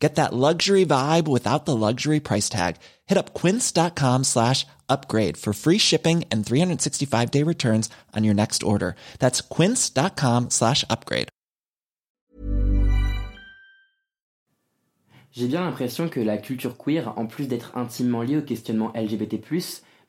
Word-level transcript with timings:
Get 0.00 0.14
that 0.14 0.32
luxury 0.32 0.86
vibe 0.86 1.28
without 1.28 1.66
the 1.66 1.76
luxury 1.76 2.20
price 2.20 2.48
tag. 2.48 2.76
Hit 3.06 3.18
up 3.18 3.34
quince.com 3.34 4.24
slash 4.24 4.66
upgrade 4.88 5.36
for 5.36 5.52
free 5.52 5.78
shipping 5.78 6.24
and 6.32 6.44
365 6.44 7.30
day 7.30 7.44
returns 7.44 7.90
on 8.16 8.24
your 8.24 8.34
next 8.34 8.62
order. 8.62 8.94
That's 9.18 9.42
quince.com 9.42 10.48
slash 10.48 10.84
upgrade. 10.88 11.28
J'ai 15.32 15.46
bien 15.46 15.60
l'impression 15.60 16.08
que 16.08 16.18
la 16.18 16.38
culture 16.38 16.76
queer, 16.76 17.12
en 17.16 17.26
plus 17.26 17.46
d'être 17.46 17.76
intimement 17.76 18.22
liée 18.22 18.38
au 18.38 18.42
questionnement 18.42 18.92
LGBT+, 18.96 19.40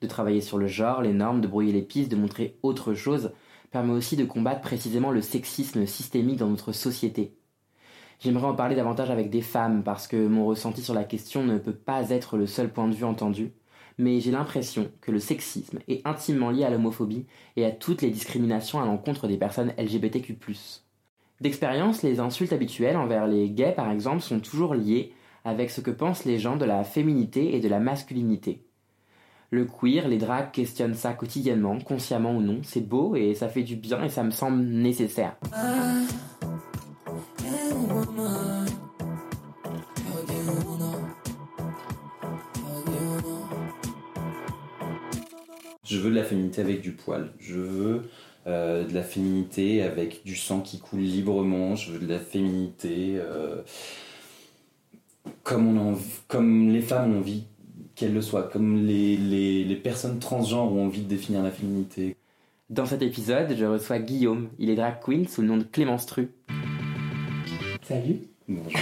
de 0.01 0.07
travailler 0.07 0.41
sur 0.41 0.57
le 0.57 0.65
genre, 0.65 1.03
les 1.03 1.13
normes, 1.13 1.41
de 1.41 1.47
brouiller 1.47 1.73
les 1.73 1.83
pistes, 1.83 2.09
de 2.09 2.15
montrer 2.15 2.57
autre 2.63 2.95
chose, 2.95 3.31
permet 3.69 3.93
aussi 3.93 4.15
de 4.15 4.25
combattre 4.25 4.61
précisément 4.61 5.11
le 5.11 5.21
sexisme 5.21 5.85
systémique 5.85 6.37
dans 6.37 6.49
notre 6.49 6.71
société. 6.71 7.35
J'aimerais 8.23 8.45
en 8.45 8.53
parler 8.53 8.75
davantage 8.75 9.09
avec 9.09 9.31
des 9.31 9.41
femmes 9.41 9.81
parce 9.83 10.07
que 10.07 10.27
mon 10.27 10.45
ressenti 10.45 10.83
sur 10.83 10.93
la 10.93 11.03
question 11.03 11.43
ne 11.43 11.57
peut 11.57 11.73
pas 11.73 12.11
être 12.11 12.37
le 12.37 12.45
seul 12.45 12.71
point 12.71 12.87
de 12.87 12.93
vue 12.93 13.03
entendu, 13.03 13.51
mais 13.97 14.19
j'ai 14.19 14.29
l'impression 14.29 14.91
que 15.01 15.09
le 15.09 15.17
sexisme 15.17 15.79
est 15.87 16.05
intimement 16.07 16.51
lié 16.51 16.63
à 16.63 16.69
l'homophobie 16.69 17.25
et 17.55 17.65
à 17.65 17.71
toutes 17.71 18.03
les 18.03 18.11
discriminations 18.11 18.79
à 18.79 18.85
l'encontre 18.85 19.27
des 19.27 19.37
personnes 19.37 19.73
LGBTQ+. 19.75 20.37
D'expérience, 21.41 22.03
les 22.03 22.19
insultes 22.19 22.53
habituelles 22.53 22.95
envers 22.95 23.25
les 23.25 23.49
gays 23.49 23.73
par 23.75 23.89
exemple 23.89 24.21
sont 24.21 24.39
toujours 24.39 24.75
liées 24.75 25.13
avec 25.43 25.71
ce 25.71 25.81
que 25.81 25.89
pensent 25.89 26.23
les 26.23 26.37
gens 26.37 26.57
de 26.57 26.65
la 26.65 26.83
féminité 26.83 27.55
et 27.55 27.59
de 27.59 27.69
la 27.69 27.79
masculinité. 27.79 28.63
Le 29.49 29.65
queer, 29.65 30.07
les 30.07 30.19
drags 30.19 30.51
questionnent 30.51 30.93
ça 30.93 31.13
quotidiennement, 31.13 31.79
consciemment 31.79 32.35
ou 32.35 32.41
non. 32.41 32.59
C'est 32.61 32.87
beau 32.87 33.15
et 33.15 33.33
ça 33.33 33.49
fait 33.49 33.63
du 33.63 33.77
bien 33.77 34.03
et 34.03 34.09
ça 34.09 34.23
me 34.23 34.29
semble 34.29 34.61
nécessaire. 34.61 35.37
Je 45.83 45.97
veux 45.97 46.09
de 46.09 46.15
la 46.15 46.23
féminité 46.23 46.61
avec 46.61 46.81
du 46.81 46.91
poil. 46.91 47.33
Je 47.39 47.59
veux 47.59 48.01
euh, 48.47 48.87
de 48.87 48.93
la 48.93 49.03
féminité 49.03 49.83
avec 49.83 50.23
du 50.23 50.35
sang 50.35 50.61
qui 50.61 50.79
coule 50.79 51.01
librement. 51.01 51.75
Je 51.75 51.91
veux 51.91 51.99
de 51.99 52.11
la 52.11 52.19
féminité 52.19 53.15
euh, 53.17 53.61
comme, 55.43 55.77
on 55.77 55.97
les 56.39 56.81
femmes 56.81 57.15
ont 57.15 57.19
envie 57.19 57.43
qu'elles 57.95 58.13
le 58.13 58.21
soient, 58.21 58.43
comme 58.43 58.85
les, 58.85 59.17
les, 59.17 59.63
les 59.63 59.75
personnes 59.75 60.19
transgenres 60.19 60.71
ont 60.71 60.85
envie 60.85 61.01
de 61.01 61.07
définir 61.07 61.43
la 61.43 61.51
féminité. 61.51 62.15
Dans 62.69 62.85
cet 62.85 63.01
épisode, 63.01 63.53
je 63.57 63.65
reçois 63.65 63.99
Guillaume. 63.99 64.47
Il 64.57 64.69
est 64.69 64.75
drag 64.75 65.01
queen 65.03 65.27
sous 65.27 65.41
le 65.41 65.47
nom 65.49 65.57
de 65.57 65.63
Clémence 65.63 66.05
Tru. 66.05 66.29
Salut. 67.87 68.19
Bonjour. 68.47 68.79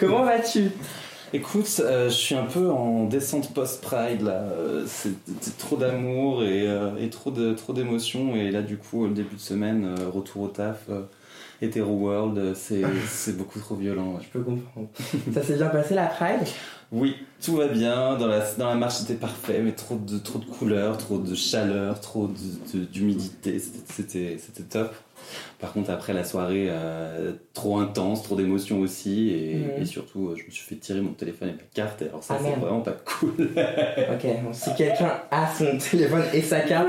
Comment 0.00 0.24
vas-tu? 0.24 0.70
Écoute, 1.32 1.68
euh, 1.80 2.08
je 2.08 2.14
suis 2.14 2.34
un 2.34 2.44
peu 2.44 2.70
en 2.70 3.04
descente 3.04 3.52
post-pride 3.52 4.22
là. 4.22 4.42
Euh, 4.52 4.84
c'est 4.86 5.10
c'est 5.40 5.56
trop 5.58 5.76
d'amour 5.76 6.42
et, 6.44 6.66
euh, 6.68 6.96
et 7.00 7.10
trop 7.10 7.30
de 7.30 7.52
trop 7.52 7.72
d'émotions 7.72 8.36
et 8.36 8.50
là 8.50 8.62
du 8.62 8.76
coup 8.76 9.06
le 9.06 9.12
début 9.14 9.34
de 9.36 9.40
semaine, 9.40 9.94
retour 10.12 10.42
au 10.42 10.48
taf, 10.48 10.88
Hetero 11.60 11.92
World, 11.94 12.54
c'est 12.54 12.82
c'est 13.08 13.36
beaucoup 13.36 13.58
trop 13.58 13.74
violent. 13.74 14.14
ouais. 14.14 14.22
Je 14.22 14.28
peux 14.38 14.44
comprendre. 14.44 14.88
ça 15.34 15.42
s'est 15.42 15.56
bien 15.56 15.68
passé 15.68 15.94
la 15.94 16.06
Pride? 16.06 16.46
Oui, 16.92 17.16
tout 17.42 17.56
va 17.56 17.66
bien. 17.66 18.16
Dans 18.16 18.28
la 18.28 18.40
dans 18.54 18.68
la 18.68 18.76
marche 18.76 18.94
c'était 18.94 19.14
parfait, 19.14 19.60
mais 19.62 19.72
trop 19.72 19.96
de 19.96 20.18
trop 20.18 20.38
de 20.38 20.44
couleurs, 20.44 20.96
trop 20.96 21.18
de 21.18 21.34
chaleur, 21.34 22.00
trop 22.00 22.28
de- 22.28 22.78
de- 22.78 22.84
d'humidité. 22.84 23.58
C'était 23.58 23.92
c'était 23.92 24.38
c'était 24.38 24.62
top. 24.62 24.94
Par 25.58 25.72
contre 25.72 25.90
après 25.90 26.12
la 26.12 26.24
soirée 26.24 26.66
euh, 26.68 27.32
trop 27.54 27.78
intense, 27.78 28.22
trop 28.22 28.36
d'émotions 28.36 28.80
aussi 28.80 29.30
et, 29.30 29.54
Mhm. 29.56 29.82
et 29.82 29.84
surtout 29.86 30.28
euh, 30.28 30.36
je 30.36 30.44
me 30.44 30.50
suis 30.50 30.64
fait 30.64 30.76
tirer 30.76 31.00
mon 31.00 31.12
téléphone 31.12 31.48
et 31.48 31.52
ma 31.52 31.58
carte. 31.74 32.02
Alors 32.02 32.22
ça 32.22 32.34
Ah, 32.38 32.42
c'est 32.44 32.60
vraiment 32.60 32.80
pas 32.82 32.92
cool. 33.04 33.30
Ok, 34.12 34.26
bon, 34.44 34.52
si 34.52 34.74
quelqu'un 34.74 35.20
a 35.30 35.52
son 35.54 35.78
téléphone 35.90 36.24
et 36.32 36.42
sa 36.42 36.60
carte, 36.60 36.88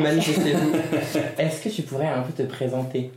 manifestez-vous. 0.00 0.72
Est-ce 1.38 1.62
que 1.64 1.68
tu 1.68 1.82
pourrais 1.82 2.06
un 2.08 2.22
peu 2.22 2.32
te 2.32 2.46
présenter? 2.48 3.10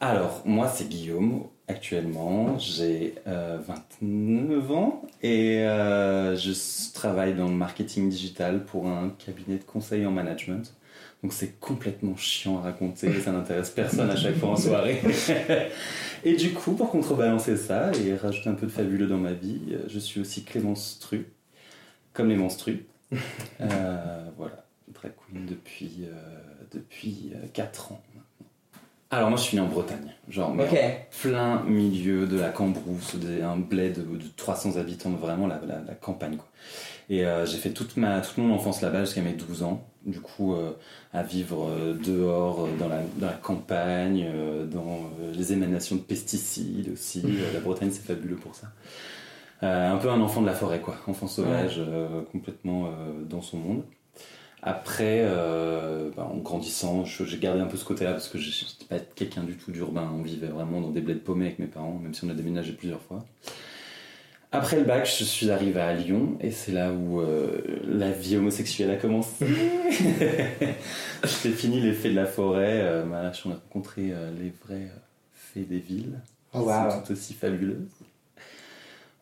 Alors, 0.00 0.40
moi, 0.46 0.66
c'est 0.68 0.88
Guillaume, 0.88 1.44
actuellement. 1.70 2.58
J'ai 2.58 3.14
euh, 3.26 3.58
29 4.00 4.72
ans 4.72 5.02
et 5.22 5.62
euh, 5.62 6.36
je 6.36 6.52
travaille 6.92 7.34
dans 7.34 7.48
le 7.48 7.54
marketing 7.54 8.10
digital 8.10 8.64
pour 8.64 8.86
un 8.88 9.14
cabinet 9.24 9.56
de 9.56 9.64
conseil 9.64 10.04
en 10.04 10.10
management. 10.10 10.74
Donc, 11.22 11.32
c'est 11.34 11.60
complètement 11.60 12.16
chiant 12.16 12.58
à 12.58 12.62
raconter, 12.62 13.20
ça 13.24 13.32
n'intéresse 13.32 13.70
personne 13.70 14.10
à 14.10 14.16
chaque 14.16 14.36
fois 14.36 14.50
en 14.50 14.56
soirée. 14.56 15.00
et 16.24 16.34
du 16.34 16.52
coup, 16.52 16.72
pour 16.72 16.90
contrebalancer 16.90 17.56
ça 17.56 17.92
et 17.92 18.14
rajouter 18.14 18.48
un 18.48 18.54
peu 18.54 18.66
de 18.66 18.72
fabuleux 18.72 19.06
dans 19.06 19.18
ma 19.18 19.32
vie, 19.32 19.60
euh, 19.70 19.84
je 19.88 19.98
suis 19.98 20.20
aussi 20.20 20.44
Clémence 20.44 20.98
Tru, 21.00 21.26
comme 22.12 22.28
les 22.28 22.36
menstrues. 22.36 22.86
Euh, 23.60 24.24
voilà, 24.38 24.64
drag 24.88 25.12
queen 25.26 25.44
depuis, 25.44 26.04
euh, 26.04 26.14
depuis 26.72 27.32
4 27.52 27.92
ans. 27.92 28.02
Alors 29.12 29.28
moi 29.28 29.36
je 29.38 29.42
suis 29.42 29.56
né 29.56 29.62
en 29.62 29.66
Bretagne, 29.66 30.14
genre 30.28 30.54
mais 30.54 30.64
plein 31.20 31.62
milieu 31.64 32.26
de 32.28 32.38
la 32.38 32.50
Cambrousse, 32.50 33.16
un 33.42 33.56
bled 33.56 33.94
de, 33.98 34.16
de 34.16 34.24
300 34.36 34.76
habitants, 34.76 35.10
vraiment 35.10 35.48
la, 35.48 35.60
la- 35.66 35.80
la 35.84 35.94
campagne 35.94 36.36
quoi. 36.36 36.46
Et 37.08 37.24
euh, 37.26 37.44
j'ai 37.44 37.58
fait 37.58 37.70
toute, 37.70 37.96
ma, 37.96 38.20
toute 38.20 38.38
mon 38.38 38.54
enfance 38.54 38.82
là-bas 38.82 39.00
jusqu'à 39.04 39.20
mes 39.22 39.32
12 39.32 39.64
ans, 39.64 39.84
du 40.06 40.20
coup 40.20 40.54
euh, 40.54 40.70
à 41.12 41.24
vivre 41.24 41.66
euh, 41.68 41.94
dehors, 41.94 42.66
euh, 42.66 42.68
dans 42.78 42.88
la, 42.88 43.00
dans 43.16 43.26
la 43.26 43.32
campagne, 43.32 44.26
euh, 44.32 44.64
dans 44.66 45.10
les 45.34 45.52
émanations 45.52 45.96
de 45.96 46.02
pesticides 46.02 46.90
aussi, 46.92 47.22
Euh, 47.26 47.52
la 47.52 47.58
Bretagne 47.60 47.90
c'est 47.90 48.04
fabuleux 48.06 48.36
pour 48.36 48.54
ça. 48.54 48.68
Euh, 49.64 49.90
un 49.92 49.96
peu 49.96 50.08
un 50.08 50.20
enfant 50.20 50.40
de 50.40 50.46
la 50.46 50.54
forêt 50.54 50.80
quoi, 50.80 50.94
enfant 51.08 51.26
sauvage, 51.26 51.76
euh, 51.78 52.22
complètement 52.30 52.86
euh, 52.86 53.24
dans 53.28 53.42
son 53.42 53.58
monde. 53.58 53.82
Après, 54.62 55.20
euh, 55.22 56.10
bah, 56.16 56.28
en 56.30 56.36
grandissant, 56.36 57.04
j'ai 57.04 57.38
gardé 57.38 57.60
un 57.60 57.66
peu 57.66 57.76
ce 57.76 57.84
côté-là 57.84 58.12
parce 58.12 58.28
que 58.28 58.38
je 58.38 58.48
n'étais 58.48 58.84
pas 58.88 58.98
quelqu'un 59.14 59.42
du 59.42 59.56
tout 59.56 59.72
d'urbain. 59.72 60.10
On 60.14 60.22
vivait 60.22 60.48
vraiment 60.48 60.80
dans 60.80 60.90
des 60.90 61.00
bleds 61.00 61.14
paumés 61.20 61.46
avec 61.46 61.58
mes 61.58 61.66
parents, 61.66 61.98
même 62.02 62.12
si 62.12 62.24
on 62.24 62.30
a 62.30 62.34
déménagé 62.34 62.72
plusieurs 62.72 63.00
fois. 63.00 63.24
Après 64.52 64.76
le 64.76 64.82
bac, 64.82 65.06
je 65.06 65.22
suis 65.22 65.50
arrivé 65.50 65.80
à 65.80 65.94
Lyon 65.94 66.36
et 66.40 66.50
c'est 66.50 66.72
là 66.72 66.92
où 66.92 67.20
euh, 67.20 67.60
la 67.84 68.10
vie 68.10 68.36
homosexuelle 68.36 68.90
a 68.90 68.96
commencé. 68.96 69.46
J'ai 71.22 71.52
fini 71.52 71.80
les 71.80 71.92
fées 71.92 72.10
de 72.10 72.16
la 72.16 72.26
forêt. 72.26 72.80
Euh, 72.82 73.04
bah, 73.04 73.30
on 73.44 73.50
a 73.50 73.54
rencontré 73.54 74.10
euh, 74.10 74.32
les 74.40 74.52
vraies 74.64 74.90
fées 75.32 75.62
des 75.62 75.78
villes. 75.78 76.18
Oh, 76.52 76.62
qui 76.62 76.66
wow. 76.66 76.90
sont 76.90 77.02
tout 77.02 77.12
aussi 77.12 77.32
fabuleuses. 77.32 77.86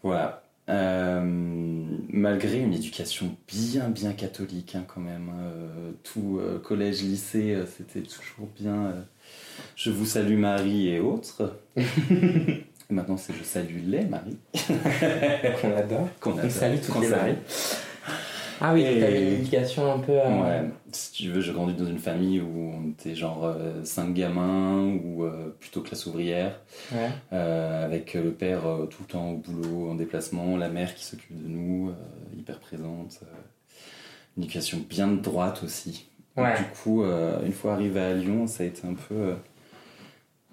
Voilà. 0.02 0.42
Euh, 0.68 1.22
malgré 2.10 2.58
une 2.58 2.74
éducation 2.74 3.34
bien 3.46 3.88
bien 3.88 4.12
catholique 4.12 4.74
hein, 4.74 4.84
quand 4.86 5.00
même, 5.00 5.30
euh, 5.40 5.92
tout 6.02 6.38
euh, 6.40 6.58
collège, 6.58 7.02
lycée, 7.02 7.56
c'était 7.76 8.06
toujours 8.06 8.48
bien. 8.58 8.92
je 9.76 9.90
vous 9.90 10.04
salue 10.04 10.36
Marie 10.36 10.88
et 10.88 11.00
autres. 11.00 11.58
Et 12.90 12.94
maintenant 12.94 13.18
c'est 13.18 13.34
je 13.34 13.44
salue 13.44 13.82
les 13.84 14.04
Marie 14.06 14.38
Qu'on 15.60 15.76
adore. 15.76 16.08
qu'on 16.20 16.32
On 16.32 16.38
adore, 16.38 16.50
salue 16.50 16.78
toutes 16.80 16.94
qu'on 16.94 17.00
les 17.00 17.08
salue. 17.08 17.34
Ah 18.60 18.74
oui, 18.74 18.82
Et- 18.82 19.00
t'avais 19.00 19.22
une 19.22 19.40
éducation 19.40 19.92
un 19.92 19.98
peu. 20.00 20.12
euh, 20.12 20.42
Ouais, 20.42 20.70
si 20.92 21.12
tu 21.12 21.30
veux, 21.30 21.40
j'ai 21.40 21.52
grandi 21.52 21.74
dans 21.74 21.86
une 21.86 21.98
famille 21.98 22.40
où 22.40 22.72
on 22.74 22.90
était 22.90 23.14
genre 23.14 23.54
5 23.84 24.14
gamins 24.14 24.84
ou 25.04 25.24
euh, 25.24 25.54
plutôt 25.60 25.80
classe 25.82 26.06
ouvrière. 26.06 26.60
ouais. 26.92 27.08
Euh, 27.32 27.84
avec 27.84 28.14
le 28.14 28.32
père 28.32 28.66
euh, 28.66 28.86
tout 28.86 29.02
le 29.02 29.08
temps 29.12 29.30
au 29.30 29.36
boulot, 29.36 29.90
en 29.90 29.94
déplacement, 29.94 30.56
la 30.56 30.68
mère 30.68 30.94
qui 30.94 31.04
s'occupe 31.04 31.40
de 31.40 31.48
nous, 31.48 31.90
euh, 31.90 32.36
hyper 32.38 32.58
présente, 32.58 33.20
euh, 33.22 33.26
une 34.36 34.44
éducation 34.44 34.78
bien 34.88 35.08
de 35.08 35.20
droite 35.20 35.62
aussi. 35.64 36.08
Ouais. 36.36 36.56
Du 36.56 36.64
coup, 36.82 37.02
euh, 37.02 37.44
une 37.44 37.52
fois 37.52 37.74
arrivé 37.74 38.00
à 38.00 38.14
Lyon, 38.14 38.46
ça 38.46 38.62
a 38.62 38.66
été 38.66 38.86
un 38.86 38.94
peu 38.94 39.14
euh, 39.14 39.34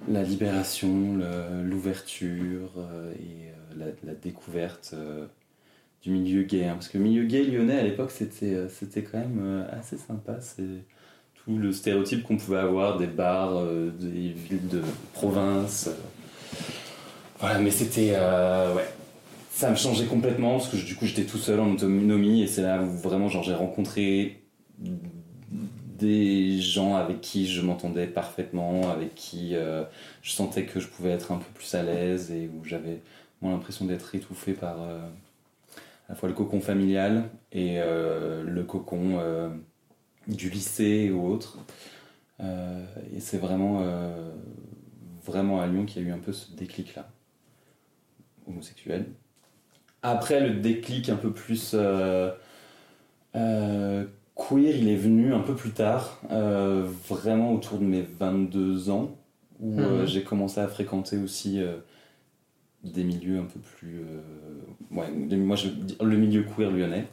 la 0.07 0.23
libération, 0.23 1.17
l'ouverture 1.63 2.71
euh, 2.77 3.11
et 3.13 3.49
euh, 3.49 3.75
la, 3.77 3.85
la 4.03 4.13
découverte 4.15 4.91
euh, 4.93 5.25
du 6.05 6.11
milieu 6.11 6.43
gay. 6.43 6.65
hein. 6.65 6.73
parce 6.75 6.87
que 6.87 6.99
milieu 6.99 7.23
gay 7.23 7.43
lyonnais 7.43 7.79
à 7.79 7.83
l'époque, 7.83 8.11
c'était 8.11 8.53
euh, 8.53 8.69
c'était 8.69 9.01
quand 9.01 9.17
même 9.17 9.39
euh, 9.41 9.65
assez 9.71 9.97
sympa. 9.97 10.39
C'est 10.39 10.83
tout 11.33 11.57
le 11.57 11.71
stéréotype 11.71 12.23
qu'on 12.23 12.37
pouvait 12.37 12.59
avoir 12.59 12.97
des 12.97 13.07
bars, 13.07 13.57
euh, 13.57 13.89
des 13.89 14.29
villes 14.29 14.67
de 14.69 14.81
province. 15.13 15.89
Voilà, 17.39 17.59
mais 17.59 17.71
c'était. 17.71 18.11
ouais. 18.11 18.85
Ça 19.51 19.71
me 19.71 19.75
changeait 19.77 20.05
complètement 20.05 20.57
parce 20.57 20.67
que 20.67 20.75
du 20.75 20.95
coup 20.95 21.05
j'étais 21.05 21.23
tout 21.23 21.37
seul 21.37 21.61
en 21.61 21.71
autonomie 21.71 22.43
et 22.43 22.47
c'est 22.47 22.61
là 22.61 22.81
où 22.81 22.89
vraiment 22.97 23.29
genre, 23.29 23.41
j'ai 23.41 23.53
rencontré 23.53 24.43
des 25.97 26.59
gens 26.59 26.95
avec 26.97 27.21
qui 27.21 27.47
je 27.47 27.61
m'entendais 27.61 28.05
parfaitement, 28.05 28.91
avec 28.91 29.15
qui 29.15 29.53
je 29.53 30.31
sentais 30.31 30.65
que 30.65 30.81
je 30.81 30.87
pouvais 30.89 31.11
être 31.11 31.31
un 31.31 31.37
peu 31.37 31.45
plus 31.53 31.73
à 31.73 31.83
l'aise 31.83 32.31
et 32.31 32.49
où 32.49 32.65
j'avais 32.65 32.99
moins 33.41 33.53
l'impression 33.53 33.85
d'être 33.85 34.13
étouffé 34.13 34.51
par 34.51 34.75
à 36.07 36.13
la 36.13 36.15
fois 36.15 36.29
le 36.29 36.35
cocon 36.35 36.59
familial 36.59 37.29
et 37.51 37.79
euh, 37.79 38.43
le 38.43 38.63
cocon 38.63 39.19
du 40.27 40.49
lycée 40.49 41.11
ou 41.11 41.27
autre. 41.27 41.59
et 42.39 43.19
c'est 43.19 43.37
vraiment, 43.37 43.83
vraiment 45.23 45.61
à 45.61 45.67
Lyon 45.67 45.85
qu'il 45.85 46.03
y 46.03 46.05
a 46.05 46.09
eu 46.09 46.11
un 46.11 46.19
peu 46.19 46.33
ce 46.33 46.51
déclic-là, 46.55 47.09
homosexuel. 48.47 49.05
Après 50.03 50.39
le 50.39 50.59
déclic 50.59 51.09
un 51.09 51.15
peu 51.15 51.31
plus 51.33 51.75
queer, 54.35 54.75
il 54.75 54.89
est 54.89 54.95
venu 54.95 55.33
un 55.33 55.39
peu 55.39 55.55
plus 55.55 55.71
tard, 55.71 56.19
euh, 56.31 56.87
vraiment 57.07 57.53
autour 57.53 57.79
de 57.79 57.85
mes 57.85 58.01
22 58.01 58.89
ans, 58.89 59.15
où 59.59 59.79
euh, 59.79 60.01
mhm. 60.01 60.07
j'ai 60.07 60.23
commencé 60.23 60.59
à 60.59 60.67
fréquenter 60.67 61.17
aussi 61.17 61.61
euh, 61.61 61.77
des 62.93 63.03
milieux 63.03 63.39
un 63.39 63.45
peu 63.45 63.59
plus. 63.59 64.01
ouais, 64.91 65.09
moi, 65.37 65.55
je, 65.55 65.69
le 66.03 66.17
milieu 66.17 66.43
queer 66.43 66.71
lyonnais, 66.71 67.07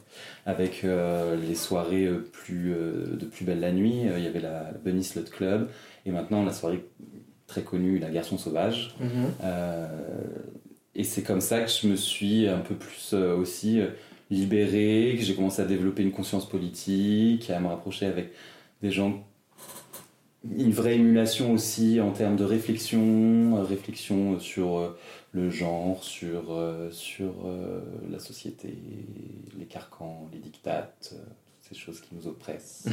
avec 0.45 0.83
les 0.83 1.55
soirées 1.55 2.09
plus, 2.31 2.69
de 2.73 3.25
Plus 3.25 3.45
Belle 3.45 3.59
la 3.59 3.71
Nuit, 3.71 4.01
il 4.15 4.23
y 4.23 4.27
avait 4.27 4.39
la, 4.39 4.71
Bunny 4.85 5.03
Slut 5.03 5.29
Club, 5.29 5.69
et 6.05 6.11
maintenant 6.11 6.43
la 6.43 6.53
soirée 6.53 6.85
très 7.47 7.63
connue, 7.63 7.99
La 7.99 8.09
Garçon 8.09 8.37
Sauvage. 8.37 8.95
Mhm. 8.99 9.31
et 10.95 11.03
c'est 11.03 11.23
comme 11.23 11.41
ça 11.41 11.61
que 11.61 11.69
je 11.69 11.87
me 11.87 11.95
suis 11.95 12.47
un 12.47 12.59
peu 12.59 12.75
plus 12.75 13.13
aussi 13.13 13.81
libéré, 14.33 15.15
que 15.17 15.23
j'ai 15.23 15.35
commencé 15.35 15.61
à 15.61 15.65
développer 15.65 16.03
une 16.03 16.11
conscience 16.11 16.47
politique, 16.47 17.49
à 17.49 17.59
me 17.59 17.67
rapprocher 17.67 18.05
avec 18.05 18.31
des 18.81 18.91
gens. 18.91 19.23
Une 20.57 20.71
vraie 20.71 20.95
émulation 20.95 21.53
aussi 21.53 22.01
en 22.01 22.11
termes 22.11 22.35
de 22.35 22.43
réflexion, 22.43 23.57
euh, 23.57 23.63
réflexion 23.63 24.39
sur 24.39 24.77
euh, 24.77 24.97
le 25.33 25.49
genre, 25.49 26.03
sur, 26.03 26.51
euh, 26.51 26.89
sur 26.91 27.33
la 28.09 28.19
société, 28.19 28.75
les 29.57 29.65
carcans, 29.65 30.29
les 30.31 30.39
dictates, 30.39 31.15
ces 31.59 31.75
choses 31.75 32.01
qui 32.01 32.15
nous 32.15 32.27
oppressent. 32.27 32.87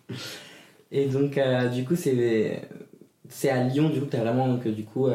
Et 0.90 1.06
donc, 1.06 1.38
du 1.72 1.84
coup, 1.84 1.96
c'est, 1.96 2.62
c'est 3.28 3.50
à 3.50 3.64
Lyon, 3.64 3.90
du 3.90 4.00
coup, 4.00 4.06
tu 4.06 4.16
as 4.16 4.20
vraiment 4.20 4.48
donc, 4.48 4.66
du 4.68 4.84
coup, 4.84 5.08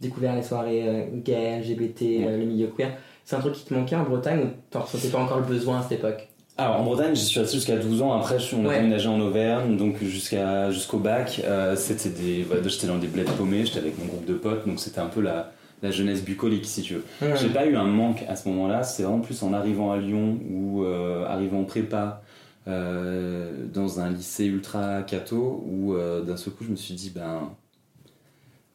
découvert 0.00 0.34
les 0.34 0.42
soirées 0.42 1.10
gays, 1.14 1.60
LGBT, 1.60 2.00
le 2.00 2.44
milieu 2.44 2.68
queer. 2.68 2.96
C'est 3.24 3.36
un 3.36 3.40
truc 3.40 3.54
qui 3.54 3.64
te 3.64 3.74
manquait 3.74 3.96
en 3.96 4.04
Bretagne 4.04 4.40
ou 4.40 4.48
t'en 4.70 4.82
ressentais 4.82 5.08
pas 5.08 5.18
encore 5.18 5.40
le 5.40 5.46
besoin 5.46 5.80
à 5.80 5.82
cette 5.82 5.98
époque? 5.98 6.28
Alors 6.58 6.80
en 6.80 6.84
Bretagne, 6.84 7.14
j'y 7.14 7.24
suis 7.24 7.38
resté 7.38 7.56
jusqu'à 7.56 7.76
12 7.76 8.02
ans. 8.02 8.18
Après, 8.18 8.38
on 8.54 8.66
a 8.68 8.74
déménagé 8.74 9.08
en 9.08 9.20
Auvergne, 9.20 9.76
donc 9.76 10.02
jusqu'à 10.02 10.70
jusqu'au 10.70 10.98
bac. 10.98 11.42
Euh, 11.44 11.76
c'était 11.76 12.08
des, 12.08 12.46
j'étais 12.66 12.86
dans 12.86 12.96
des 12.98 13.08
bleds 13.08 13.24
paumés, 13.36 13.66
j'étais 13.66 13.80
avec 13.80 13.98
mon 13.98 14.06
groupe 14.06 14.24
de 14.24 14.34
potes, 14.34 14.66
donc 14.66 14.80
c'était 14.80 15.00
un 15.00 15.08
peu 15.08 15.20
la, 15.20 15.52
la 15.82 15.90
jeunesse 15.90 16.24
bucolique, 16.24 16.64
si 16.64 16.82
tu 16.82 16.94
veux. 16.94 17.04
J'ai 17.36 17.48
pas 17.50 17.66
eu 17.66 17.76
un 17.76 17.84
manque 17.84 18.24
à 18.28 18.36
ce 18.36 18.48
moment-là. 18.48 18.82
C'est 18.82 19.02
vraiment 19.02 19.20
plus 19.20 19.42
en 19.42 19.52
arrivant 19.52 19.92
à 19.92 19.98
Lyon 19.98 20.38
ou 20.50 20.84
euh, 20.84 21.26
arrivant 21.26 21.60
en 21.60 21.64
prépa 21.64 22.22
euh, 22.68 23.66
dans 23.72 24.00
un 24.00 24.10
lycée 24.10 24.46
ultra 24.46 25.02
catho 25.02 25.62
où 25.68 25.94
d'un 26.24 26.36
seul 26.36 26.54
coup, 26.54 26.64
je 26.64 26.70
me 26.70 26.76
suis 26.76 26.94
dit, 26.94 27.10
ben 27.10 27.50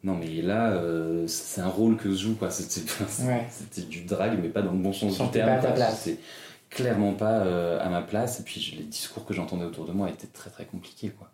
non, 0.04 0.16
mais 0.16 0.42
là, 0.42 0.72
euh, 0.72 1.25
c'est 1.27 1.62
un 1.62 1.68
rôle 1.68 1.95
que 1.95 2.10
je 2.10 2.16
joue, 2.16 2.36
quoi. 2.36 2.50
C'était 2.50 2.81
du 3.89 4.01
drag, 4.04 4.39
mais 4.42 4.50
pas 4.50 4.63
dans 4.63 4.72
le 4.72 4.80
bon 4.80 4.94
sens 4.94 5.18
du 5.25 5.31
terme. 5.31 5.50
Clairement 6.72 7.14
pas 7.14 7.42
euh, 7.42 7.80
à 7.80 7.90
ma 7.90 8.02
place. 8.02 8.40
Et 8.40 8.44
puis 8.44 8.76
les 8.78 8.84
discours 8.84 9.26
que 9.26 9.34
j'entendais 9.34 9.66
autour 9.66 9.86
de 9.86 9.92
moi 9.92 10.10
étaient 10.10 10.28
très 10.28 10.50
très 10.50 10.66
compliqués, 10.66 11.10
quoi. 11.10 11.30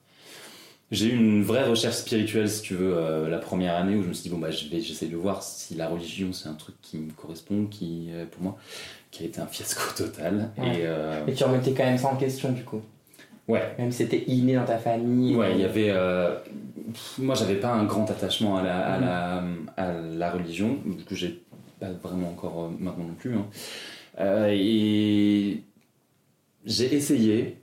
J'ai 0.89 1.07
eu 1.07 1.15
une 1.15 1.43
vraie 1.43 1.67
recherche 1.67 1.95
spirituelle, 1.95 2.49
si 2.49 2.61
tu 2.61 2.73
veux, 2.73 2.95
euh, 2.95 3.29
la 3.29 3.39
première 3.39 3.75
année 3.75 3.95
où 3.95 4.03
je 4.03 4.07
me 4.07 4.13
suis 4.13 4.23
dit, 4.23 4.29
bon, 4.29 4.37
bah, 4.37 4.51
j'essaie 4.51 5.07
de 5.07 5.17
voir 5.17 5.43
si 5.43 5.75
la 5.75 5.89
religion 5.89 6.31
c'est 6.31 6.47
un 6.47 6.53
truc 6.53 6.75
qui 6.81 6.97
me 6.97 7.11
correspond, 7.11 7.65
qui, 7.65 8.09
pour 8.31 8.41
moi, 8.41 8.57
qui 9.11 9.23
a 9.23 9.25
été 9.25 9.41
un 9.41 9.47
fiasco 9.47 9.81
total. 9.97 10.51
Et, 10.57 10.83
et 11.29 11.33
tu 11.33 11.43
remettais 11.43 11.73
quand 11.73 11.83
même 11.83 11.97
ça 11.97 12.07
en 12.07 12.15
question, 12.15 12.53
du 12.53 12.63
coup. 12.63 12.81
Ouais. 13.47 13.75
Même 13.77 13.91
si 13.91 13.99
c'était 13.99 14.23
inné 14.27 14.55
dans 14.55 14.65
ta 14.65 14.77
famille. 14.77 15.35
Ouais, 15.35 15.53
il 15.53 15.61
y 15.61 15.63
avait. 15.63 15.89
Euh, 15.89 16.35
moi, 17.17 17.33
j'avais 17.35 17.55
pas 17.55 17.71
un 17.71 17.85
grand 17.85 18.09
attachement 18.09 18.57
à 18.57 18.63
la, 18.63 18.79
à 18.79 18.99
la, 18.99 19.43
à 19.77 19.93
la 19.93 20.31
religion, 20.31 20.77
que 21.07 21.15
j'ai 21.15 21.41
pas 21.79 21.91
vraiment 22.03 22.29
encore 22.29 22.65
euh, 22.65 22.69
maintenant 22.77 23.05
non 23.05 23.13
plus. 23.13 23.35
Hein. 23.35 23.45
Euh, 24.19 24.49
et 24.51 25.63
j'ai 26.65 26.93
essayé, 26.93 27.57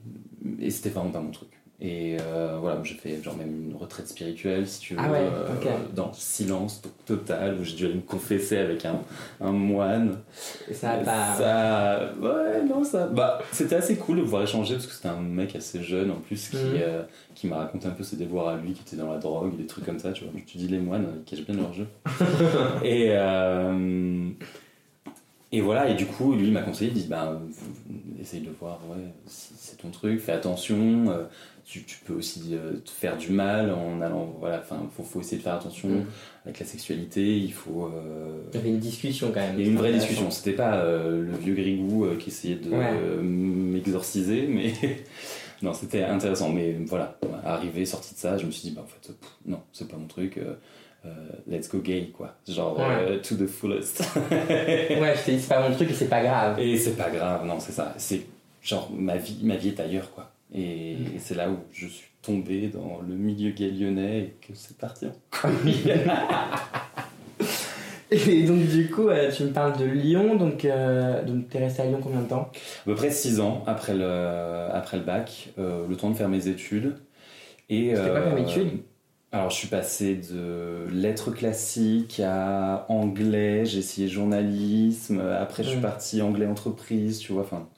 et 0.60 0.70
c'était 0.70 0.90
vraiment 0.90 1.10
pas 1.10 1.20
mon 1.20 1.30
truc. 1.30 1.54
Et 1.80 2.16
euh, 2.20 2.56
voilà, 2.60 2.80
j'ai 2.84 2.94
fait 2.94 3.20
genre 3.22 3.36
même 3.36 3.68
une 3.68 3.76
retraite 3.76 4.08
spirituelle, 4.08 4.66
si 4.66 4.80
tu 4.80 4.94
veux, 4.94 5.00
ah 5.02 5.12
euh, 5.12 5.48
dans 5.94 6.12
silence 6.14 6.80
total, 7.04 7.58
où 7.60 7.64
j'ai 7.64 7.74
dû 7.74 7.84
aller 7.84 7.96
me 7.96 8.00
confesser 8.00 8.56
avec 8.56 8.86
un, 8.86 9.00
un 9.40 9.50
moine. 9.50 10.20
Et 10.70 10.72
ça 10.72 10.92
a 10.92 10.96
pas. 10.98 11.34
Ça... 11.36 12.12
Ouais, 12.22 12.62
non, 12.62 12.84
ça. 12.84 13.08
Bah, 13.08 13.40
c'était 13.50 13.74
assez 13.74 13.96
cool 13.96 14.18
de 14.18 14.22
pouvoir 14.22 14.44
échanger, 14.44 14.74
parce 14.74 14.86
que 14.86 14.94
c'était 14.94 15.08
un 15.08 15.20
mec 15.20 15.56
assez 15.56 15.82
jeune 15.82 16.12
en 16.12 16.16
plus 16.16 16.48
qui, 16.48 16.56
mhm. 16.56 16.76
euh, 16.76 17.02
qui 17.34 17.48
m'a 17.48 17.56
raconté 17.56 17.86
un 17.86 17.90
peu 17.90 18.04
ses 18.04 18.16
déboires 18.16 18.48
à 18.48 18.56
lui, 18.56 18.72
qui 18.72 18.80
était 18.80 18.96
dans 18.96 19.12
la 19.12 19.18
drogue, 19.18 19.56
des 19.56 19.66
trucs 19.66 19.84
comme 19.84 19.98
ça, 19.98 20.12
tu 20.12 20.24
vois. 20.24 20.32
Je 20.36 20.52
te 20.52 20.56
dis, 20.56 20.68
les 20.68 20.78
moines, 20.78 21.06
ils 21.18 21.24
cachent 21.24 21.44
bien 21.44 21.56
leur 21.56 21.74
jeu. 21.74 21.86
et. 22.84 23.12
Et 25.54 25.60
voilà, 25.60 25.88
et 25.88 25.94
du 25.94 26.06
coup, 26.06 26.34
lui 26.34 26.50
m'a 26.50 26.62
conseillé, 26.62 26.90
il 26.90 27.02
dit, 27.02 27.06
bah, 27.06 27.40
essaye 28.20 28.40
de 28.40 28.50
voir, 28.58 28.80
ouais, 28.88 29.04
si 29.26 29.54
c'est 29.56 29.76
ton 29.76 29.90
truc, 29.90 30.20
fais 30.20 30.32
attention, 30.32 31.14
tu, 31.64 31.82
peux 32.04 32.14
aussi 32.14 32.50
euh, 32.52 32.74
te 32.84 32.90
faire 32.90 33.16
du 33.16 33.30
mal 33.30 33.72
en 33.72 34.00
allant. 34.00 34.36
Voilà, 34.38 34.60
enfin, 34.60 34.86
faut, 34.94 35.02
faut 35.02 35.20
essayer 35.20 35.38
de 35.38 35.42
faire 35.42 35.54
attention 35.54 35.88
mm. 35.88 36.06
avec 36.44 36.60
la 36.60 36.66
sexualité. 36.66 37.38
Il 37.38 37.52
faut. 37.52 37.86
Euh, 37.86 38.42
il 38.52 38.56
y 38.56 38.60
avait 38.60 38.68
une 38.68 38.78
discussion 38.78 39.28
quand 39.32 39.40
même. 39.40 39.54
Il 39.58 39.64
y 39.64 39.68
a 39.68 39.70
une 39.70 39.78
vraie 39.78 39.92
discussion. 39.92 40.30
C'était 40.30 40.52
pas 40.52 40.76
euh, 40.76 41.22
le 41.22 41.36
vieux 41.36 41.54
grigou 41.54 42.06
qui 42.18 42.28
essayait 42.30 42.56
de 42.56 42.70
m'exorciser, 43.22 44.46
mais. 44.46 44.72
non, 45.62 45.72
c'était 45.72 46.04
intéressant. 46.04 46.50
Mais 46.50 46.76
voilà, 46.86 47.18
arrivé, 47.44 47.86
sorti 47.86 48.14
de 48.14 48.18
ça, 48.18 48.36
je 48.36 48.46
me 48.46 48.50
suis 48.50 48.68
dit, 48.68 48.74
bah 48.74 48.84
en 48.84 48.86
fait, 48.86 49.12
non, 49.46 49.60
c'est 49.72 49.88
pas 49.88 49.96
mon 49.96 50.06
truc. 50.06 50.38
Let's 51.48 51.68
go 51.68 51.78
gay 51.78 52.10
quoi. 52.16 52.34
Genre 52.48 52.76
to 53.22 53.36
the 53.36 53.46
fullest. 53.46 54.02
Ouais 54.30 55.14
je 55.16 55.24
t'ai 55.24 55.32
dit 55.32 55.40
c'est 55.40 55.54
pas 55.54 55.68
mon 55.68 55.74
truc 55.74 55.90
et 55.90 55.94
c'est 55.94 56.08
pas 56.08 56.22
grave. 56.22 56.58
Et 56.58 56.76
c'est 56.76 56.96
pas 56.96 57.10
grave 57.10 57.46
non 57.46 57.60
c'est 57.60 57.72
ça. 57.72 57.94
C'est 57.96 58.22
genre 58.62 58.90
ma 58.96 59.16
vie 59.16 59.38
ma 59.42 59.56
vie 59.56 59.68
est 59.68 59.80
ailleurs 59.80 60.10
quoi. 60.12 60.30
Et, 60.54 60.96
c'est 61.18 61.34
là 61.34 61.50
où 61.50 61.56
je 61.72 61.86
suis 61.86 62.08
tombé 62.22 62.68
dans 62.68 63.00
le 63.06 63.14
milieu 63.14 63.50
gay 63.50 63.70
lyonnais 63.70 64.18
et 64.20 64.36
que 64.40 64.54
c'est 64.54 64.76
parti. 64.76 65.06
Et 68.10 68.44
donc 68.44 68.66
du 68.68 68.88
coup, 68.90 69.08
euh, 69.08 69.30
tu 69.32 69.42
me 69.44 69.50
parles 69.50 69.76
de 69.76 69.86
Lyon, 69.86 70.36
donc, 70.36 70.64
euh, 70.64 71.24
donc 71.24 71.48
tu 71.48 71.56
es 71.56 71.60
resté 71.60 71.82
à 71.82 71.86
Lyon 71.86 71.98
combien 72.00 72.20
de 72.20 72.28
temps? 72.28 72.50
À 72.82 72.84
peu 72.84 72.94
près 72.94 73.10
6 73.10 73.40
ans 73.40 73.64
après 73.66 73.94
le, 73.94 74.68
après 74.72 74.98
le 74.98 75.02
bac, 75.02 75.48
euh, 75.58 75.84
le 75.88 75.96
temps 75.96 76.10
de 76.10 76.14
faire 76.14 76.28
mes 76.28 76.46
études. 76.46 76.96
Et, 77.68 77.92
C'était 77.94 78.10
quoi 78.10 78.20
comme 78.20 78.38
études? 78.38 78.82
Alors 79.34 79.50
je 79.50 79.56
suis 79.56 79.68
passé 79.68 80.14
de 80.14 80.86
lettres 80.90 81.30
classiques 81.30 82.20
à 82.24 82.86
anglais, 82.88 83.66
j'ai 83.66 83.78
essayé 83.78 84.08
journalisme, 84.08 85.20
après 85.20 85.64
je 85.64 85.70
suis 85.70 85.80
parti 85.80 86.22
anglais 86.22 86.46
entreprise, 86.46 87.18
tu 87.18 87.32
vois, 87.32 87.42
enfin 87.42 87.68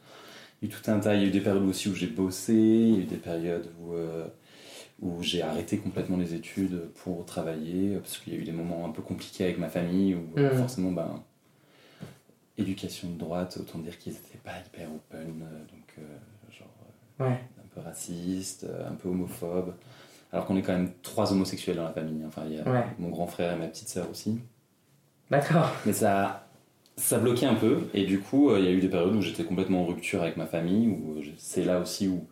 il 0.60 0.68
y 0.68 0.72
a 0.72 0.74
eu 0.74 0.80
tout 0.80 0.90
un 0.90 0.98
tas. 0.98 1.14
Il 1.14 1.22
y 1.22 1.24
a 1.24 1.28
eu 1.28 1.30
des 1.30 1.40
périodes 1.40 1.64
aussi 1.64 1.88
où 1.88 1.94
j'ai 1.94 2.06
bossé, 2.06 2.54
il 2.54 2.94
y 2.94 2.96
a 2.96 3.00
eu 3.00 3.04
des 3.04 3.16
périodes 3.16 3.70
où, 3.80 3.92
euh, 3.92 4.26
où 5.00 5.22
j'ai 5.22 5.42
arrêté 5.42 5.78
complètement 5.78 6.16
les 6.16 6.34
études 6.34 6.90
pour 6.94 7.24
travailler, 7.26 7.96
parce 7.96 8.18
qu'il 8.18 8.34
y 8.34 8.36
a 8.36 8.40
eu 8.40 8.44
des 8.44 8.52
moments 8.52 8.86
un 8.86 8.90
peu 8.90 9.02
compliqués 9.02 9.44
avec 9.44 9.58
ma 9.58 9.68
famille, 9.68 10.14
où 10.14 10.38
euh, 10.38 10.54
mmh. 10.54 10.58
forcément, 10.58 10.92
ben, 10.92 11.22
éducation 12.58 13.10
de 13.10 13.18
droite, 13.18 13.58
autant 13.60 13.78
dire 13.78 13.98
qu'ils 13.98 14.14
n'étaient 14.14 14.38
pas 14.42 14.52
hyper 14.66 14.88
open, 14.88 15.42
euh, 15.42 15.58
donc 15.70 16.06
genre 16.50 16.68
un 17.20 17.36
peu 17.74 17.80
raciste, 17.80 18.66
un 18.88 18.94
peu 18.94 19.08
homophobe. 19.08 19.74
Alors 20.36 20.46
qu'on 20.46 20.58
est 20.58 20.62
quand 20.62 20.74
même 20.74 20.90
trois 21.02 21.32
homosexuels 21.32 21.76
dans 21.76 21.84
la 21.84 21.92
famille. 21.92 22.22
Enfin, 22.26 22.42
il 22.46 22.56
y 22.56 22.58
a 22.58 22.64
mon 22.98 23.08
grand 23.08 23.26
frère 23.26 23.54
et 23.54 23.56
ma 23.56 23.68
petite 23.68 23.88
sœur 23.88 24.06
aussi. 24.10 24.38
D'accord. 25.30 25.72
Mais 25.86 25.94
ça 25.94 26.46
ça 26.98 27.18
bloquait 27.18 27.46
un 27.46 27.54
peu 27.54 27.88
et 27.92 28.04
du 28.04 28.20
coup 28.20 28.50
euh, 28.50 28.58
il 28.58 28.64
y 28.64 28.68
a 28.68 28.70
eu 28.70 28.80
des 28.80 28.88
périodes 28.88 29.14
où 29.14 29.20
j'étais 29.20 29.44
complètement 29.44 29.82
en 29.82 29.86
rupture 29.86 30.22
avec 30.22 30.36
ma 30.36 30.46
famille 30.46 30.88
où 30.88 31.20
c'est 31.36 31.64
là 31.64 31.78
aussi 31.78 32.08
où 32.08 32.26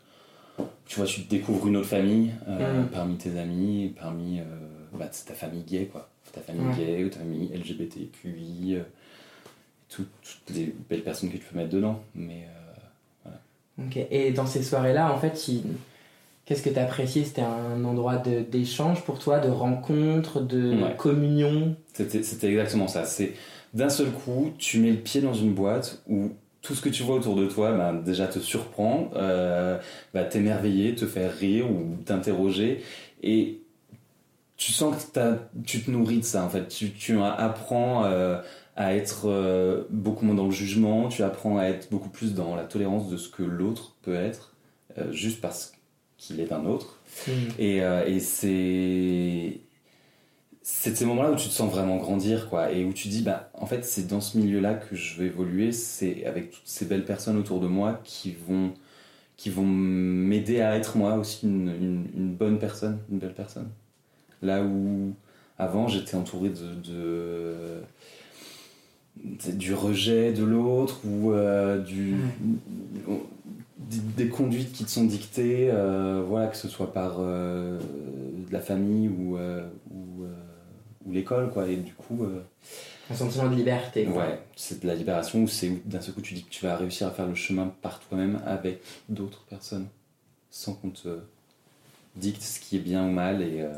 tu 0.87 0.97
vois 0.97 1.05
tu 1.05 1.21
découvres 1.23 1.67
une 1.67 1.77
autre 1.77 1.89
famille 1.89 2.33
euh, 2.49 2.83
mm. 2.83 2.87
parmi 2.87 3.17
tes 3.17 3.39
amis 3.39 3.95
parmi 4.01 4.41
euh, 4.41 4.45
bah, 4.95 5.07
ta 5.27 5.35
famille 5.35 5.65
gay 5.65 5.87
quoi 5.93 6.09
ta 6.33 6.41
famille 6.41 6.75
gay 6.77 7.05
ou 7.05 7.11
ta 7.11 7.19
famille 7.19 7.51
LGBTQI 7.55 8.79
toutes 9.91 10.09
les 10.55 10.75
belles 10.89 11.05
personnes 11.05 11.31
que 11.31 11.37
tu 11.37 11.45
peux 11.45 11.59
mettre 11.59 11.71
dedans 11.71 12.03
mais 12.15 12.49
voilà. 13.23 13.41
ok 13.87 13.99
et 14.11 14.31
dans 14.31 14.47
ces 14.47 14.63
soirées 14.63 14.95
là 14.95 15.13
en 15.13 15.19
fait 15.19 15.37
Qu'est-ce 16.45 16.63
que 16.63 16.69
tu 16.71 16.79
apprécié 16.79 17.25
C'était 17.25 17.43
un 17.43 17.85
endroit 17.85 18.17
d'échange 18.19 19.03
pour 19.05 19.19
toi, 19.19 19.39
de 19.41 19.49
rencontre, 19.49 20.41
de 20.41 20.75
communion? 20.97 21.77
C'était 21.95 22.49
exactement 22.49 22.87
ça. 22.89 23.05
C'est 23.05 23.33
d'un 23.73 23.89
seul 23.89 24.11
coup, 24.11 24.53
tu 24.59 24.79
mets 24.79 24.91
le 24.91 24.99
pied 24.99 25.21
dans 25.21 25.33
une 25.35 25.55
boîte 25.55 26.03
où 26.09 26.31
tout 26.61 26.75
ce 26.75 26.81
que 26.81 26.89
tu 26.89 27.03
vois 27.03 27.17
autour 27.17 27.37
de 27.37 27.47
toi, 27.47 27.73
ben, 27.73 27.95
déjà 27.95 28.27
te 28.27 28.39
surprend, 28.39 29.11
euh, 29.17 29.79
t'émerveiller, 30.31 30.95
te 30.95 31.07
faire 31.07 31.33
rire 31.35 31.71
ou 31.71 31.97
t'interroger. 32.05 32.83
Et 33.23 33.61
tu 34.57 34.73
sens 34.73 34.97
que 35.05 35.13
t'as- 35.13 35.39
tu 35.67 35.83
te 35.83 35.91
nourris 35.91 36.19
de 36.19 36.25
ça, 36.25 36.45
en 36.45 36.49
fait. 36.49 36.69
Tu, 36.69 36.93
tu 36.93 37.19
apprends 37.21 38.05
euh, 38.05 38.41
à 38.77 38.95
être 38.95 39.29
euh, 39.29 39.85
beaucoup 39.91 40.25
moins 40.25 40.35
dans 40.35 40.47
le 40.47 40.51
jugement, 40.53 41.09
tu 41.09 41.23
apprends 41.23 41.59
à 41.59 41.65
être 41.65 41.91
beaucoup 41.91 42.09
plus 42.09 42.35
dans 42.35 42.57
la 42.57 42.65
tolérance 42.65 43.09
de 43.11 43.17
ce 43.17 43.29
que 43.29 43.43
l'autre 43.43 43.97
peut 44.03 44.15
être, 44.15 44.55
euh, 44.99 45.13
juste 45.13 45.41
parce 45.41 45.74
qu'il 46.27 46.41
est 46.41 46.53
un 46.53 46.65
autre. 46.65 47.01
Et, 47.59 47.83
euh, 47.83 48.07
et 48.07 48.21
c'est. 48.21 49.61
C'est 50.67 50.93
de 50.93 50.97
ces 50.97 51.05
moments-là 51.05 51.31
où 51.33 51.37
tu 51.37 51.49
te 51.49 51.53
sens 51.53 51.71
vraiment 51.71 51.99
grandir, 51.99 52.49
quoi, 52.49 52.73
et 52.73 52.87
où 52.87 52.93
tu 52.95 53.09
dis, 53.09 53.21
bah, 53.21 53.51
en 53.53 53.67
fait, 53.67 53.85
c'est 53.85 54.07
dans 54.07 54.23
ce 54.23 54.39
milieu-là 54.39 54.73
que 54.75 54.97
je 54.97 55.21
vais 55.21 55.27
évoluer, 55.27 55.73
c'est 55.73 56.25
avec 56.25 56.53
toutes 56.53 56.63
ces 56.67 56.87
belles 56.87 57.05
personnes 57.05 57.37
autour 57.37 57.61
de 57.61 57.67
moi 57.67 58.01
qui 58.03 58.35
vont, 58.49 58.73
qui 59.37 59.51
vont 59.51 59.67
m'aider 59.67 60.63
à 60.63 60.75
être 60.77 60.97
moi 60.97 61.17
aussi 61.17 61.45
une, 61.47 61.69
une, 61.69 62.07
une 62.17 62.35
bonne 62.35 62.59
personne, 62.59 62.99
une 63.13 63.19
belle 63.19 63.35
personne. 63.35 63.69
Là 64.41 64.63
où, 64.65 65.13
avant, 65.59 65.87
j'étais 65.87 66.15
entouré 66.15 66.49
de, 66.49 66.75
de- 66.83 67.81
de- 69.23 69.53
du 69.53 69.75
rejet 69.75 70.33
de 70.33 70.45
l'autre 70.45 71.01
ou 71.05 71.33
euh, 71.33 71.79
du, 71.79 72.15
des, 73.77 73.99
des 74.25 74.29
conduites 74.29 74.73
qui 74.73 74.85
te 74.85 74.91
sont 74.91 75.05
dictées, 75.05 75.69
euh, 75.71 76.23
voilà, 76.27 76.47
que 76.49 76.57
ce 76.57 76.69
soit 76.69 76.93
par 76.93 77.17
euh, 77.19 77.79
de 77.79 78.53
la 78.53 78.61
famille 78.61 79.09
ou, 79.09 79.37
euh, 79.37 79.67
ou, 79.91 80.25
ou 81.05 81.13
l'école, 81.13 81.51
quoi. 81.51 81.69
Et 81.69 81.77
du 81.77 81.93
coup, 81.95 82.27
Un 83.11 83.15
sentiment 83.15 83.49
de 83.49 83.55
liberté. 83.57 84.05
quoi. 84.05 84.23
ouais, 84.27 84.43
c'est 84.57 84.83
de 84.83 84.87
la 84.87 84.95
libération 84.95 85.43
où 85.43 85.49
c'est 85.49 85.87
d'un 85.89 86.01
seul 86.01 86.15
coup 86.15 86.21
tu 86.23 86.35
dis 86.35 86.45
que 86.45 86.51
tu 86.51 86.65
vas 86.65 86.77
réussir 86.77 87.07
à 87.07 87.11
faire 87.11 87.27
le 87.27 87.35
chemin 87.35 87.73
par 87.83 88.01
toi-même 88.01 88.41
avec 88.47 88.81
d'autres 89.09 89.45
personnes, 89.45 89.89
sans 90.51 90.75
qu'on 90.75 90.91
te 90.91 91.19
dicte 92.17 92.43
ce 92.43 92.61
qui 92.61 92.77
est 92.77 92.81
bien 92.81 93.05
ou 93.07 93.11
mal 93.11 93.43
et 93.43 93.61
euh, 93.61 93.73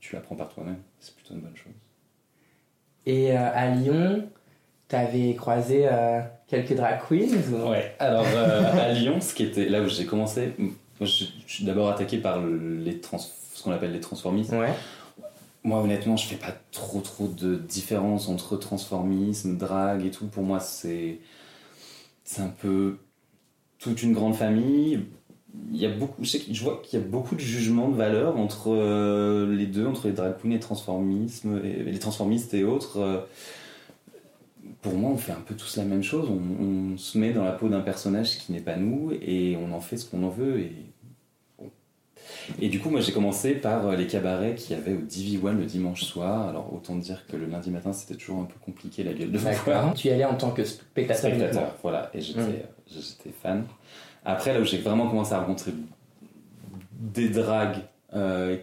tu 0.00 0.14
l'apprends 0.16 0.34
par 0.36 0.48
toi-même. 0.48 0.78
C'est 0.98 1.14
plutôt 1.14 1.34
une 1.34 1.40
bonne 1.40 1.56
chose. 1.56 1.72
Et 3.06 3.32
euh, 3.32 3.50
à 3.54 3.70
Lyon, 3.70 4.28
t'avais 4.90 5.34
croisé 5.34 5.86
euh, 5.90 6.20
quelques 6.48 6.74
drag 6.74 7.00
queens 7.08 7.28
ou- 7.52 7.70
Ouais, 7.70 7.94
alors 7.98 8.26
euh, 8.26 8.62
à 8.78 8.92
Lyon, 8.92 9.20
ce 9.22 9.32
qui 9.32 9.44
était 9.44 9.68
là 9.70 9.80
où 9.80 9.88
j'ai 9.88 10.04
commencé, 10.04 10.52
moi 10.58 10.68
je, 11.00 11.24
je 11.46 11.54
suis 11.54 11.64
d'abord 11.64 11.88
attaqué 11.88 12.18
par 12.18 12.40
le- 12.42 12.76
les 12.76 12.98
trans, 13.00 13.18
ce 13.18 13.62
qu'on 13.62 13.70
appelle 13.72 13.92
les 13.92 14.00
transformistes. 14.00 14.50
Ouais. 14.52 14.72
Moi 15.62 15.80
honnêtement, 15.80 16.16
je 16.16 16.26
fais 16.26 16.36
pas 16.36 16.54
trop 16.72 17.00
trop 17.00 17.28
de 17.28 17.54
différence 17.54 18.28
entre 18.28 18.56
transformisme, 18.56 19.56
drague 19.56 20.04
et 20.04 20.10
tout. 20.10 20.26
Pour 20.26 20.42
moi, 20.42 20.58
c'est 20.60 21.18
c'est 22.24 22.42
un 22.42 22.48
peu 22.60 22.98
toute 23.78 24.02
une 24.02 24.12
grande 24.12 24.34
famille. 24.34 25.00
Il 25.72 25.80
y 25.80 25.84
a 25.86 25.90
beaucoup, 25.90 26.22
je, 26.24 26.30
sais 26.30 26.38
que- 26.40 26.52
je 26.54 26.62
vois 26.62 26.80
qu'il 26.82 26.98
y 26.98 27.02
a 27.02 27.06
beaucoup 27.06 27.34
de 27.34 27.40
jugements 27.40 27.88
de 27.88 27.96
valeur 27.96 28.36
entre 28.38 28.70
euh, 28.72 29.52
les 29.54 29.66
deux, 29.66 29.86
entre 29.86 30.06
les 30.06 30.12
drag 30.12 30.34
queens 30.40 30.50
et 30.50 30.54
les 30.54 30.60
transformisme, 30.60 31.60
et, 31.64 31.82
les 31.90 31.98
transformistes 31.98 32.54
et 32.54 32.64
autres. 32.64 33.26
Pour 34.82 34.94
moi, 34.94 35.10
on 35.10 35.16
fait 35.16 35.32
un 35.32 35.42
peu 35.46 35.54
tous 35.54 35.76
la 35.76 35.84
même 35.84 36.02
chose. 36.02 36.28
On, 36.30 36.64
on 36.64 36.96
se 36.96 37.18
met 37.18 37.32
dans 37.32 37.44
la 37.44 37.52
peau 37.52 37.68
d'un 37.68 37.80
personnage 37.80 38.38
qui 38.38 38.52
n'est 38.52 38.60
pas 38.60 38.76
nous 38.76 39.12
et 39.20 39.56
on 39.56 39.72
en 39.74 39.80
fait 39.80 39.96
ce 39.96 40.08
qu'on 40.08 40.22
en 40.22 40.28
veut. 40.28 40.60
Et, 40.60 40.72
bon. 41.58 41.70
et 42.60 42.68
du 42.68 42.80
coup, 42.80 42.90
moi, 42.90 43.00
j'ai 43.00 43.12
commencé 43.12 43.54
par 43.54 43.86
euh, 43.88 43.96
les 43.96 44.06
cabarets 44.06 44.54
qu'il 44.54 44.76
y 44.76 44.80
avait 44.80 44.94
au 44.94 45.00
DV1 45.00 45.56
le 45.56 45.64
dimanche 45.64 46.02
soir. 46.04 46.48
Alors, 46.48 46.72
autant 46.72 46.96
dire 46.96 47.26
que 47.26 47.36
le 47.36 47.46
lundi 47.46 47.70
matin, 47.70 47.92
c'était 47.92 48.14
toujours 48.14 48.40
un 48.40 48.44
peu 48.44 48.58
compliqué 48.64 49.02
la 49.04 49.12
gueule 49.12 49.32
de 49.32 49.38
bois. 49.38 49.92
Tu 49.96 50.08
y 50.08 50.10
allais 50.10 50.24
en 50.24 50.34
tant 50.36 50.50
que 50.50 50.64
spectateur. 50.64 51.30
Spectateur, 51.30 51.74
voilà. 51.82 52.10
Et 52.14 52.20
j'étais 52.20 52.40
Mm. 52.40 52.44
euh, 52.44 52.62
j'étais 52.92 53.30
fan. 53.30 53.64
Après, 54.24 54.52
là 54.52 54.60
où 54.60 54.64
j'ai 54.64 54.78
vraiment 54.78 55.08
commencé 55.08 55.32
à 55.32 55.40
rencontrer 55.40 55.72
des 57.00 57.28
dragues 57.30 57.78
euh, 58.14 58.58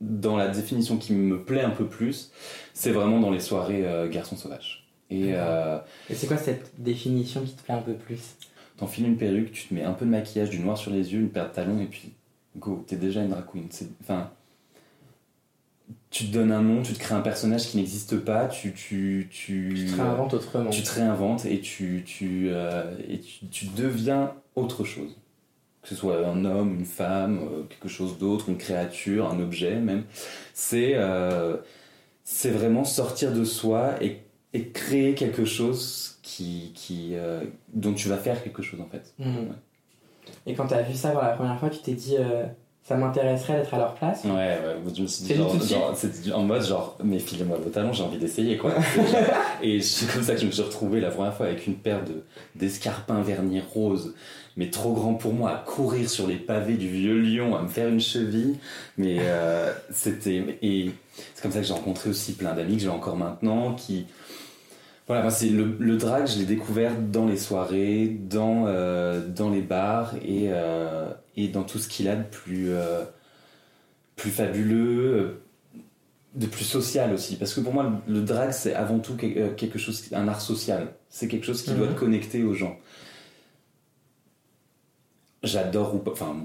dans 0.00 0.36
la 0.36 0.48
définition 0.48 0.96
qui 0.98 1.12
me 1.12 1.42
plaît 1.42 1.62
un 1.62 1.70
peu 1.70 1.86
plus, 1.86 2.30
c'est 2.74 2.90
vraiment 2.92 3.18
dans 3.20 3.30
les 3.30 3.40
soirées 3.40 3.86
euh, 3.86 4.08
garçons 4.08 4.36
sauvages. 4.36 4.87
Et 5.10 5.32
euh, 5.34 5.78
Et 6.10 6.14
c'est 6.14 6.26
quoi 6.26 6.36
cette 6.36 6.72
définition 6.78 7.42
qui 7.42 7.52
te 7.52 7.62
plaît 7.62 7.74
un 7.74 7.82
peu 7.82 7.94
plus? 7.94 8.36
T'enfiles 8.76 9.06
une 9.06 9.16
perruque, 9.16 9.52
tu 9.52 9.68
te 9.68 9.74
mets 9.74 9.82
un 9.82 9.92
peu 9.92 10.04
de 10.04 10.10
maquillage, 10.10 10.50
du 10.50 10.60
noir 10.60 10.78
sur 10.78 10.90
les 10.90 11.12
yeux, 11.12 11.20
une 11.20 11.30
paire 11.30 11.48
de 11.48 11.54
talons, 11.54 11.80
et 11.80 11.86
puis 11.86 12.12
go, 12.56 12.84
t'es 12.86 12.96
déjà 12.96 13.22
une 13.22 13.30
drag 13.30 13.44
queen. 13.50 13.68
Enfin, 14.02 14.30
tu 16.10 16.26
te 16.26 16.32
donnes 16.32 16.52
un 16.52 16.62
nom, 16.62 16.82
tu 16.82 16.92
te 16.92 16.98
crées 16.98 17.14
un 17.14 17.20
personnage 17.20 17.68
qui 17.68 17.76
n'existe 17.76 18.18
pas, 18.18 18.46
tu, 18.46 18.72
tu, 18.72 19.28
tu, 19.30 19.74
Tu 19.74 19.86
te 19.92 19.96
réinventes 20.00 20.34
autrement. 20.34 20.70
tu 20.70 20.82
te 20.82 20.94
réinventes 20.94 21.44
et 21.44 21.60
tu, 21.60 22.02
tu, 22.06 22.48
euh, 22.50 22.94
et 23.08 23.18
tu, 23.20 23.46
tu 23.46 23.66
deviens 23.76 24.32
autre 24.54 24.84
chose. 24.84 25.16
Que 25.82 25.88
ce 25.88 25.94
soit 25.94 26.26
un 26.26 26.44
homme, 26.44 26.74
une 26.74 26.84
femme, 26.84 27.40
euh, 27.42 27.62
quelque 27.68 27.88
chose 27.88 28.18
d'autre, 28.18 28.48
une 28.48 28.58
créature, 28.58 29.28
un 29.30 29.40
objet 29.40 29.76
même. 29.76 30.04
C'est 30.54 30.92
euh, 30.94 31.56
c'est 32.24 32.50
vraiment 32.50 32.84
sortir 32.84 33.32
de 33.32 33.44
soi 33.44 33.94
et, 34.02 34.20
et 34.54 34.68
créer 34.68 35.14
quelque 35.14 35.44
chose 35.44 36.18
qui, 36.22 36.72
qui, 36.74 37.10
euh, 37.14 37.42
dont 37.72 37.92
tu 37.92 38.08
vas 38.08 38.16
faire 38.16 38.42
quelque 38.42 38.62
chose 38.62 38.80
en 38.80 38.88
fait. 38.88 39.12
Mhm. 39.18 39.54
Et 40.46 40.54
quand 40.54 40.66
t'as 40.66 40.82
vu 40.82 40.94
ça 40.94 41.10
pour 41.10 41.22
la 41.22 41.30
première 41.30 41.58
fois, 41.58 41.70
tu 41.70 41.80
t'es 41.80 41.92
dit 41.92 42.16
euh, 42.18 42.44
ça 42.82 42.96
m'intéresserait 42.96 43.54
d'être 43.54 43.74
à 43.74 43.78
leur 43.78 43.94
place? 43.94 44.24
Ouais, 44.24 44.30
ouais, 44.30 44.76
je 44.94 45.02
me 45.02 45.06
suis 45.06 45.24
dit, 45.24 45.34
genre, 45.34 45.62
genre, 45.62 45.94
en 46.34 46.42
mode 46.42 46.64
genre, 46.64 46.96
mais 47.04 47.18
filez-moi 47.18 47.58
vos 47.58 47.70
talons, 47.70 47.92
j'ai 47.92 48.02
envie 48.02 48.18
d'essayer 48.18 48.56
quoi. 48.56 48.74
et 49.62 49.80
c'est 49.82 50.10
comme 50.10 50.22
ça 50.22 50.34
que 50.34 50.40
je 50.40 50.46
me 50.46 50.50
suis 50.50 50.62
retrouvé 50.62 51.00
la 51.00 51.10
première 51.10 51.34
fois 51.34 51.46
avec 51.46 51.66
une 51.66 51.76
paire 51.76 52.02
de 52.04 52.24
d'escarpins 52.54 53.20
vernis 53.20 53.60
roses, 53.60 54.14
mais 54.58 54.70
trop 54.70 54.92
grands 54.92 55.14
pour 55.14 55.34
moi, 55.34 55.50
à 55.50 55.56
courir 55.56 56.10
sur 56.10 56.26
les 56.26 56.36
pavés 56.36 56.74
du 56.74 56.88
vieux 56.88 57.20
Lyon, 57.20 57.56
à 57.56 57.62
me 57.62 57.68
faire 57.68 57.88
une 57.88 58.00
cheville. 58.00 58.56
Mais 58.96 59.18
euh, 59.20 59.72
c'était. 59.92 60.58
Et 60.62 60.90
c'est 61.34 61.42
comme 61.42 61.52
ça 61.52 61.60
que 61.60 61.66
j'ai 61.66 61.74
rencontré 61.74 62.10
aussi 62.10 62.32
plein 62.32 62.54
d'amis 62.54 62.76
que 62.76 62.82
j'ai 62.82 62.88
encore 62.88 63.16
maintenant 63.16 63.74
qui. 63.74 64.06
Voilà, 65.08 65.30
c'est 65.30 65.48
le, 65.48 65.74
le 65.78 65.96
drag, 65.96 66.26
je 66.26 66.38
l'ai 66.38 66.44
découvert 66.44 66.92
dans 67.00 67.24
les 67.26 67.38
soirées, 67.38 68.08
dans, 68.08 68.66
euh, 68.66 69.26
dans 69.26 69.48
les 69.48 69.62
bars 69.62 70.14
et, 70.16 70.48
euh, 70.50 71.10
et 71.36 71.48
dans 71.48 71.62
tout 71.64 71.78
ce 71.78 71.88
qu'il 71.88 72.08
a 72.08 72.16
de 72.16 72.24
plus, 72.24 72.68
euh, 72.72 73.04
plus 74.16 74.30
fabuleux, 74.30 75.40
de 76.34 76.46
plus 76.46 76.64
social 76.64 77.14
aussi. 77.14 77.36
Parce 77.36 77.54
que 77.54 77.60
pour 77.60 77.72
moi, 77.72 77.90
le, 78.06 78.14
le 78.16 78.20
drag, 78.22 78.50
c'est 78.52 78.74
avant 78.74 78.98
tout 78.98 79.16
que- 79.16 79.48
quelque 79.54 79.78
chose, 79.78 80.04
un 80.12 80.28
art 80.28 80.42
social. 80.42 80.88
C'est 81.08 81.26
quelque 81.26 81.46
chose 81.46 81.62
qui 81.62 81.70
doit 81.72 81.86
Mhm. 81.86 81.94
te 81.94 81.98
connecter 81.98 82.42
aux 82.42 82.52
gens. 82.52 82.76
J'adore 85.42 85.92
RuPaul, 85.92 86.12
enfin, 86.12 86.36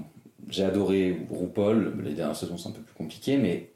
j'ai 0.48 0.64
adoré 0.64 1.18
RuPaul, 1.30 1.96
les 2.02 2.14
dernières 2.14 2.36
saisons 2.36 2.56
sont 2.56 2.70
un 2.70 2.72
peu 2.72 2.80
plus 2.82 2.94
compliquées, 2.94 3.36
mais 3.36 3.72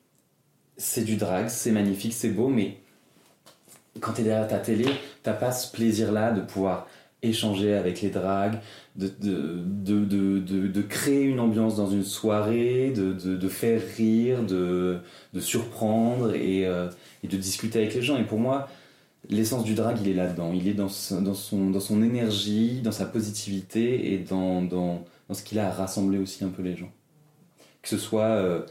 c'est 0.78 1.04
du 1.04 1.16
drag, 1.16 1.49
c'est 1.49 1.73
magnifique, 1.73 2.12
c'est 2.14 2.30
beau, 2.30 2.49
mais 2.49 2.78
quand 4.00 4.12
tu 4.12 4.23
es 4.23 4.25
derrière 4.25 4.49
ta 4.49 4.59
télé, 4.59 4.87
t'as 5.23 5.33
pas 5.33 5.52
ce 5.52 5.71
plaisir-là 5.73 6.33
de 6.33 6.40
pouvoir 6.40 6.87
échanger 7.23 7.75
avec 7.75 8.00
les 8.00 8.11
drags, 8.11 8.59
de, 8.97 9.11
de, 9.21 10.05
de, 10.05 10.67
de, 10.69 10.83
créer 10.83 11.23
une 11.23 11.40
ambiance 11.40 11.76
dans 11.76 11.90
une 11.90 12.05
soirée, 12.05 12.93
de, 12.95 13.49
faire 13.49 13.81
rire, 13.97 14.43
de, 14.43 15.00
surprendre 15.40 16.35
et, 16.35 16.67
euh, 16.67 16.88
et 17.25 17.28
de 17.28 17.37
discuter 17.37 17.81
avec 17.81 17.95
les 17.95 18.02
gens. 18.02 18.19
Et 18.19 18.25
pour 18.25 18.38
moi, 18.38 18.69
l'essence 19.28 19.64
du 19.64 19.75
drag, 19.75 19.99
il 20.00 20.09
est 20.09 20.14
là-dedans. 20.14 20.52
Il 20.55 20.69
est 20.69 20.75
dans, 20.75 20.88
dans, 21.21 21.35
son, 21.35 21.71
dans 21.71 21.81
son 21.81 22.02
énergie, 22.02 22.81
dans 22.83 22.93
sa 22.93 23.05
positivité 23.05 24.12
et 24.12 24.19
dans, 24.19 24.62
dans, 24.62 25.05
dans 25.28 25.35
ce 25.35 25.43
qu'il 25.43 25.59
a 25.59 25.69
à 25.69 25.71
rassembler 25.71 26.19
aussi 26.19 26.45
un 26.45 26.50
peu 26.50 26.62
les 26.62 26.76
gens. 26.76 26.90
Que 27.83 27.88
ce 27.88 27.99
soit 27.99 28.23
euh, 28.23 28.62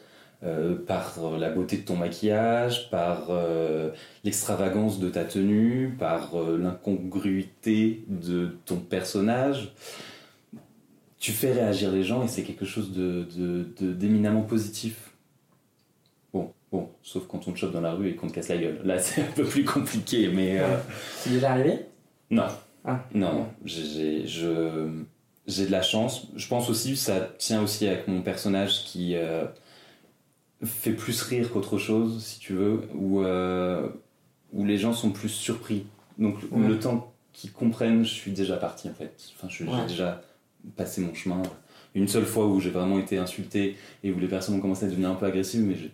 euh, 0.43 0.75
par 0.75 1.15
la 1.39 1.49
beauté 1.49 1.77
de 1.77 1.81
ton 1.81 1.95
maquillage, 1.95 2.89
par 2.91 3.27
euh, 3.29 3.89
l'extravagance 4.23 4.99
de 4.99 5.09
ta 5.09 5.23
tenue, 5.25 5.95
par 5.97 6.35
euh, 6.35 6.57
l'incongruité 6.57 8.03
de 8.07 8.55
ton 8.65 8.77
personnage. 8.77 9.73
Tu 11.19 11.31
fais 11.31 11.51
réagir 11.51 11.91
les 11.91 12.03
gens 12.03 12.23
et 12.23 12.27
c'est 12.27 12.43
quelque 12.43 12.65
chose 12.65 12.91
de, 12.91 13.25
de- 13.35 13.67
de- 13.81 13.93
d'éminemment 13.93 14.43
positif. 14.43 15.11
Bon, 16.31 16.51
bon, 16.71 16.89
sauf 17.01 17.25
quand 17.27 17.47
on 17.47 17.51
te 17.51 17.57
chope 17.57 17.71
dans 17.73 17.81
la 17.81 17.93
rue 17.93 18.09
et 18.09 18.15
qu'on 18.15 18.27
te 18.27 18.33
casse 18.33 18.49
la 18.49 18.57
gueule. 18.57 18.79
Là, 18.83 18.99
c'est 18.99 19.21
un 19.21 19.31
peu 19.35 19.43
plus 19.43 19.65
compliqué, 19.65 20.27
mais. 20.29 20.59
euh, 20.59 20.77
C'est 21.17 21.31
déjà 21.31 21.51
arrivé? 21.51 21.79
Non. 22.29 22.45
Ah. 22.85 23.03
Non, 23.13 23.47
j'ai, 23.65 23.83
j'ai- 23.85 24.27
je, 24.27 24.89
j'ai 25.47 25.65
de 25.65 25.71
la 25.71 25.81
chance. 25.81 26.27
Je 26.35 26.47
pense 26.47 26.69
aussi, 26.69 26.95
ça 26.95 27.31
tient 27.39 27.63
aussi 27.63 27.87
avec 27.87 28.07
mon 28.07 28.21
personnage 28.21 28.83
qui 28.85 29.15
euh, 29.15 29.45
fait 30.63 30.93
plus 30.93 31.21
rire 31.21 31.51
qu'autre 31.51 31.77
chose, 31.77 32.23
si 32.23 32.39
tu 32.39 32.53
veux, 32.53 32.81
où, 32.95 33.21
euh, 33.21 33.87
où 34.53 34.65
les 34.65 34.77
gens 34.77 34.93
sont 34.93 35.11
plus 35.11 35.29
surpris. 35.29 35.85
Donc 36.17 36.35
Ouais. 36.51 36.67
le 36.67 36.79
temps 36.79 37.13
qu'ils 37.33 37.51
comprennent, 37.51 38.03
je 38.03 38.13
suis 38.13 38.31
déjà 38.31 38.57
parti 38.57 38.89
en 38.89 38.93
fait. 38.93 39.13
Enfin, 39.35 39.47
Ouais. 39.65 39.77
j'ai 39.81 39.87
déjà 39.87 40.21
passé 40.75 41.01
mon 41.01 41.13
chemin. 41.13 41.41
Une 41.93 42.07
seule 42.07 42.25
fois 42.25 42.47
où 42.47 42.59
j'ai 42.59 42.71
vraiment 42.71 42.97
été 42.99 43.17
insulté 43.17 43.75
et 44.03 44.11
où 44.11 44.19
les 44.19 44.27
personnes 44.27 44.55
ont 44.55 44.59
commencé 44.59 44.85
à 44.85 44.89
devenir 44.89 45.09
un 45.11 45.15
peu 45.15 45.25
agressives, 45.27 45.61
mais 45.63 45.75
j'ai 45.75 45.91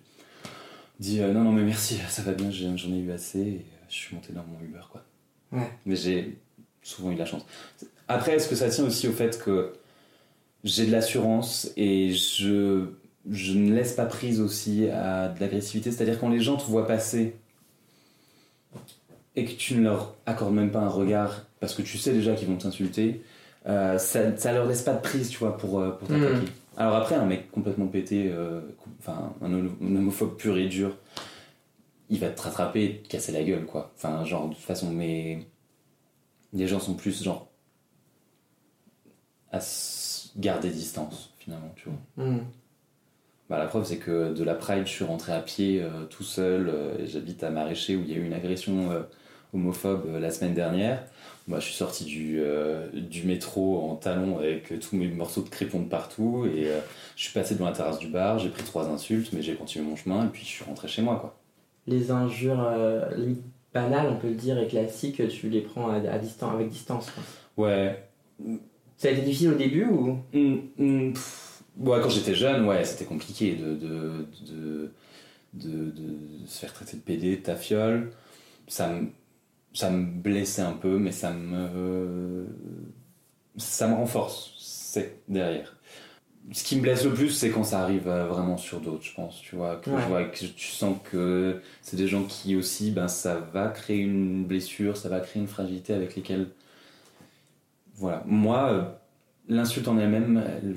dit 0.99 1.19
euh, 1.19 1.33
non, 1.33 1.43
non, 1.43 1.51
mais 1.51 1.63
merci, 1.63 1.97
ça 2.09 2.21
va 2.21 2.31
bien, 2.33 2.49
j'ai- 2.51 2.75
j'en 2.77 2.91
ai 2.93 2.99
eu 2.99 3.11
assez 3.11 3.39
et 3.39 3.65
euh, 3.65 3.85
je 3.89 3.95
suis 3.95 4.15
monté 4.15 4.31
dans 4.33 4.43
mon 4.45 4.59
Uber 4.65 4.83
quoi. 4.91 5.03
Ouais. 5.51 5.69
Mais 5.85 5.95
j'ai 5.97 6.37
souvent 6.81 7.11
eu 7.11 7.15
de 7.15 7.19
la 7.19 7.25
chance. 7.25 7.45
Après, 8.07 8.33
est-ce 8.35 8.47
que 8.47 8.55
ça 8.55 8.69
tient 8.69 8.85
aussi 8.85 9.07
au 9.07 9.11
fait 9.13 9.41
que 9.43 9.73
j'ai 10.63 10.85
de 10.85 10.91
l'assurance 10.91 11.71
et 11.77 12.11
je, 12.13 12.85
je 13.29 13.53
ne 13.53 13.73
laisse 13.73 13.93
pas 13.93 14.05
prise 14.05 14.41
aussi 14.41 14.89
à 14.89 15.29
de 15.29 15.39
l'agressivité 15.39 15.91
C'est-à-dire 15.91 16.19
quand 16.19 16.29
les 16.29 16.41
gens 16.41 16.57
te 16.57 16.63
voient 16.63 16.87
passer 16.87 17.35
et 19.35 19.45
que 19.45 19.51
tu 19.51 19.75
ne 19.75 19.83
leur 19.83 20.15
accordes 20.25 20.53
même 20.53 20.71
pas 20.71 20.79
un 20.81 20.89
regard 20.89 21.45
parce 21.59 21.73
que 21.73 21.81
tu 21.81 21.97
sais 21.97 22.13
déjà 22.13 22.35
qu'ils 22.35 22.47
vont 22.47 22.57
t'insulter, 22.57 23.23
euh, 23.65 23.97
ça, 23.97 24.35
ça 24.37 24.51
leur 24.51 24.65
laisse 24.65 24.81
pas 24.81 24.93
de 24.93 25.01
prise, 25.01 25.29
tu 25.29 25.37
vois, 25.39 25.57
pour, 25.57 25.79
euh, 25.79 25.91
pour 25.91 26.07
t'attaquer. 26.07 26.33
Mhm. 26.35 26.45
Alors 26.77 26.95
après, 26.95 27.15
un 27.15 27.25
mec 27.25 27.49
complètement 27.51 27.87
pété, 27.87 28.29
euh, 28.31 28.61
enfin, 28.99 29.33
un, 29.41 29.51
homo- 29.53 29.77
un 29.81 29.95
homophobe 29.95 30.35
pur 30.35 30.57
et 30.57 30.67
dur, 30.67 30.97
il 32.09 32.19
va 32.19 32.29
te 32.29 32.41
rattraper 32.41 32.83
et 32.83 33.01
te 33.01 33.07
casser 33.07 33.31
la 33.31 33.43
gueule, 33.43 33.65
quoi. 33.65 33.91
Enfin, 33.95 34.25
genre, 34.25 34.49
de 34.49 34.55
toute 34.55 34.63
façon, 34.63 34.91
mais 34.91 35.47
les 36.51 36.67
gens 36.67 36.79
sont 36.79 36.93
plus, 36.95 37.23
genre, 37.23 37.47
à 39.51 39.59
garder 40.37 40.69
distance, 40.69 41.31
finalement, 41.39 41.73
tu 41.75 41.89
vois. 41.89 42.25
Hmm. 42.25 42.39
Bah, 43.53 43.59
la 43.59 43.67
preuve, 43.67 43.85
c'est 43.85 43.97
que 43.97 44.33
de 44.33 44.43
la 44.43 44.55
Pride, 44.55 44.87
je 44.87 44.91
suis 44.91 45.03
rentré 45.03 45.31
à 45.31 45.39
pied 45.39 45.79
euh, 45.79 46.05
tout 46.09 46.23
seul. 46.23 46.69
euh, 46.69 47.05
J'habite 47.05 47.43
à 47.43 47.51
Maraîcher 47.51 47.95
où 47.95 48.01
il 48.01 48.09
y 48.11 48.15
a 48.15 48.17
eu 48.17 48.25
une 48.25 48.33
agression 48.33 48.89
euh, 48.89 49.01
homophobe 49.53 50.05
euh, 50.07 50.19
la 50.19 50.31
semaine 50.31 50.55
dernière. 50.55 51.03
Bah, 51.47 51.59
je 51.59 51.65
suis 51.65 51.75
sorti 51.75 52.03
du, 52.05 52.41
du 52.93 53.23
métro 53.27 53.79
en 53.87 53.95
talons 53.95 54.39
avec 54.39 54.73
tous 54.79 54.95
mes 54.95 55.07
morceaux 55.07 55.43
de 55.43 55.49
crépon 55.49 55.81
de 55.81 55.87
partout. 55.87 56.47
Et 56.47 56.65
je 57.15 57.21
suis 57.21 57.31
passé 57.31 57.53
devant 57.53 57.67
la 57.67 57.73
terrasse 57.73 57.99
du 57.99 58.07
bar. 58.07 58.39
J'ai 58.39 58.49
pris 58.49 58.63
trois 58.63 58.87
insultes, 58.87 59.31
mais 59.33 59.43
j'ai 59.43 59.53
continué 59.53 59.85
mon 59.85 59.95
chemin. 59.95 60.25
Et 60.25 60.29
puis 60.29 60.41
je 60.41 60.47
suis 60.47 60.63
rentré 60.65 60.87
chez 60.87 61.03
moi, 61.03 61.17
quoi. 61.21 61.37
Les 61.85 62.09
injures 62.09 62.67
banales, 63.71 64.07
on 64.09 64.15
peut 64.15 64.29
le 64.29 64.35
dire, 64.35 64.57
et 64.57 64.67
classiques, 64.67 65.21
tu 65.27 65.49
les 65.49 65.61
prends 65.61 65.89
à, 65.89 65.97
à 65.97 66.17
distance, 66.17 66.55
avec 66.55 66.69
distance. 66.69 67.11
quoi. 67.11 67.65
Ouais. 67.67 68.03
Ça 68.97 69.09
a 69.09 69.11
été 69.11 69.21
difficile 69.21 69.49
au 69.49 69.55
début 69.55 69.85
ou? 69.85 70.17
Hum, 70.33 70.61
hum. 70.79 71.13
Ouais, 71.79 71.99
quand 72.01 72.09
j'étais 72.09 72.35
jeune, 72.35 72.65
ouais, 72.65 72.85
c'était 72.85 73.05
compliqué 73.05 73.55
de, 73.55 73.75
de, 73.75 74.27
de, 74.47 74.91
de, 75.53 75.91
de 75.91 76.47
se 76.47 76.59
faire 76.59 76.73
traiter 76.73 76.97
de 76.97 77.01
PD, 77.01 77.37
de 77.37 77.41
ta 77.43 77.55
fiole. 77.55 78.11
Ça 78.67 78.89
me, 78.89 79.07
ça 79.73 79.89
me 79.91 80.05
blessait 80.05 80.61
un 80.63 80.73
peu, 80.73 80.97
mais 80.99 81.11
ça 81.11 81.31
me, 81.33 82.47
ça 83.57 83.87
me 83.87 83.95
renforce, 83.95 84.53
c'est 84.57 85.19
derrière. 85.27 85.75
Ce 86.51 86.63
qui 86.63 86.77
me 86.77 86.81
blesse 86.81 87.05
le 87.05 87.13
plus, 87.13 87.29
c'est 87.29 87.51
quand 87.51 87.63
ça 87.63 87.81
arrive 87.83 88.07
euh, 88.07 88.27
vraiment 88.27 88.57
sur 88.57 88.81
d'autres, 88.81 89.03
je 89.05 89.13
pense, 89.15 89.41
tu 89.41 89.55
vois. 89.55 89.77
Que, 89.77 89.91
Ouais. 89.91 90.01
je 90.01 90.07
vois 90.07 90.25
que 90.25 90.45
tu 90.45 90.67
sens 90.67 90.97
que 91.11 91.61
c'est 91.81 91.97
des 91.97 92.07
gens 92.07 92.23
qui 92.25 92.55
aussi, 92.55 92.91
ben, 92.91 93.07
ça 93.07 93.39
va 93.39 93.69
créer 93.69 93.99
une 93.99 94.45
blessure, 94.45 94.97
ça 94.97 95.09
va 95.09 95.21
créer 95.21 95.41
une 95.41 95.47
fragilité 95.47 95.93
avec 95.93 96.15
lesquelles. 96.15 96.49
Voilà. 97.95 98.23
Moi, 98.25 98.71
euh, 98.71 98.83
l'insulte 99.49 99.87
en 99.87 99.97
elle-même, 99.97 100.43
elle, 100.45 100.75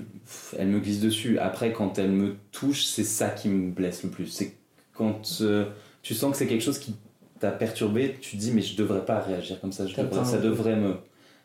elle 0.59 0.69
me 0.69 0.81
glisse 0.81 1.01
dessus. 1.01 1.39
Après, 1.39 1.73
quand 1.73 1.99
elle 1.99 2.11
me 2.11 2.37
touche, 2.53 2.85
c'est 2.85 3.05
ça 3.05 3.29
qui 3.31 3.49
me 3.49 3.71
blesse 3.71 4.03
le 4.03 4.11
plus. 4.11 4.27
C'est 4.27 4.55
quand 4.95 5.39
euh, 5.43 5.67
tu 6.03 6.15
sens 6.15 6.33
que 6.33 6.37
c'est 6.37 6.47
quelque 6.47 6.63
chose 6.65 6.79
qui 6.79 6.95
t'a 7.41 7.51
perturbé, 7.51 8.17
tu 8.21 8.37
te 8.37 8.41
dis, 8.41 8.51
mais 8.53 8.63
je 8.63 8.77
devrais 8.77 9.05
pas 9.05 9.21
réagir 9.21 9.61
comme 9.61 9.73
ça. 9.73 9.87
Je 9.87 9.95
T'attends 9.95 10.17
devrais- 10.23 10.25
ça, 10.31 10.39
devrait 10.39 10.77
me, 10.77 10.95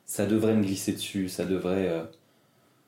ça 0.05 0.25
devrait 0.25 0.55
me 0.55 0.63
glisser 0.63 0.93
dessus. 0.93 1.27
Ça 1.29 1.45
devrait. 1.45 1.89
euh, 1.89 2.03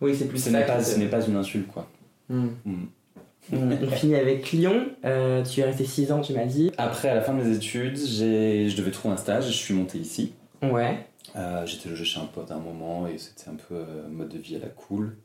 Oui, 0.01 0.15
c'est 0.15 0.25
plus 0.27 0.39
ce 0.43 0.49
n'est 0.49 0.65
pas, 0.65 0.81
ce 0.83 0.97
n'est 0.97 1.07
pas 1.07 1.25
une 1.25 1.35
insulte, 1.35 1.67
quoi. 1.67 1.89
Hmm. 2.29 2.47
Hmm. 2.65 2.85
On 3.51 3.71
on 3.73 3.91
finit 3.91 4.15
avec 4.15 4.51
Lyon. 4.53 4.87
Euh, 5.03 5.43
tu 5.43 5.59
es 5.59 5.63
resté 5.65 5.83
6 5.83 6.13
ans, 6.13 6.21
tu 6.21 6.31
m'as 6.33 6.45
dit. 6.45 6.71
Après, 6.77 7.09
à 7.09 7.15
la 7.15 7.21
fin 7.21 7.33
de 7.33 7.43
mes 7.43 7.53
études, 7.53 7.97
j'ai, 7.97 8.69
je 8.69 8.77
devais 8.77 8.89
trouver 8.91 9.13
un 9.15 9.17
stage. 9.17 9.47
Je 9.47 9.51
suis 9.57 9.73
monté 9.73 9.97
ici. 9.97 10.31
Ouais. 10.61 11.05
Euh, 11.35 11.65
J'étais 11.65 11.89
logé 11.89 12.05
chez 12.05 12.19
un 12.19 12.25
pote 12.25 12.51
à 12.51 12.55
un 12.55 12.59
moment 12.59 13.07
et 13.07 13.17
c'était 13.17 13.49
un 13.49 13.55
peu 13.55 13.75
euh, 13.75 14.07
mode 14.09 14.29
de 14.29 14.37
vie 14.37 14.55
à 14.55 14.59
la 14.59 14.67
cool. 14.67 15.17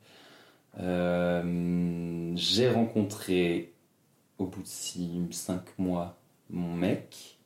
Euh, 0.81 2.33
j'ai 2.37 2.71
rencontré 2.71 3.73
au 4.39 4.47
bout 4.47 4.63
de 4.63 5.33
5 5.35 5.61
mois 5.79 6.17
mon 6.51 6.73
mec. 6.75 7.39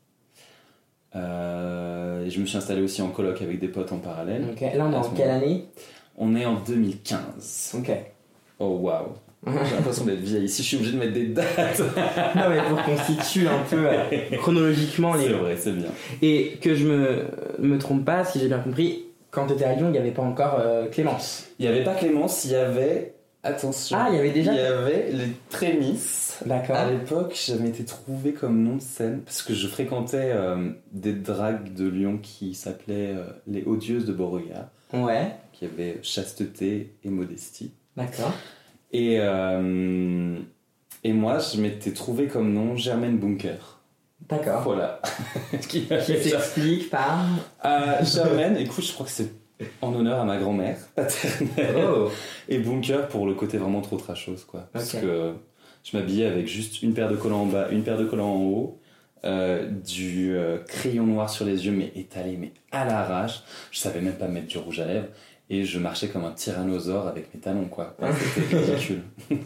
Euh, 1.15 2.25
et 2.25 2.31
je 2.31 2.41
me 2.41 2.47
suis 2.47 2.57
installé 2.57 2.81
aussi 2.83 3.03
en 3.03 3.09
coloc 3.11 3.43
avec 3.43 3.59
des 3.59 3.69
potes 3.69 3.93
en 3.93 3.99
parallèle. 3.99 4.47
Là, 4.61 4.87
on 4.87 4.93
est 4.93 4.97
en 4.97 5.11
quelle 5.11 5.31
année? 5.31 5.67
On 6.17 6.35
est 6.37 6.47
en 6.47 6.61
2015. 6.61 7.77
Ok. 7.79 7.91
Oh 8.59 8.79
waouh! 8.81 9.15
J'ai 9.47 9.75
l'impression 9.75 10.05
d'être 10.05 10.21
vieille. 10.21 10.45
Ici, 10.45 10.63
je 10.63 10.69
suis 10.69 10.77
obligé 10.77 10.93
de 10.93 10.99
mettre 10.99 11.15
des 11.15 11.27
dates. 11.27 11.81
non, 12.37 12.49
mais 12.49 12.63
pour 12.69 12.83
qu'on 12.85 12.97
situe 12.97 13.49
un 13.49 13.59
peu 13.69 13.87
euh, 13.89 14.37
chronologiquement 14.39 15.15
les. 15.15 15.25
C'est 15.25 15.33
vrai, 15.33 15.57
c'est 15.59 15.73
bien. 15.73 15.89
Et 16.23 16.59
que 16.61 16.75
je 16.77 16.87
me, 16.87 17.25
me 17.59 17.77
trompe 17.79 18.05
pas, 18.05 18.25
si 18.25 18.39
j'ai 18.39 18.47
bien 18.49 18.61
compris, 18.61 19.05
quand 19.33 19.47
tu 19.49 19.55
étais 19.55 19.65
à 19.65 19.75
Lyon, 19.75 19.87
il 19.89 19.93
n'y 19.93 19.99
avait 19.99 20.13
pas 20.13 20.23
encore 20.23 20.59
euh, 20.61 20.87
Clémence. 20.89 21.47
Il 21.59 21.67
n'y 21.67 21.73
avait 21.73 21.83
pas 21.83 21.95
Clémence, 21.95 22.45
il 22.45 22.53
y 22.53 22.55
avait. 22.55 23.15
Attention. 23.45 23.97
Ah, 24.01 24.07
il 24.11 24.15
y 24.15 24.19
avait 24.21 24.31
déjà 24.31 24.53
Il 24.53 24.57
y 24.57 24.61
avait 24.61 25.11
les 25.11 25.33
Trémisses. 25.51 26.39
D'accord. 26.47 26.77
À 26.77 26.89
l'époque, 26.89 27.37
j'avais 27.45 27.69
été 27.71 27.85
trouvé 27.85 28.33
comme 28.35 28.63
nom 28.63 28.77
de 28.77 28.81
scène 28.81 29.23
parce 29.25 29.43
que 29.43 29.53
je 29.53 29.67
fréquentais 29.67 30.31
euh, 30.33 30.71
des 30.93 31.13
dragues 31.13 31.75
de 31.75 31.89
Lyon 31.89 32.21
qui 32.23 32.55
s'appelaient 32.55 33.17
les 33.49 33.65
Odieuses 33.65 34.05
de 34.07 34.13
Beauregard, 34.13 34.69
Ouais, 34.93 35.33
qui 35.53 35.65
avaient 35.65 35.99
chasteté 36.03 36.95
et 37.03 37.09
modestie. 37.11 37.73
d'accord. 37.97 38.33
Et, 38.93 39.17
euh, 39.21 40.39
et 41.05 41.13
moi, 41.13 41.39
je 41.39 41.61
m'étais 41.61 41.93
trouvé 41.93 42.27
comme 42.27 42.53
nom 42.53 42.77
Germaine 42.77 43.19
Bunker. 43.19 43.81
D'accord. 44.29 44.63
Voilà. 44.63 45.01
qui 45.69 45.87
s'explique 45.89 46.91
par. 46.91 47.27
Euh, 47.65 48.05
Germaine, 48.05 48.57
écoute, 48.57 48.85
je 48.85 48.93
crois 48.93 49.07
que 49.07 49.13
c'est 49.13 49.33
en 49.81 49.95
honneur 49.95 50.21
à 50.21 50.25
ma 50.25 50.39
grand-mère 50.39 50.77
paternelle. 50.95 51.85
Oh 51.87 52.09
Et 52.49 52.59
bunker 52.59 53.09
pour 53.09 53.27
le 53.27 53.35
côté 53.35 53.59
vraiment 53.59 53.81
trop 53.81 53.97
trashos, 53.97 54.45
quoi. 54.47 54.69
Parce 54.73 54.95
Ok. 54.95 55.01
que 55.03 55.33
je 55.85 55.97
m'habillais 55.97 56.27
avec 56.27 56.47
juste 56.49 56.83
une 56.83 56.95
paire 56.95 57.09
de 57.11 57.17
collants 57.17 57.43
en 57.43 57.47
bas, 57.47 57.69
une 57.71 57.83
paire 57.83 57.99
de 57.99 58.05
collants 58.05 58.35
en 58.35 58.43
haut, 58.43 58.81
euh, 59.25 59.69
du 59.69 60.35
euh, 60.37 60.59
crayon 60.67 61.07
noir 61.07 61.31
sur 61.31 61.45
les 61.45 61.67
yeux, 61.67 61.73
mais 61.73 61.93
étalé, 61.95 62.37
mais 62.37 62.53
à 62.73 62.85
l'arrache. 62.85 63.43
Je 63.71 63.79
savais 63.79 64.01
même 64.01 64.15
pas 64.17 64.29
mettre 64.29 64.49
du 64.49 64.59
rouge 64.59 64.81
à 64.81 64.87
lèvres. 64.87 65.09
Et 65.55 65.65
je 65.65 65.79
marchais 65.79 66.09
comme 66.09 66.25
un 66.25 66.31
tyrannosaure 66.33 67.07
avec 67.09 67.33
mes 67.35 67.41
talons, 67.41 67.67
quoi. 67.67 67.95
Enfin, 68.01 68.13
C'était 68.35 68.57
ridicule. 68.57 69.03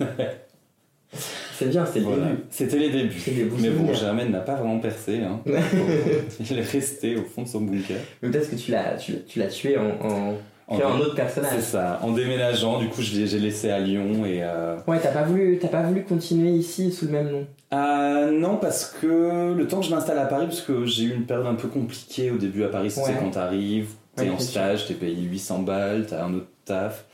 C'est 1.59 1.69
bien, 1.71 1.87
c'est 1.87 2.01
le 2.01 2.05
Voilà. 2.07 2.27
début. 2.27 2.43
C'était 2.51 2.79
les 2.79 2.91
débuts. 2.91 3.19
C'est 3.19 3.31
des 3.31 3.45
Mais 3.61 3.71
bon. 3.71 3.95
Germaine 3.95 4.31
n'a 4.31 4.41
pas 4.41 4.57
vraiment 4.57 4.79
percé. 4.79 5.21
Hein. 5.21 5.41
Il 6.51 6.59
est 6.59 6.63
resté 6.63 7.17
au 7.17 7.23
fond 7.23 7.43
de 7.43 7.49
son 7.49 7.63
bunker. 7.63 7.97
Mais 8.23 8.29
peut-être 8.31 8.51
que 8.51 8.57
tu 8.57 8.71
l'as, 8.73 8.97
tu, 8.97 9.15
tu 9.27 9.39
l'as 9.39 9.47
tué 9.47 9.79
en, 9.79 9.85
en 10.07 10.35
En- 10.69 10.77
autre 10.99 11.11
C'est 11.11 11.17
personnage. 11.17 11.61
ça. 11.61 11.99
En 12.03 12.11
déménageant, 12.13 12.79
du 12.81 12.89
coup, 12.89 13.01
je 13.01 13.15
l'ai- 13.15 13.27
j'ai 13.27 13.39
laissé 13.39 13.71
à 13.71 13.79
Lyon 13.79 14.27
et. 14.27 14.43
euh, 14.43 14.77
Ouais, 14.87 14.99
t'as 15.01 15.13
pas 15.13 15.23
voulu, 15.23 15.59
t'as 15.59 15.69
pas 15.69 15.83
voulu 15.85 16.03
continuer 16.05 16.51
ici 16.51 16.93
sous 16.93 17.07
le 17.07 17.13
même 17.13 17.31
nom. 17.31 17.47
Euh, 17.73 18.31
non, 18.33 18.57
parce 18.59 18.95
que 19.01 19.55
le 19.57 19.67
temps 19.67 19.81
que 19.81 19.87
je 19.87 19.91
m'installe 19.95 20.19
à 20.19 20.27
Paris, 20.27 20.47
parce 20.47 20.61
que 20.61 20.85
j'ai 20.85 21.05
eu 21.05 21.15
une 21.15 21.25
période 21.25 21.47
un 21.47 21.55
peu 21.55 21.69
compliquée 21.69 22.31
au 22.31 22.37
début 22.37 22.65
à 22.65 22.69
Paris, 22.69 22.91
c'est 22.91 23.15
quand 23.19 23.31
t'arrives, 23.31 23.89
t'es 24.17 24.31
en 24.31 24.39
stage, 24.39 24.87
t'es 24.89 24.95
payé 24.95 25.23
800 25.23 25.61
balles, 25.63 26.07
t'as 26.09 26.25
un 26.25 26.35
autre 26.35 26.49
taf. 26.65 27.05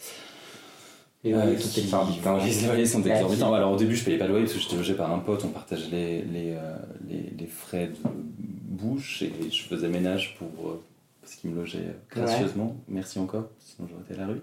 Les 1.24 1.32
euh, 1.34 1.54
qui-. 1.54 1.82
Les 1.82 2.66
loyers 2.66 2.86
sont 2.86 3.02
exorbitants. 3.02 3.54
Alors 3.54 3.72
au 3.72 3.76
début, 3.76 3.94
je 3.94 4.04
payais 4.04 4.18
pas 4.18 4.24
le 4.26 4.30
loyer 4.32 4.44
parce 4.46 4.56
que 4.56 4.60
j'étais 4.62 4.76
logé 4.76 4.94
par 4.94 5.12
un 5.12 5.18
pote, 5.20 5.44
on 5.44 5.48
partageait 5.48 5.88
les, 5.90 6.22
les, 6.22 6.52
euh, 6.56 6.76
les, 7.08 7.32
les 7.38 7.46
frais 7.46 7.88
de 7.88 7.96
bouche 8.04 9.22
et 9.22 9.32
je 9.50 9.62
faisais 9.62 9.88
ménage 9.88 10.34
pour. 10.38 10.48
euh, 10.70 10.80
parce 11.20 11.36
qu'il 11.36 11.50
me 11.50 11.56
logeait 11.60 11.78
euh, 11.78 11.92
gracieusement. 12.10 12.74
Merci 12.88 13.20
encore, 13.20 13.48
sinon 13.60 13.86
j'aurais 13.88 14.02
été 14.02 14.14
à 14.14 14.26
la 14.26 14.32
rue. 14.32 14.40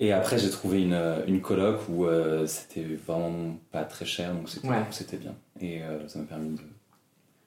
Et 0.00 0.12
après, 0.12 0.36
j'ai 0.38 0.50
trouvé 0.50 0.82
une, 0.82 1.00
une 1.28 1.40
coloc 1.40 1.78
où 1.88 2.04
euh, 2.06 2.46
c'était 2.48 2.82
vraiment 3.06 3.56
pas 3.70 3.84
très 3.84 4.04
cher, 4.04 4.34
donc 4.34 4.48
c'était 4.50 4.66
Ouais. 4.68 5.18
bien. 5.20 5.34
Et 5.60 5.82
euh, 5.82 6.06
ça 6.08 6.18
m'a 6.18 6.24
permis 6.26 6.50
de 6.56 6.60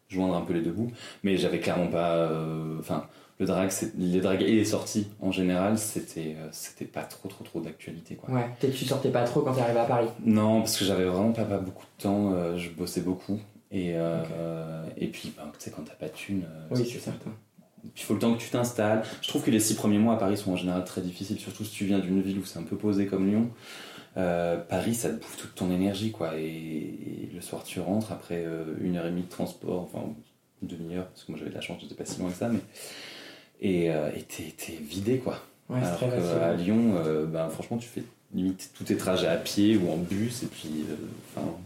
joindre 0.09 0.35
un 0.35 0.41
peu 0.41 0.53
les 0.53 0.61
deux 0.61 0.71
bouts. 0.71 0.91
Mais 1.23 1.37
j'avais 1.37 1.59
clairement 1.59 1.87
pas. 1.87 2.15
euh, 2.15 2.77
Enfin, 2.79 3.05
le 3.39 3.45
drag, 3.45 3.71
les 3.97 4.19
dragues 4.19 4.41
et 4.41 4.51
les 4.55 4.65
sorties 4.65 5.07
en 5.21 5.31
général, 5.31 5.77
c'était 5.77 6.35
euh, 6.37 6.49
c'était 6.51 6.83
pas 6.83 7.03
trop 7.03 7.29
trop 7.29 7.45
trop 7.45 7.61
d'actualité 7.61 8.15
quoi. 8.15 8.29
Ouais, 8.33 8.45
peut-être 8.59 8.73
que 8.73 8.77
tu 8.77 8.83
sortais 8.85 9.11
pas 9.11 9.23
trop 9.23 9.39
quand 9.41 9.53
t'es 9.53 9.61
arrivé 9.61 9.79
à 9.79 9.85
Paris. 9.85 10.07
Non, 10.25 10.59
parce 10.59 10.75
que 10.77 10.83
j'avais 10.83 11.05
vraiment 11.05 11.31
pas, 11.31 11.45
pas 11.45 11.57
beaucoup 11.59 11.85
de 11.97 12.03
temps, 12.03 12.33
euh, 12.33 12.57
je 12.57 12.69
bossais 12.69 12.99
beaucoup. 13.01 13.39
Et, 13.71 13.93
et 14.97 15.07
puis, 15.07 15.31
ben, 15.37 15.43
tu 15.53 15.59
sais, 15.59 15.71
quand 15.71 15.83
t'as 15.83 15.93
pas 15.93 16.07
de 16.07 16.13
thune, 16.13 16.43
Oui, 16.71 16.77
c'est 16.77 16.83
tu- 16.85 16.99
certain. 16.99 17.29
il 17.95 18.01
faut 18.01 18.15
le 18.15 18.19
temps 18.19 18.33
que 18.33 18.39
tu 18.41 18.49
t'installes. 18.49 19.03
Je 19.21 19.27
trouve 19.27 19.43
que 19.43 19.51
les 19.51 19.59
six 19.59 19.75
premiers 19.75 19.99
mois 19.99 20.15
à 20.15 20.17
Paris 20.17 20.37
sont 20.37 20.51
en 20.53 20.55
général 20.55 20.83
très 20.85 21.01
difficiles, 21.01 21.39
surtout 21.39 21.63
si 21.63 21.71
tu 21.71 21.85
viens 21.85 21.99
d'une 21.99 22.19
ville 22.21 22.39
où 22.39 22.45
c'est 22.45 22.57
un 22.59 22.63
peu 22.63 22.75
posé 22.75 23.05
comme 23.05 23.27
Lyon. 23.29 23.49
Euh, 24.19 24.57
Paris, 24.57 24.95
ça 24.95 25.09
te 25.09 25.15
bouffe 25.15 25.37
toute 25.37 25.55
ton 25.55 25.71
énergie, 25.71 26.11
quoi. 26.11 26.37
Et, 26.37 26.43
et 26.43 27.29
le 27.33 27.41
soir, 27.41 27.63
tu 27.63 27.79
rentres 27.79 28.11
après 28.11 28.43
euh, 28.45 28.65
une 28.81 28.97
heure 28.97 29.05
et 29.05 29.11
demie 29.11 29.23
de 29.23 29.29
transport, 29.29 29.81
enfin 29.81 30.05
une 30.61 30.67
demi-heure, 30.67 31.07
parce 31.07 31.23
que 31.23 31.31
moi 31.31 31.39
j'avais 31.39 31.51
de 31.51 31.55
la 31.55 31.61
chance, 31.61 31.79
j'étais 31.81 31.95
pas 31.95 32.05
si 32.05 32.19
loin 32.19 32.29
que 32.29 32.35
ça, 32.35 32.49
mais. 32.49 32.59
Et 33.61 33.91
euh, 33.91 34.09
t'es 34.27 34.73
vidé, 34.73 35.17
quoi. 35.17 35.39
Ouais, 35.69 35.79
Alors 35.81 35.99
qu'à. 35.99 36.53
Lyon, 36.53 36.95
ben, 37.27 37.49
franchement, 37.49 37.77
tu 37.77 37.87
fais 37.87 38.03
limite 38.33 38.71
tous 38.75 38.83
tes 38.83 38.97
trajets 38.97 39.27
à 39.27 39.37
pied 39.37 39.77
ou 39.77 39.91
en 39.91 39.97
bus. 39.97 40.43
Et 40.43 40.47
puis, 40.47 40.85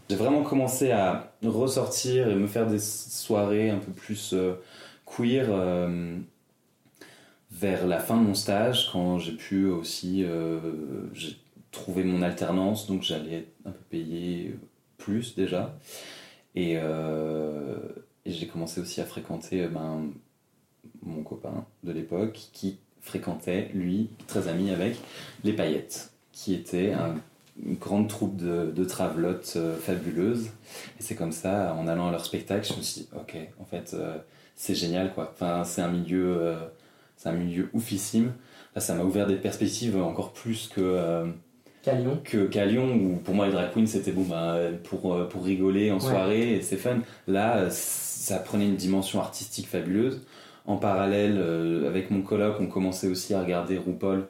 j'ai 0.09 0.15
vraiment 0.15 0.43
commencé 0.43 0.91
à 0.91 1.33
ressortir 1.43 2.29
et 2.29 2.35
me 2.35 2.47
faire 2.47 2.67
des 2.67 2.79
soirées 2.79 3.69
un 3.69 3.77
peu 3.77 3.91
plus 3.91 4.35
queer 5.05 5.47
vers 7.51 7.85
la 7.87 7.99
fin 7.99 8.17
de 8.17 8.23
mon 8.23 8.33
stage, 8.33 8.89
quand 8.91 9.19
j'ai 9.19 9.33
pu 9.33 9.67
aussi 9.67 10.25
j'ai 11.13 11.37
trouvé 11.73 12.05
mon 12.05 12.21
alternance, 12.21 12.87
donc 12.87 13.01
j'allais 13.01 13.47
un 13.65 13.71
peu 13.71 13.83
payer 13.89 14.55
plus 14.97 15.35
déjà. 15.35 15.77
Et, 16.55 16.77
euh, 16.77 17.75
j'ai 18.25 18.47
commencé 18.47 18.79
aussi 18.79 19.01
à 19.01 19.05
fréquenter 19.05 19.67
ben, 19.67 20.09
mon 21.01 21.23
copain 21.23 21.65
de 21.83 21.91
l'époque 21.91 22.39
qui 22.53 22.77
fréquentait, 23.01 23.69
lui, 23.73 24.09
très 24.27 24.47
ami 24.47 24.69
avec 24.69 24.95
les 25.43 25.51
paillettes, 25.51 26.13
qui 26.31 26.53
était 26.53 26.93
un- 26.93 27.15
une 27.61 27.75
grande 27.75 28.07
troupe 28.07 28.37
de, 28.37 28.71
de 28.71 28.85
travelotes 28.85 29.53
euh, 29.57 29.75
fabuleuses. 29.77 30.47
Et 30.99 31.03
c'est 31.03 31.15
comme 31.15 31.33
ça, 31.33 31.75
en 31.75 31.87
allant 31.87 32.07
à 32.07 32.11
leur 32.11 32.23
spectacle, 32.25 32.65
je 32.71 32.77
me 32.77 32.81
suis 32.81 33.01
dit, 33.01 33.09
ok, 33.15 33.35
en 33.59 33.65
fait, 33.65 33.93
euh, 33.93 34.17
c'est 34.55 34.73
génial, 34.75 35.13
quoi. 35.13 35.31
Enfin, 35.33 35.63
c'est 35.65 35.81
un 35.81 35.91
milieu, 35.91 36.37
euh, 36.37 36.55
c'est 37.17 37.29
un 37.29 37.33
milieu 37.33 37.69
oufissime. 37.73 38.31
Là, 38.73 38.81
ça 38.81 38.95
m'a 38.95 39.03
ouvert 39.03 39.27
des 39.27 39.35
perspectives 39.35 39.97
encore 40.01 40.31
plus 40.33 40.67
que, 40.69 40.79
euh, 40.81 41.25
Qu'à 41.83 41.93
Lyon. 41.95 42.19
que 42.23 42.45
qu'à 42.45 42.65
Lyon, 42.65 42.95
où 42.95 43.15
pour 43.17 43.35
moi 43.35 43.45
les 43.47 43.51
drag 43.51 43.71
queens 43.73 43.85
c'était 43.87 44.11
bon, 44.11 44.23
bah, 44.23 44.57
pour, 44.85 45.13
euh, 45.13 45.27
pour 45.27 45.43
rigoler 45.43 45.91
en 45.91 45.95
Ouais. 45.95 45.99
soirée 46.01 46.53
et 46.55 46.61
c'est 46.61 46.77
fun. 46.77 46.99
Là, 47.27 47.57
euh, 47.57 47.67
ça 47.69 48.37
prenait 48.37 48.65
une 48.65 48.77
dimension 48.77 49.19
artistique 49.19 49.67
fabuleuse. 49.67 50.21
En 50.65 50.77
parallèle, 50.77 51.35
euh, 51.37 51.87
avec 51.89 52.09
mon 52.09 52.21
coloc, 52.21 52.55
on 52.61 52.67
commençait 52.67 53.07
aussi 53.07 53.33
à 53.33 53.41
regarder 53.41 53.77
RuPaul. 53.77 54.23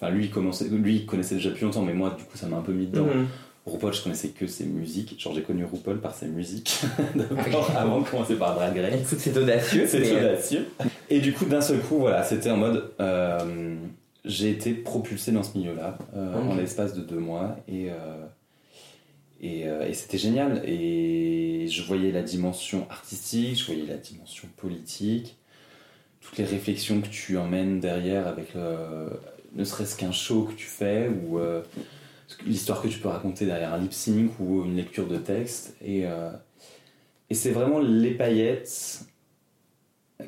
Enfin, 0.00 0.10
lui, 0.10 0.24
il, 0.26 0.30
commençait, 0.30 0.66
lui, 0.68 1.04
connaissait 1.04 1.34
déjà 1.34 1.50
depuis 1.50 1.64
longtemps, 1.66 1.82
mais 1.82 1.92
moi, 1.92 2.14
du 2.16 2.24
coup, 2.24 2.36
ça 2.38 2.46
m'a 2.46 2.56
un 2.56 2.62
peu 2.62 2.72
mis 2.72 2.86
dedans. 2.86 3.04
Mhm. 3.04 3.26
RuPaul, 3.66 3.92
je 3.92 4.02
connaissais 4.02 4.28
que 4.28 4.46
ses 4.46 4.64
musiques. 4.64 5.20
Genre, 5.20 5.34
j'ai 5.34 5.42
connu 5.42 5.66
RuPaul 5.66 6.00
par 6.00 6.14
ses 6.14 6.26
musiques, 6.26 6.80
d'abord, 7.14 7.70
avant 7.76 8.00
de 8.00 8.08
commencer 8.08 8.36
par 8.36 8.54
Drag 8.54 8.74
Race. 8.78 8.94
Écoute, 9.02 9.18
c'est 9.18 9.36
audacieux. 9.36 9.84
C'est 9.86 10.16
audacieux. 10.16 10.66
Et 11.10 11.20
du 11.20 11.34
coup, 11.34 11.44
d'un 11.44 11.60
seul 11.60 11.80
coup, 11.80 11.98
voilà, 11.98 12.22
c'était 12.22 12.50
en 12.50 12.56
mode. 12.56 12.92
euh, 12.98 13.74
j'ai 14.24 14.50
été 14.50 14.74
propulsé 14.74 15.32
dans 15.32 15.42
ce 15.42 15.56
milieu-là 15.56 15.98
euh, 16.14 16.34
Ok. 16.34 16.50
en 16.50 16.56
l'espace 16.56 16.94
de 16.94 17.00
deux 17.00 17.18
mois 17.18 17.56
et, 17.68 17.90
euh, 17.90 18.26
et, 19.40 19.66
euh, 19.68 19.86
et 19.88 19.94
c'était 19.94 20.18
génial. 20.18 20.62
Et 20.66 21.66
je 21.68 21.82
voyais 21.82 22.10
la 22.12 22.22
dimension 22.22 22.86
artistique, 22.90 23.58
je 23.58 23.66
voyais 23.66 23.86
la 23.86 23.96
dimension 23.96 24.48
politique, 24.56 25.36
toutes 26.20 26.36
les 26.38 26.44
réflexions 26.44 27.00
que 27.00 27.08
tu 27.08 27.36
emmènes 27.38 27.80
derrière 27.80 28.26
avec 28.26 28.54
le- 28.54 29.20
ne 29.54 29.64
serait-ce 29.64 29.96
qu'un 29.96 30.12
show 30.12 30.42
que 30.44 30.52
tu 30.54 30.66
fais 30.66 31.08
ou 31.08 31.38
l'histoire 32.44 32.82
que 32.82 32.88
tu 32.88 32.98
peux 32.98 33.08
raconter 33.08 33.46
derrière 33.46 33.72
un 33.72 33.78
lip 33.78 33.92
sync 33.94 34.32
ou 34.40 34.64
une 34.64 34.76
lecture 34.76 35.06
de 35.08 35.16
texte. 35.16 35.74
Et, 35.82 36.02
et 37.30 37.34
c'est 37.34 37.50
vraiment 37.52 37.78
les 37.78 38.10
paillettes 38.10 39.04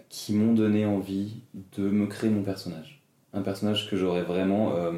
qui 0.09 0.33
m'ont 0.33 0.55
donné 0.55 0.87
envie 0.87 1.43
de 1.77 1.83
me 1.91 2.07
créer 2.07 2.31
mon 2.31 2.43
personnage. 2.43 3.00
Un 3.33 3.43
personnage 3.43 3.89
que 3.89 3.97
j'aurais 3.97 4.23
vraiment. 4.23 4.77
euh, 4.77 4.93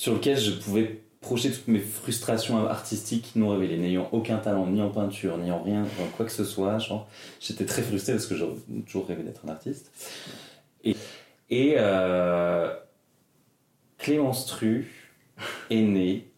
sur 0.00 0.14
lequel 0.14 0.38
je 0.38 0.52
pouvais 0.52 1.02
projeter 1.20 1.50
toutes 1.50 1.68
mes 1.68 1.78
frustrations 1.78 2.66
artistiques 2.66 3.32
non 3.36 3.50
révélées, 3.50 3.76
n'ayant 3.76 4.08
aucun 4.12 4.38
talent, 4.38 4.66
ni 4.66 4.80
en 4.80 4.88
peinture, 4.88 5.36
ni 5.36 5.50
en 5.50 5.62
rien, 5.62 5.82
en 5.82 6.06
quoi 6.16 6.24
que 6.24 6.32
ce 6.32 6.42
soit. 6.42 6.78
J'étais 7.38 7.66
très 7.66 7.82
frustré 7.82 8.14
parce 8.14 8.26
que 8.26 8.34
j'aurais 8.34 8.56
toujours 8.86 9.06
rêvé 9.06 9.22
d'être 9.22 9.42
un 9.44 9.50
artiste. 9.50 9.92
Et, 10.84 10.96
et 11.50 11.74
euh, 11.76 12.74
Clémence 13.98 14.46
Tru 14.46 14.90
est 15.68 15.82
née, 15.82 16.30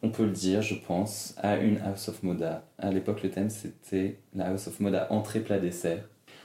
on 0.00 0.08
peut 0.08 0.24
le 0.24 0.30
dire, 0.30 0.62
je 0.62 0.74
pense, 0.74 1.34
à 1.36 1.58
une 1.58 1.76
House 1.82 2.08
of 2.08 2.22
Moda. 2.22 2.64
À 2.78 2.90
l'époque, 2.90 3.22
le 3.22 3.30
thème 3.30 3.50
c'était 3.50 4.20
la 4.34 4.46
House 4.46 4.68
of 4.68 4.80
Moda 4.80 5.06
entrée 5.10 5.40
plat 5.40 5.58
dessert. 5.58 6.02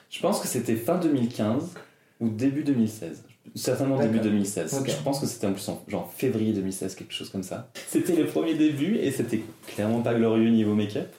Je 0.10 0.20
pense 0.20 0.42
que 0.42 0.48
c'était 0.48 0.76
fin 0.76 0.98
2015 0.98 1.76
ou 2.22 2.30
début 2.30 2.64
2016. 2.64 3.26
Certainement 3.56 3.98
début 3.98 4.20
D'accord. 4.20 4.32
2016. 4.32 4.74
Ok. 4.76 4.90
Je 4.90 5.04
pense 5.04 5.20
que 5.20 5.26
c'était 5.26 5.48
en 5.48 5.54
plus 5.54 5.68
en 5.68 5.84
genre 5.88 6.14
février 6.14 6.54
2016, 6.54 6.96
quelque 6.96 7.14
chose 7.14 7.30
comme 7.30 7.44
ça. 7.44 7.70
C'était 7.88 8.16
les 8.16 8.24
premiers 8.24 8.54
débuts 8.54 8.98
et 8.98 9.12
c'était 9.12 9.42
clairement 9.68 10.02
pas 10.02 10.14
glorieux 10.14 10.50
niveau 10.52 10.74
make-up, 10.76 11.14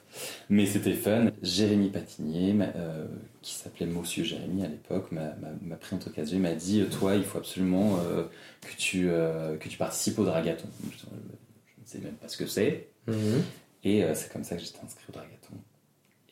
mais 0.48 0.64
c'était 0.64 0.94
fun. 0.94 1.26
Jérémy 1.42 1.90
Patinier, 1.90 2.54
euh, 2.76 3.06
qui 3.42 3.52
s'appelait 3.54 3.86
Monsieur 3.86 4.24
Jérémy 4.24 4.64
à 4.64 4.68
l'époque, 4.68 5.10
m'a 5.12 5.76
pris 5.76 5.98
quatre 5.98 6.16
yeux, 6.28 6.36
il 6.36 6.40
m'a 6.40 6.54
dit 6.54 6.84
Toi, 6.90 7.16
il 7.16 7.24
faut 7.24 7.38
absolument 7.38 7.98
euh, 7.98 8.22
que, 8.62 8.76
tu, 8.78 9.08
euh, 9.10 9.58
que 9.58 9.68
tu 9.68 9.76
participes 9.76 10.18
au 10.18 10.24
Dragathon. 10.24 10.68
Je, 10.90 10.98
je 10.98 11.04
ne 11.04 11.86
sais 11.86 11.98
même 11.98 12.14
pas 12.14 12.28
ce 12.28 12.38
que 12.38 12.46
c'est. 12.46 12.88
Mhm. 13.08 13.42
Et 13.84 14.04
euh, 14.04 14.14
c'est 14.14 14.32
comme 14.32 14.44
ça 14.44 14.56
que 14.56 14.62
j'étais 14.62 14.78
inscrit 14.84 15.04
au 15.08 15.12
Dragathon 15.12 15.56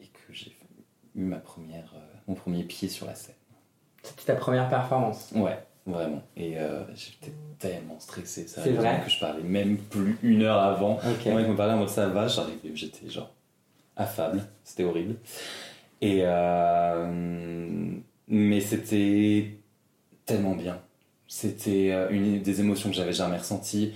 et 0.00 0.06
que 0.06 0.32
j'ai 0.32 0.56
eu 1.14 1.24
ma 1.24 1.38
première, 1.38 1.92
euh, 1.96 2.16
mon 2.28 2.34
premier 2.34 2.62
pied 2.64 2.88
sur 2.88 3.06
la 3.06 3.14
scène. 3.14 3.34
C'était 4.02 4.32
ta 4.32 4.34
première 4.34 4.68
performance. 4.68 5.30
Ouais, 5.34 5.58
vraiment. 5.86 6.22
Et 6.36 6.58
euh, 6.58 6.82
j'étais 6.94 7.32
tellement 7.58 7.98
stressé, 7.98 8.46
ça 8.46 8.62
C'est 8.62 8.70
vrai 8.72 9.02
que 9.04 9.10
je 9.10 9.20
parlais 9.20 9.42
même 9.42 9.76
plus 9.76 10.18
une 10.22 10.42
heure 10.42 10.58
avant. 10.58 10.94
Ok. 10.96 11.24
Le 11.26 11.34
mec 11.34 11.48
me 11.48 11.56
parlait 11.56 11.74
en 11.74 11.78
mode 11.78 11.88
ça 11.88 12.08
va, 12.08 12.26
j'arrivais, 12.28 12.70
j'étais 12.74 13.08
genre 13.08 13.32
affable, 13.96 14.42
c'était 14.64 14.84
horrible. 14.84 15.16
Et 16.00 16.20
euh, 16.24 17.92
mais 18.28 18.60
c'était 18.60 19.58
tellement 20.24 20.54
bien. 20.54 20.78
C'était 21.26 21.90
euh, 21.92 22.08
une 22.10 22.40
des 22.42 22.60
émotions 22.60 22.88
que 22.88 22.96
j'avais 22.96 23.12
jamais 23.12 23.36
ressenties, 23.36 23.92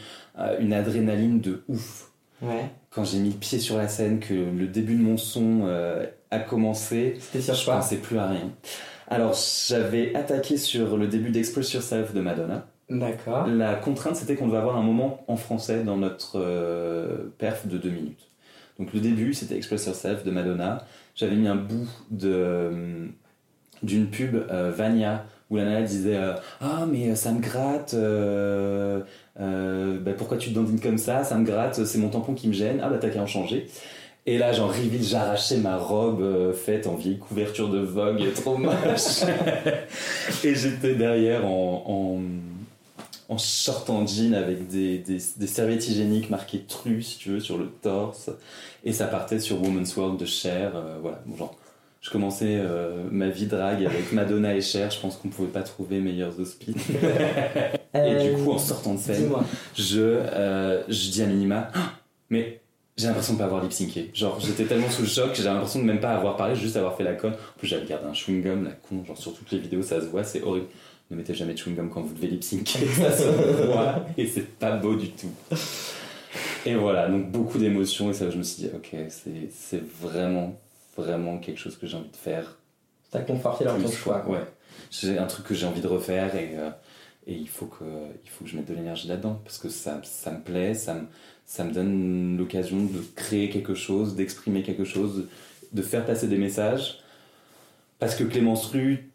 une 0.61 0.73
adrénaline 0.73 1.40
de 1.40 1.64
ouf. 1.69 2.11
Ouais. 2.43 2.71
Quand 2.90 3.05
j'ai 3.05 3.19
mis 3.19 3.31
le 3.31 3.37
pied 3.37 3.59
sur 3.59 3.77
la 3.77 3.88
scène, 3.88 4.21
que 4.21 4.35
le 4.35 4.67
début 4.67 4.95
de 4.95 5.03
mon 5.03 5.17
son 5.17 5.62
euh, 5.64 6.07
a 6.31 6.38
commencé, 6.38 7.17
C'était 7.19 7.40
sur 7.40 7.55
je 7.55 7.64
quoi 7.64 7.77
pensais 7.77 7.97
plus 7.97 8.19
à 8.19 8.29
rien. 8.29 8.51
Alors 9.09 9.35
j'avais 9.69 10.14
attaqué 10.14 10.57
sur 10.57 10.97
le 10.97 11.07
début 11.07 11.31
d'Express 11.31 11.73
Yourself 11.75 12.14
de 12.14 12.21
Madonna. 12.21 12.67
D'accord. 12.90 13.47
La 13.47 13.75
contrainte, 13.77 14.17
c'était 14.17 14.35
qu'on 14.37 14.47
devait 14.47 14.59
avoir 14.59 14.77
un 14.77 14.83
moment 14.83 15.25
en 15.27 15.37
français 15.37 15.85
dans 15.85 15.97
notre 15.97 16.38
euh, 16.38 17.33
perf 17.38 17.67
de 17.67 17.79
deux 17.79 17.90
minutes. 17.90 18.29
Donc 18.79 18.93
le 18.93 19.01
début, 19.01 19.35
c'était 19.35 19.57
Express 19.57 19.87
Yourself 19.87 20.25
de 20.25 20.31
Madonna. 20.31 20.85
J'avais 21.14 21.37
mis 21.37 21.47
un 21.47 21.55
bout 21.57 21.88
de, 22.11 22.31
euh, 22.33 23.07
d'une 23.83 24.09
pub 24.09 24.35
euh, 24.35 24.73
Vania 24.75 25.27
où 25.51 25.57
la 25.57 25.64
nana 25.64 25.83
disait 25.83 26.17
euh, 26.17 26.35
Ah, 26.61 26.85
mais 26.90 27.14
ça 27.14 27.31
me 27.31 27.40
gratte, 27.40 27.95
bah, 29.38 30.12
pourquoi 30.17 30.37
tu 30.38 30.51
te 30.51 30.55
dandines 30.55 30.81
comme 30.81 30.99
ça? 30.99 31.23
Ça 31.23 31.37
me 31.37 31.45
gratte, 31.45 31.85
c'est 31.85 31.99
mon 31.99 32.09
tampon 32.09 32.35
qui 32.35 32.49
me 32.49 32.53
gêne. 32.53 32.81
Ah, 32.83 32.88
bah 32.88 32.99
t'as 33.01 33.11
qu'à 33.11 33.21
en 33.21 33.27
changer. 33.27 33.69
Et 34.27 34.39
là, 34.39 34.53
genre, 34.53 34.71
reveal, 34.71 35.03
j'arrachais 35.03 35.59
ma 35.59 35.77
robe 35.77 36.23
euh, 36.23 36.55
faite 36.55 36.87
en 36.87 36.95
vieille 36.95 37.19
couverture 37.19 37.69
de 37.69 37.81
Vogue, 37.81 38.33
trop 38.35 38.57
moche. 38.57 39.23
Et 40.45 40.55
j'étais 40.55 40.95
derrière 40.95 41.45
en, 41.45 41.85
en, 41.87 43.35
en 43.35 43.39
short 43.39 43.91
en 43.91 44.07
jean 44.07 44.35
avec 44.35 44.67
des, 44.69 44.97
des, 44.99 45.19
des 45.37 45.47
serviettes 45.47 45.87
hygiéniques 45.89 46.31
marquées 46.31 46.65
Tru, 46.67 47.03
si 47.03 47.19
tu 47.19 47.31
veux, 47.31 47.41
sur 47.41 47.59
le 47.59 47.67
torse. 47.67 48.31
Et 48.83 48.95
ça 48.95 49.07
partait 49.09 49.41
sur 49.41 49.63
Woman's 49.63 49.95
World 49.95 50.19
de 50.19 50.25
Cher. 50.27 50.73
euh, 50.75 50.97
voilà, 51.03 51.21
bon, 51.27 51.37
genre, 51.37 51.55
je 52.01 52.09
commençais 52.11 52.57
euh, 52.59 53.05
ma 53.11 53.29
vie 53.29 53.47
drague 53.47 53.85
avec 53.85 54.11
Madonna 54.13 54.55
et 54.55 54.63
Cher. 54.63 54.91
Je 54.91 55.01
pense 55.01 55.17
qu'on 55.17 55.29
pouvait 55.29 55.49
pas 55.49 55.63
trouver 55.63 56.01
meilleurs 56.01 56.41
auspices. 56.41 56.77
Et 57.95 58.25
du 58.25 58.43
coup, 58.43 58.53
en 58.53 58.59
sortant 58.59 58.95
de 58.95 58.99
scène, 58.99 59.31
je, 59.77 60.21
je 60.89 61.11
dis 61.11 61.23
à 61.23 61.27
Minima, 61.27 61.71
mais 62.31 62.61
j'ai 62.97 63.07
l'impression 63.07 63.35
de 63.35 63.39
pas 63.39 63.45
avoir 63.45 63.63
lip 63.63 63.73
syncé. 63.73 64.11
Genre, 64.15 64.39
j'étais 64.41 64.65
tellement 64.65 64.91
sous 64.91 65.03
le 65.03 65.09
choc 65.09 65.31
j'ai 65.35 65.43
l'impression 65.43 65.81
de 65.81 65.85
même 65.85 66.01
pas 66.01 66.13
avoir 66.13 66.37
parlé, 66.37 66.55
juste 66.55 66.77
avoir 66.77 66.97
fait 66.97 67.05
la 67.05 67.15
conne. 67.15 67.33
En 67.33 67.59
plus, 67.59 67.67
j'avais 67.67 67.87
gardé 67.87 68.07
un 68.07 68.13
chewing-gum, 68.13 68.65
la 68.65 68.71
con, 68.71 69.05
genre 69.05 69.19
sur 69.19 69.35
toutes 69.35 69.51
les 69.51 69.59
vidéos, 69.59 69.83
ça 69.83 70.01
se 70.01 70.07
voit, 70.07 70.25
c'est 70.25 70.43
horrible. 70.43 70.67
Ne 71.11 71.17
mettez 71.17 71.35
jamais 71.35 71.55
de 71.55 71.59
chewing-gum 71.59 71.91
quand 71.91 72.03
vous 72.03 72.15
devez 72.15 72.29
lip 72.29 72.45
syncer, 72.45 72.87
ça 72.97 73.13
se 73.17 73.25
voit 73.67 74.07
et 74.17 74.27
c'est 74.27 74.59
pas 74.59 74.77
beau 74.77 74.95
du 74.95 75.11
tout. 75.11 75.33
Et 76.67 76.75
voilà, 76.75 77.09
donc 77.09 77.31
beaucoup 77.31 77.59
d'émotions, 77.59 78.11
et 78.11 78.15
ça, 78.15 78.31
je 78.31 78.39
me 78.39 78.43
suis 78.43 78.63
dit, 78.63 78.71
ok, 78.75 78.97
c'est 79.09 79.51
c'est 79.53 79.83
vraiment, 80.01 80.59
vraiment 80.97 81.39
quelque 81.39 81.59
chose 81.59 81.77
que 81.77 81.87
j'ai 81.87 81.97
envie 81.97 82.11
de 82.11 82.17
faire 82.17 82.57
T'as 83.15 83.21
conforté 83.21 83.65
dans 83.65 83.81
ton 83.81 83.89
choix. 83.93 84.29
Ouais. 84.29 84.45
J'ai 84.91 85.19
un 85.19 85.27
truc 85.27 85.47
que 85.47 85.55
j'ai 85.55 85.67
envie 85.67 85.81
de 85.81 85.87
refaire 85.87 86.35
et, 86.35 86.57
euh, 86.57 86.71
et 87.29 87.35
il, 87.35 87.49
faut 87.49 87.67
que, 87.67 87.85
il 88.25 88.29
faut 88.29 88.45
que 88.45 88.51
je 88.51 88.57
mette 88.57 88.67
de 88.67 88.75
l'énergie 88.75 89.07
là-dedans 89.07 89.41
parce 89.45 89.59
que 89.59 89.69
ça, 89.69 90.01
ça 90.03 90.33
me 90.33 90.41
plaît, 90.41 90.75
ça 90.75 90.95
me, 90.95 91.07
ça 91.47 91.65
me 91.65 91.73
donne 91.73 92.37
l'occasion 92.37 92.85
de 92.85 93.03
créer 93.17 93.51
quelque 93.51 93.75
chose, 93.75 94.17
d'exprimer 94.17 94.63
quelque 94.63 94.85
chose, 94.85 95.29
de 95.73 95.83
faire 95.83 96.05
passer 96.05 96.29
des 96.29 96.39
messages. 96.39 97.01
Parce 97.99 98.15
que 98.15 98.25
Clémence 98.25 98.67
Rue, 98.67 99.11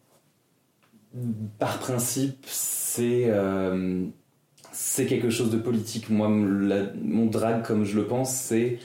par 1.58 1.80
principe, 1.80 2.46
c'est 2.46 3.26
euh, 3.28 4.06
quelque 4.96 5.30
chose 5.30 5.50
de 5.52 5.58
politique. 5.58 6.10
Moi, 6.10 6.30
mon 6.30 7.26
drag, 7.26 7.64
comme 7.64 7.84
je 7.84 7.96
le 7.96 8.06
pense, 8.06 8.34
c'est 8.34 8.80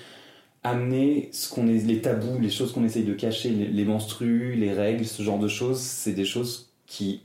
amener 0.63 1.29
ce 1.33 1.53
qu'on 1.53 1.69
est, 1.69 1.85
les 1.87 2.01
tabous, 2.01 2.39
les 2.41 2.51
choses 2.51 2.73
qu'on 2.73 2.85
essaye 2.85 3.05
de 3.05 3.13
cacher, 3.13 3.51
les 3.51 3.85
menstrues, 3.85 4.55
les 4.55 4.73
règles, 4.73 5.05
ce 5.05 5.23
genre 5.23 5.39
de 5.39 5.49
choses, 5.49 5.81
c'est 5.81 6.13
des 6.13 6.25
choses 6.25 6.73
qui 6.87 7.23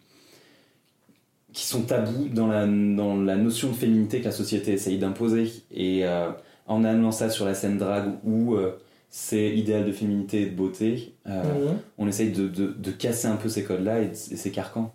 qui 1.59 1.65
sont 1.65 1.81
tabous 1.81 2.29
dans 2.29 2.47
la, 2.47 2.65
dans 2.65 3.17
la 3.21 3.35
notion 3.35 3.67
de 3.69 3.73
féminité 3.73 4.19
que 4.21 4.25
la 4.25 4.31
société 4.31 4.71
essaye 4.73 4.97
d'imposer. 4.97 5.51
Et 5.71 6.05
euh, 6.05 6.29
en 6.67 6.85
amenant 6.85 7.11
ça 7.11 7.29
sur 7.29 7.43
la 7.45 7.53
scène 7.53 7.77
drague 7.77 8.13
où 8.23 8.55
euh, 8.55 8.77
c'est 9.09 9.49
idéal 9.57 9.85
de 9.85 9.91
féminité 9.91 10.43
et 10.43 10.45
de 10.45 10.55
beauté, 10.55 11.15
euh, 11.27 11.43
Mhm. 11.71 11.77
on 11.97 12.07
essaye 12.07 12.31
de, 12.31 12.47
de, 12.47 12.67
de 12.67 12.91
casser 12.91 13.27
un 13.27 13.35
peu 13.35 13.49
ces 13.49 13.63
codes-là 13.65 13.99
et, 14.01 14.05
de- 14.07 14.11
et 14.11 14.37
ces 14.37 14.51
carcans. 14.51 14.93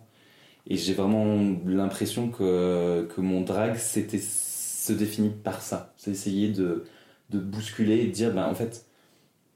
Et 0.67 0.75
j'ai 0.77 0.93
vraiment 0.95 1.25
l'impression 1.67 2.29
que, 2.29 3.07
que 3.15 3.21
mon 3.21 3.41
drag 3.41 3.75
c'était 3.77 4.17
se 4.19 4.91
définit 4.93 5.29
par 5.43 5.61
ça. 5.61 5.93
C'est 5.97 6.11
essayer 6.11 6.49
de, 6.49 6.83
de 7.29 7.37
bousculer 7.39 7.97
et 8.01 8.05
de 8.07 8.11
dire, 8.11 8.33
ben, 8.33 8.47
en 8.47 8.55
fait, 8.55 8.85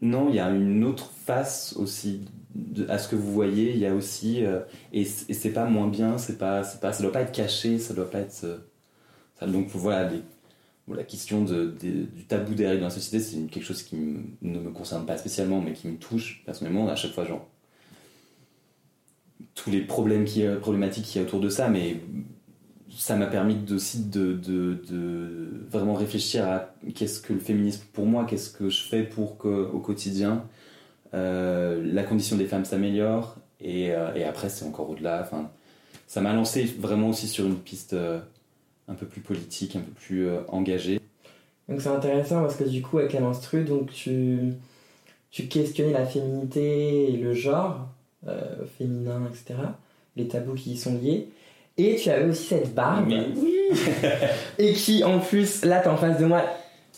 non, 0.01 0.29
il 0.29 0.35
y 0.35 0.39
a 0.39 0.49
une 0.51 0.83
autre 0.83 1.11
face 1.25 1.73
aussi 1.77 2.21
à 2.87 2.97
ce 2.97 3.07
que 3.07 3.15
vous 3.15 3.31
voyez. 3.31 3.71
Il 3.71 3.79
y 3.79 3.85
a 3.85 3.93
aussi, 3.93 4.45
euh, 4.45 4.59
et, 4.93 5.05
c'est 5.05 5.51
pas 5.51 5.65
moins 5.65 5.87
bien, 5.87 6.17
c'est 6.17 6.37
pas, 6.37 6.63
c'est 6.63 6.79
pas, 6.79 6.93
ça 6.93 7.03
doit 7.03 7.11
pas 7.11 7.21
être 7.21 7.31
caché, 7.31 7.79
ça 7.79 7.93
doit 7.93 8.09
pas 8.09 8.19
être. 8.19 8.43
Euh, 8.43 8.57
ça, 9.39 9.47
donc 9.47 9.67
voilà, 9.69 10.11
la 10.87 11.03
question 11.03 11.43
du 11.45 12.25
tabou 12.27 12.55
des 12.55 12.67
règles 12.67 12.81
dans 12.81 12.87
la 12.87 12.93
société, 12.93 13.19
c'est 13.19 13.37
quelque 13.47 13.63
chose 13.63 13.83
qui 13.83 13.95
ne 13.95 14.59
me 14.59 14.71
concerne 14.71 15.05
pas 15.05 15.17
spécialement, 15.17 15.61
mais 15.61 15.73
qui 15.73 15.87
me 15.87 15.97
touche 15.97 16.43
personnellement 16.45 16.89
à 16.89 16.95
chaque 16.95 17.11
fois, 17.11 17.25
genre 17.25 17.47
tous 19.55 19.69
les 19.69 19.81
problèmes 19.81 20.25
qui, 20.25 20.43
problématiques 20.59 21.05
qu'il 21.05 21.21
y 21.21 21.23
a 21.23 21.27
autour 21.27 21.39
de 21.39 21.49
ça, 21.49 21.69
mais 21.69 22.01
ça 22.97 23.15
m'a 23.15 23.27
permis 23.27 23.57
aussi 23.71 24.05
de, 24.05 24.33
de, 24.33 24.81
de, 24.89 25.65
vraiment 25.69 25.93
réfléchir 25.93 26.47
à 26.47 26.73
qu'est-ce 26.95 27.21
que 27.21 27.33
le 27.33 27.39
féminisme 27.39 27.83
pour 27.93 28.05
moi, 28.05 28.25
qu'est-ce 28.25 28.49
que 28.49 28.69
je 28.69 28.81
fais 28.81 29.03
pour 29.03 29.37
qu'au 29.37 29.79
quotidien, 29.79 30.31
euh, 30.33 30.58
la 31.13 32.03
condition 32.03 32.37
des 32.37 32.45
femmes 32.45 32.65
s'améliore. 32.65 33.37
Et, 33.61 33.91
euh, 33.91 34.13
et, 34.15 34.23
après, 34.23 34.49
c'est 34.49 34.65
encore 34.65 34.89
au-delà. 34.89 35.21
Enfin, 35.21 35.49
ça 36.07 36.21
m'a 36.21 36.33
lancé 36.33 36.63
vraiment 36.63 37.09
aussi 37.09 37.27
sur 37.27 37.45
une 37.45 37.57
piste 37.57 37.93
euh, 37.93 38.19
un 38.87 38.93
peu 38.93 39.05
plus 39.05 39.21
politique, 39.21 39.75
un 39.75 39.81
peu 39.81 39.91
plus 39.91 40.29
engagée. 40.47 40.99
Donc 41.67 41.81
c'est 41.81 41.89
intéressant 41.89 42.41
parce 42.41 42.55
que 42.55 42.63
du 42.63 42.81
coup, 42.81 42.97
avec 42.97 43.13
la 43.13 43.19
menstru, 43.19 43.63
donc 43.63 43.91
tu, 43.91 44.53
tu 45.29 45.47
questionnais 45.47 45.93
la 45.93 46.05
féminité 46.05 47.13
et 47.13 47.17
le 47.17 47.33
genre 47.33 47.89
féminin, 48.77 49.29
etc., 49.29 49.59
les 50.15 50.27
tabous 50.27 50.55
qui 50.55 50.71
y 50.71 50.77
sont 50.77 50.95
liés. 50.95 51.29
Et 51.77 51.95
tu 51.95 52.09
avais 52.09 52.25
aussi 52.25 52.43
cette 52.43 52.73
barbe. 52.73 53.13
oui. 53.37 53.55
et 54.57 54.73
qui, 54.73 55.03
en 55.03 55.19
plus, 55.19 55.63
là, 55.63 55.79
t'es 55.79 55.87
en 55.87 55.95
face 55.95 56.19
de 56.19 56.25
moi. 56.25 56.43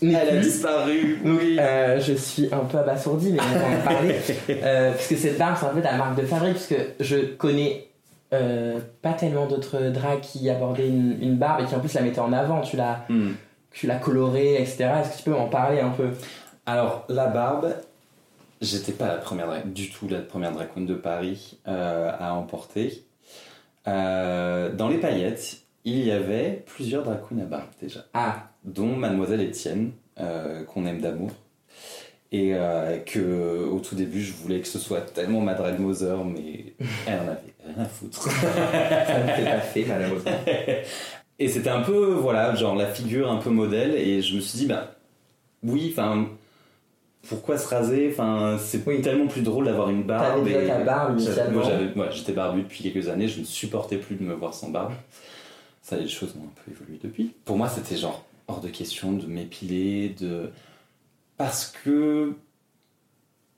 Elle 0.02 0.16
a 0.16 0.38
disparu. 0.38 1.20
Oui. 1.24 1.58
Euh, 1.60 2.00
je 2.00 2.14
suis 2.14 2.50
un 2.52 2.66
peu 2.66 2.80
abasourdi, 2.80 3.34
mais 3.34 3.40
on 3.40 3.60
va 3.60 3.78
en 3.78 3.82
parler. 3.84 4.16
euh, 4.50 4.92
parce 4.92 5.08
que 5.08 5.16
cette 5.16 5.38
barbe, 5.38 5.58
c'est 5.60 5.66
un 5.68 5.70
peu 5.70 5.82
ta 5.82 5.96
marque 5.96 6.20
de 6.20 6.26
fabrique, 6.26 6.54
parce 6.54 6.68
que 6.68 6.76
je 7.00 7.18
connais 7.18 7.88
euh, 8.34 8.80
pas 9.02 9.14
tellement 9.14 9.46
d'autres 9.46 9.90
drags 9.90 10.22
qui 10.22 10.50
abordaient 10.50 10.88
une, 10.88 11.36
barbe 11.36 11.62
et 11.62 11.66
qui 11.66 11.76
en 11.76 11.80
plus 11.80 11.94
la 11.94 12.02
mettaient 12.02 12.20
en 12.20 12.34
avant. 12.34 12.62
Tu 12.62 12.78
l'as, 12.78 13.06
hmm. 13.10 13.34
tu 13.72 13.86
l'as 13.86 13.98
colorée, 13.98 14.56
etc. 14.56 14.90
Est-ce 15.02 15.12
que 15.12 15.18
tu 15.18 15.24
peux 15.24 15.32
m'en 15.32 15.50
parler 15.50 15.80
un 15.80 15.92
peu? 15.92 16.10
Alors, 16.66 17.06
la 17.08 17.28
barbe, 17.28 17.76
j'étais 18.60 18.94
pas 18.94 19.08
la 19.08 19.18
première 19.18 19.66
du 19.66 19.92
tout 19.92 20.08
la 20.08 20.20
première 20.20 20.52
drag 20.52 20.70
queen 20.74 20.88
de 20.88 20.96
Paris 20.96 21.60
euh, 21.68 22.12
à 22.18 22.34
emporter. 22.34 23.04
Dans 23.86 24.88
les 24.90 24.98
paillettes, 24.98 25.58
il 25.86 26.04
y 26.04 26.12
avait 26.12 26.64
plusieurs 26.66 27.04
drag 27.04 27.20
queens 27.28 27.42
à 27.42 27.46
barbe 27.46 27.70
déjà. 27.80 28.06
Ah. 28.16 28.51
Dont 28.63 28.95
Mademoiselle 28.95 29.41
Etienne, 29.41 29.91
euh, 30.19 30.63
qu'on 30.63 30.86
aime 30.86 31.02
d'amour. 31.02 31.32
Et 32.32 32.52
euh, 32.54 32.97
que 33.00 33.67
au 33.69 33.80
tout 33.80 33.95
début, 33.95 34.21
je 34.21 34.34
voulais 34.34 34.62
que 34.62 34.67
ce 34.67 34.80
soit 34.80 35.02
tellement 35.02 35.41
ma 35.41 35.54
drag 35.54 35.80
mother, 35.80 36.24
mais 36.24 36.74
elle 37.06 37.19
en 37.19 37.24
avait 37.24 37.54
rien 37.65 37.84
à 37.84 37.86
foutre. 37.86 38.21
Ça 38.32 39.38
ne 39.38 39.45
pas 39.45 39.60
fait, 39.60 39.86
malheureusement. 39.86 40.32
Et 41.39 41.47
c'était 41.47 41.69
un 41.69 41.82
peu, 41.82 42.13
voilà, 42.13 42.56
genre 42.56 42.76
la 42.76 42.88
figure 42.88 43.30
un 43.30 43.38
peu 43.38 43.50
modèle. 43.50 43.95
Et 43.95 44.21
je 44.21 44.36
me 44.36 44.39
suis 44.39 44.60
dit, 44.60 44.65
bah 44.67 44.95
oui, 45.63 45.89
enfin 45.91 46.28
pourquoi 47.28 47.58
se 47.58 47.67
raser? 47.67 48.10
Enfin, 48.12 48.58
c'est 48.60 48.84
tellement 49.02 49.28
plus 49.28 49.41
drôle 49.41 49.65
d'avoir 49.65 49.89
une 49.89 50.04
barbe. 50.04 50.43
T'avais 50.45 50.67
ta 50.67 50.80
barbe 50.80 51.19
initialement. 51.19 51.63
Moi, 51.95 52.10
j'étais 52.10 52.34
barbu 52.34 52.63
depuis 52.63 52.84
quelques 52.84 53.10
années. 53.10 53.28
Je 53.28 53.41
ne 53.41 53.45
supportais 53.45 53.97
plus 53.97 54.15
de 54.15 54.24
me 54.24 54.34
voir 54.34 54.54
sans 54.54 54.69
barbe. 54.69 54.93
Ça, 55.82 55.97
les 55.97 56.08
choses 56.08 56.36
ont 56.38 56.43
un 56.43 56.63
peu 56.63 56.71
évolué 56.71 57.00
depuis. 57.02 57.34
Pour 57.45 57.58
moi, 57.58 57.69
c'était 57.69 57.95
genre 57.95 58.26
hors 58.52 58.62
de 58.62 58.68
question 58.68 59.14
de 59.14 59.26
m'épiler, 59.26 60.10
de 60.10 60.52
parce 61.38 61.74
que 61.84 62.36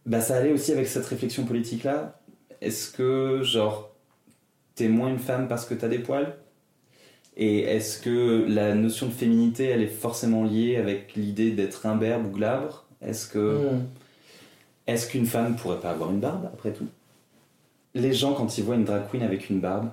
bah, 0.05 0.21
ça 0.21 0.37
allait 0.37 0.53
aussi 0.53 0.71
avec 0.71 0.87
cette 0.87 1.05
réflexion 1.05 1.45
politique 1.45 1.83
là. 1.83 2.19
Est-ce 2.61 2.91
que 2.91 3.41
genre 3.43 3.91
t'es 4.75 4.87
moins 4.87 5.09
une 5.09 5.19
femme 5.19 5.47
parce 5.47 5.65
que 5.65 5.73
t'as 5.73 5.87
des 5.87 5.99
poils? 5.99 6.37
Et 7.35 7.61
est-ce 7.61 7.99
que 7.99 8.45
la 8.47 8.75
notion 8.75 9.07
de 9.07 9.11
féminité, 9.11 9.65
elle 9.65 9.81
est 9.81 9.87
forcément 9.87 10.43
liée 10.43 10.77
avec 10.77 11.15
l'idée 11.15 11.51
d'être 11.51 11.85
imberbe 11.87 12.27
ou 12.27 12.29
glabre? 12.29 12.85
Est-ce 13.01 13.27
que 13.27 13.73
hmm. 13.73 13.85
est-ce 14.87 15.09
qu'une 15.09 15.25
femme 15.25 15.55
pourrait 15.55 15.79
pas 15.79 15.91
avoir 15.91 16.11
une 16.11 16.19
barbe 16.19 16.45
après 16.53 16.71
tout? 16.71 16.87
Les 17.95 18.13
gens 18.13 18.33
quand 18.33 18.57
ils 18.57 18.63
voient 18.63 18.75
une 18.75 18.85
drag 18.85 19.09
queen 19.09 19.23
avec 19.23 19.49
une 19.49 19.59
barbe, 19.59 19.91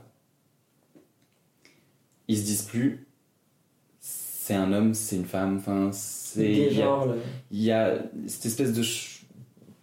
ils 2.28 2.38
se 2.38 2.44
disent 2.44 2.62
plus 2.62 3.06
c'est 4.50 4.56
un 4.56 4.72
homme, 4.72 4.94
c'est 4.94 5.14
une 5.14 5.26
femme, 5.26 5.58
enfin 5.58 5.90
c'est 5.92 6.50
il 6.50 6.72
y, 6.72 6.82
il 7.52 7.62
y, 7.62 7.70
a 7.70 7.98
cette 8.26 8.46
espèce 8.46 8.72
de 8.72 8.82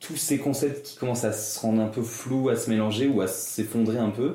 tous 0.01 0.17
ces 0.17 0.39
concepts 0.39 0.85
qui 0.85 0.97
commencent 0.97 1.23
à 1.23 1.31
se 1.31 1.57
rendre 1.61 1.81
un 1.81 1.87
peu 1.87 2.01
flous, 2.01 2.49
à 2.49 2.57
se 2.57 2.69
mélanger 2.69 3.07
ou 3.07 3.21
à 3.21 3.27
s'effondrer 3.27 3.97
un 3.97 4.09
peu. 4.09 4.33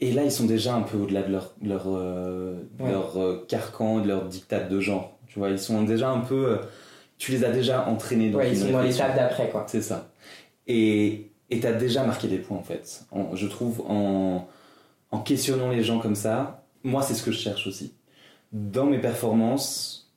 Et 0.00 0.12
là, 0.12 0.22
ils 0.22 0.30
sont 0.30 0.46
déjà 0.46 0.76
un 0.76 0.82
peu 0.82 0.98
au-delà 0.98 1.22
de 1.22 1.32
leur, 1.32 1.52
leur, 1.60 1.82
euh, 1.88 2.62
leur 2.78 3.16
euh, 3.16 3.44
carcan, 3.48 3.98
de 3.98 4.06
leur 4.06 4.26
dictat 4.26 4.60
de 4.60 4.78
genre. 4.78 5.18
Tu 5.26 5.40
vois, 5.40 5.50
ils 5.50 5.58
sont 5.58 5.82
déjà 5.82 6.10
un 6.10 6.20
peu 6.20 6.52
euh, 6.52 6.58
tu 7.18 7.32
les 7.32 7.44
as 7.44 7.50
déjà 7.50 7.88
entraînés 7.88 8.30
dans 8.30 8.38
ouais, 8.38 8.52
ils 8.52 8.56
sont 8.56 8.70
dans 8.70 8.82
l'étape 8.82 9.16
d'après, 9.16 9.50
quoi. 9.50 9.64
C'est 9.66 9.82
ça. 9.82 10.12
Et 10.68 11.32
tu 11.50 11.66
as 11.66 11.72
déjà 11.72 12.04
marqué 12.04 12.28
des 12.28 12.38
points, 12.38 12.58
en 12.58 12.62
fait. 12.62 13.04
je 13.34 13.46
trouve, 13.48 13.82
en, 13.88 14.46
en 15.10 15.18
questionnant 15.18 15.70
les 15.70 15.82
gens 15.82 15.98
comme 15.98 16.14
ça, 16.14 16.64
moi, 16.84 17.02
c'est 17.02 17.14
ce 17.14 17.24
que 17.24 17.32
je 17.32 17.38
cherche 17.38 17.66
aussi. 17.66 17.94
Dans 18.52 18.86
mes 18.86 18.98
performances, 18.98 20.12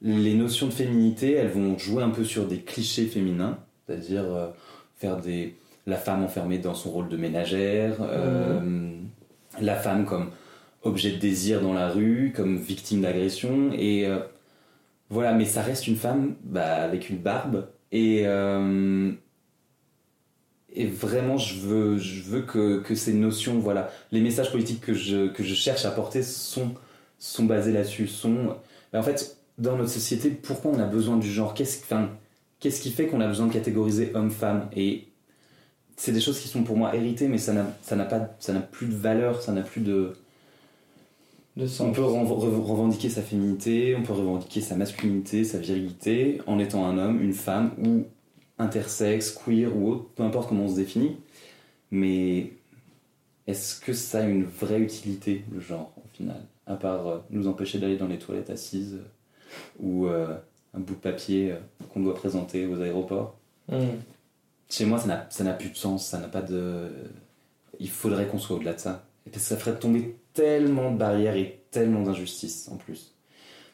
les 0.00 0.34
notions 0.34 0.66
de 0.66 0.72
féminité, 0.72 1.32
elles 1.32 1.50
vont 1.50 1.76
jouer 1.78 2.02
un 2.02 2.10
peu 2.10 2.24
sur 2.24 2.46
des 2.46 2.60
clichés 2.60 3.06
féminins, 3.06 3.58
c'est-à-dire 3.86 4.24
euh, 4.24 4.48
faire 4.96 5.18
des 5.18 5.56
la 5.86 5.96
femme 5.96 6.24
enfermée 6.24 6.58
dans 6.58 6.74
son 6.74 6.90
rôle 6.90 7.08
de 7.08 7.16
ménagère, 7.16 7.96
euh, 8.00 8.90
la 9.60 9.76
femme 9.76 10.04
comme 10.04 10.30
objet 10.82 11.12
de 11.12 11.18
désir 11.18 11.60
dans 11.60 11.72
la 11.72 11.88
rue, 11.88 12.32
comme 12.34 12.56
victime 12.58 13.02
d'agression, 13.02 13.70
et 13.72 14.06
euh, 14.06 14.18
voilà, 15.10 15.32
mais 15.32 15.44
ça 15.44 15.62
reste 15.62 15.86
une 15.86 15.96
femme 15.96 16.34
bah, 16.42 16.82
avec 16.82 17.08
une 17.08 17.18
barbe. 17.18 17.68
Et, 17.92 18.22
euh, 18.26 19.12
et 20.74 20.86
vraiment, 20.86 21.38
je 21.38 21.60
veux, 21.60 21.98
je 21.98 22.22
veux 22.22 22.42
que, 22.42 22.80
que, 22.80 22.94
ces 22.96 23.14
notions, 23.14 23.58
voilà, 23.58 23.90
les 24.10 24.20
messages 24.20 24.50
politiques 24.50 24.80
que 24.80 24.92
je, 24.94 25.28
que 25.28 25.44
je 25.44 25.54
cherche 25.54 25.84
à 25.84 25.90
porter 25.92 26.22
sont, 26.22 26.74
sont 27.18 27.44
basés 27.44 27.72
là-dessus. 27.72 28.06
Sont, 28.06 28.56
bah, 28.92 29.00
en 29.00 29.02
fait, 29.02 29.36
dans 29.58 29.76
notre 29.76 29.90
société, 29.90 30.30
pourquoi 30.30 30.72
on 30.72 30.78
a 30.78 30.86
besoin 30.86 31.16
du 31.16 31.30
genre? 31.30 31.54
Qu'est-ce 31.54 31.84
qu'est-ce 32.60 32.80
qui 32.80 32.90
fait 32.90 33.06
qu'on 33.06 33.20
a 33.20 33.26
besoin 33.28 33.46
de 33.46 33.52
catégoriser 33.52 34.12
homme-femme 34.14 34.68
Et 34.74 35.08
c'est 35.96 36.12
des 36.12 36.20
choses 36.20 36.40
qui 36.40 36.48
sont 36.48 36.62
pour 36.62 36.76
moi 36.76 36.94
héritées, 36.94 37.28
mais 37.28 37.38
ça 37.38 37.52
n'a 37.52 38.04
pas, 38.04 38.30
ça 38.38 38.52
n'a 38.52 38.60
plus 38.60 38.86
de 38.86 38.94
valeur, 38.94 39.42
ça 39.42 39.52
n'a 39.52 39.62
plus 39.62 39.80
de 39.80 40.14
on 41.80 41.92
peut 41.92 42.02
revendiquer 42.02 43.08
sa 43.08 43.22
féminité, 43.22 43.96
on 43.96 44.02
peut 44.02 44.12
revendiquer 44.12 44.60
sa 44.60 44.76
masculinité, 44.76 45.42
sa 45.42 45.58
virilité 45.58 46.42
en 46.46 46.58
étant 46.58 46.84
un 46.84 46.98
homme, 46.98 47.22
une 47.22 47.32
femme 47.32 47.72
ou 47.82 48.04
intersexe, 48.58 49.30
queer 49.30 49.74
ou 49.74 49.90
autre, 49.90 50.04
peu 50.14 50.22
importe 50.22 50.50
comment 50.50 50.64
on 50.64 50.68
se 50.68 50.76
définit. 50.76 51.16
Mais 51.90 52.52
est-ce 53.46 53.80
que 53.80 53.94
ça 53.94 54.20
a 54.20 54.26
une 54.26 54.44
vraie 54.44 54.80
utilité, 54.80 55.44
le 55.50 55.60
genre, 55.60 55.92
au 55.96 56.08
final? 56.14 56.42
À 56.66 56.74
part 56.74 57.06
euh, 57.06 57.18
nous 57.30 57.46
empêcher 57.46 57.78
d'aller 57.78 57.96
dans 57.96 58.08
les 58.08 58.18
toilettes 58.18 58.50
assises 58.50 58.94
euh, 58.94 59.80
ou 59.80 60.06
euh, 60.06 60.36
un 60.74 60.80
bout 60.80 60.94
de 60.94 61.00
papier 61.00 61.54
qu'on 61.92 62.00
doit 62.00 62.14
présenter 62.14 62.66
aux 62.66 62.80
aéroports. 62.80 63.36
Hmm. 63.68 63.96
Chez 64.68 64.84
moi, 64.84 64.98
ça 64.98 65.44
n'a 65.44 65.52
plus 65.52 65.70
de 65.70 65.76
sens, 65.76 66.06
ça 66.06 66.18
n'a 66.18 66.28
pas 66.28 66.42
de. 66.42 66.90
Il 67.78 67.88
faudrait 67.88 68.26
qu'on 68.26 68.38
soit 68.38 68.56
au-delà 68.56 68.74
de 68.74 68.80
ça. 68.80 69.06
Et 69.26 69.38
ça 69.38 69.56
ferait 69.56 69.78
tomber 69.78 70.16
tellement 70.34 70.92
de 70.92 70.98
barrières 70.98 71.36
et 71.36 71.62
tellement 71.70 72.02
d'injustices 72.02 72.68
en 72.68 72.76
plus. 72.76 73.14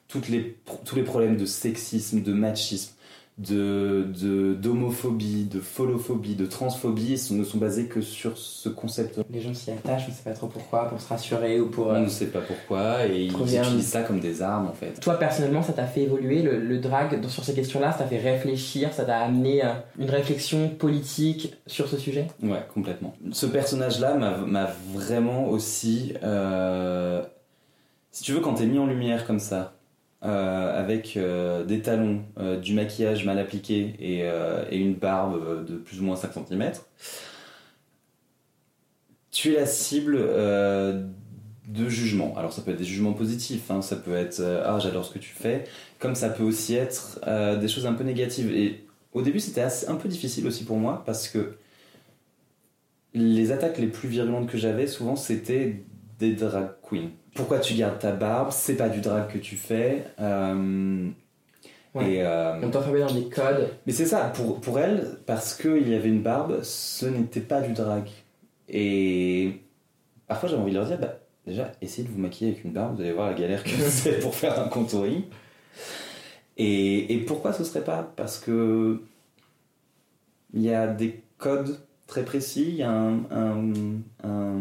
Toutes 0.09 0.29
les, 0.29 0.59
tous 0.85 0.97
les 0.97 1.03
problèmes 1.03 1.37
de 1.37 1.47
sexisme, 1.47 2.23
de 2.23 2.33
machisme, 2.33 2.95
de 3.39 4.55
d'homophobie, 4.55 5.45
de, 5.45 5.59
folophobie, 5.59 6.35
de 6.35 6.47
transphobie 6.47 7.21
ne 7.31 7.45
sont 7.45 7.59
basés 7.59 7.87
que 7.87 8.01
sur 8.01 8.37
ce 8.37 8.69
concept. 8.69 9.19
Les 9.31 9.41
gens 9.41 9.55
s'y 9.55 9.71
attachent, 9.71 10.05
on 10.07 10.11
ne 10.11 10.17
sait 10.17 10.23
pas 10.23 10.33
trop 10.33 10.49
pourquoi, 10.49 10.89
pour 10.89 11.01
se 11.01 11.09
rassurer 11.09 11.61
ou 11.61 11.69
pour. 11.69 11.87
On 11.89 12.01
ne 12.01 12.09
sait 12.09 12.27
pas 12.27 12.41
pourquoi 12.41 13.07
et 13.07 13.25
ils 13.25 13.33
utilisent 13.33 13.89
ça 13.89 14.03
comme 14.03 14.21
des 14.21 14.43
armes 14.43 14.69
en 14.69 14.75
fait. 14.75 15.01
Toi 15.01 15.15
personnellement, 15.15 15.63
ça 15.63 15.73
t'a 15.73 15.87
fait 15.87 16.03
évoluer 16.03 16.43
le, 16.43 16.59
le 16.59 16.79
drag 16.79 17.27
sur 17.29 17.45
ces 17.45 17.55
questions-là, 17.55 17.93
ça 17.93 17.99
t'a 17.99 18.07
fait 18.07 18.21
réfléchir, 18.21 18.93
ça 18.93 19.05
t'a 19.05 19.19
amené 19.19 19.65
euh, 19.65 19.73
une 19.99 20.11
réflexion 20.11 20.69
politique 20.69 21.55
sur 21.67 21.89
ce 21.89 21.97
sujet? 21.97 22.27
Ouais, 22.43 22.63
complètement. 22.75 23.15
Ce 23.33 23.47
personnage-là 23.47 24.15
m'a 24.15 24.71
vraiment 24.93 25.49
aussi. 25.49 26.15
Euh, 26.23 27.23
si 28.11 28.25
tu 28.25 28.33
veux, 28.33 28.41
quand 28.41 28.55
t'es 28.55 28.67
mis 28.67 28.79
en 28.79 28.87
lumière 28.87 29.27
comme 29.27 29.39
ça, 29.39 29.75
euh, 30.25 30.79
avec 30.79 31.17
euh, 31.17 31.65
des 31.65 31.81
talons, 31.81 32.23
euh, 32.39 32.57
du 32.57 32.75
maquillage 32.75 33.25
mal 33.25 33.41
appliqué 33.41 33.97
et, 33.99 34.23
une 34.77 34.95
barbe 34.95 35.67
de 35.67 35.75
plus 35.77 36.01
ou 36.01 36.05
moins 36.05 36.15
5 36.15 36.33
cm, 36.35 36.73
tu 39.33 39.53
es 39.53 39.57
la 39.57 39.67
cible 39.67 40.17
de 40.17 41.89
jugements. 41.89 42.37
Alors 42.37 42.53
ça 42.53 42.63
peut 42.63 42.71
être 42.71 42.79
des 42.79 42.85
jugements 42.85 43.15
positifs, 43.15 43.69
hein. 43.71 43.83
ça 43.83 43.97
peut 43.97 44.15
être 44.15 44.41
ah 44.65 44.79
j'adore 44.79 45.05
ce 45.05 45.13
que 45.13 45.19
tu 45.19 45.31
fais, 45.31 45.65
comme 45.99 46.15
ça 46.15 46.29
peut 46.29 46.45
aussi 46.45 46.77
être 46.77 47.21
des 47.59 47.69
choses 47.69 47.87
un 47.87 47.95
peu 47.95 48.05
négatives. 48.05 48.55
Et 48.55 48.85
au 49.15 49.23
début 49.23 49.41
c'était 49.41 49.65
un 49.89 49.97
peu 49.97 50.09
difficile 50.09 50.47
aussi 50.47 50.65
pour 50.65 50.77
moi 50.77 51.03
parce 51.05 51.27
que 51.27 51.57
les 53.15 53.51
attaques 53.51 53.79
les 53.79 53.89
plus 53.89 54.09
virulentes 54.09 54.49
que 54.49 54.59
j'avais 54.59 54.87
souvent 54.87 55.17
c'était 55.17 55.83
des 56.21 56.33
drag 56.33 56.69
queens. 56.89 57.11
Pourquoi 57.35 57.59
tu 57.61 57.75
gardes 57.75 57.99
ta 57.99 58.13
barbe? 58.13 58.51
C'est 58.53 58.77
pas 58.77 58.89
du 58.89 59.01
drag 59.01 59.29
que 59.29 59.39
tu 59.39 59.57
fais. 59.57 60.05
Euh, 60.21 61.09
Ouais. 61.95 62.15
et, 62.15 62.23
euh, 62.23 62.59
On 62.63 62.71
t'enfermait 62.71 63.01
dans 63.01 63.13
des 63.13 63.29
codes. 63.29 63.69
mais 63.87 63.93
c'est 63.93 64.07
ça, 64.07 64.31
pour, 64.35 64.61
pour 64.63 64.79
elle, 64.79 65.19
parce 65.27 65.55
qu'il 65.55 65.87
y 65.91 65.95
avait 65.95 66.09
une 66.09 66.23
barbe, 66.23 66.63
ce 66.63 67.05
n'était 67.05 67.41
pas 67.43 67.61
du 67.61 67.75
drag. 67.75 68.09
Et 68.71 69.61
parfois 70.27 70.49
j'avais 70.49 70.63
envie 70.63 70.73
de 70.73 70.79
leur 70.79 70.87
dire, 70.87 70.99
bah, 70.99 71.19
déjà, 71.47 71.71
essayez 71.83 72.09
de 72.09 72.13
vous 72.13 72.19
maquiller 72.19 72.53
avec 72.53 72.65
une 72.65 72.73
barbe, 72.73 72.95
vous 72.97 73.03
allez 73.03 73.13
voir 73.13 73.27
la 73.29 73.35
galère 73.35 73.63
que 73.63 73.69
c'est 73.91 74.21
pour 74.21 74.35
faire 74.35 74.59
un 74.59 74.69
contouring. 74.69 75.25
Et, 76.57 77.13
et 77.15 77.19
pourquoi 77.19 77.53
ce 77.53 77.63
serait 77.65 77.85
pas? 77.85 78.11
Parce 78.17 78.39
que 78.39 79.03
il 80.55 80.63
y 80.63 80.73
a 80.73 80.87
des 80.87 81.23
codes 81.39 81.79
très 82.07 82.25
précis, 82.25 82.67
il 82.69 82.75
y 82.77 82.83
a 82.83 82.91
un, 82.91 83.19
un- 83.31 83.73
un 84.25 84.61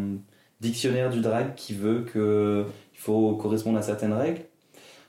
dictionnaire 0.62 1.10
du 1.10 1.22
drag 1.22 1.56
qui 1.56 1.74
veut 1.74 2.04
que 2.04 2.66
il 2.94 3.00
faut 3.00 3.36
correspondre 3.36 3.78
à 3.80 3.82
certaines 3.82 4.14
règles. 4.14 4.44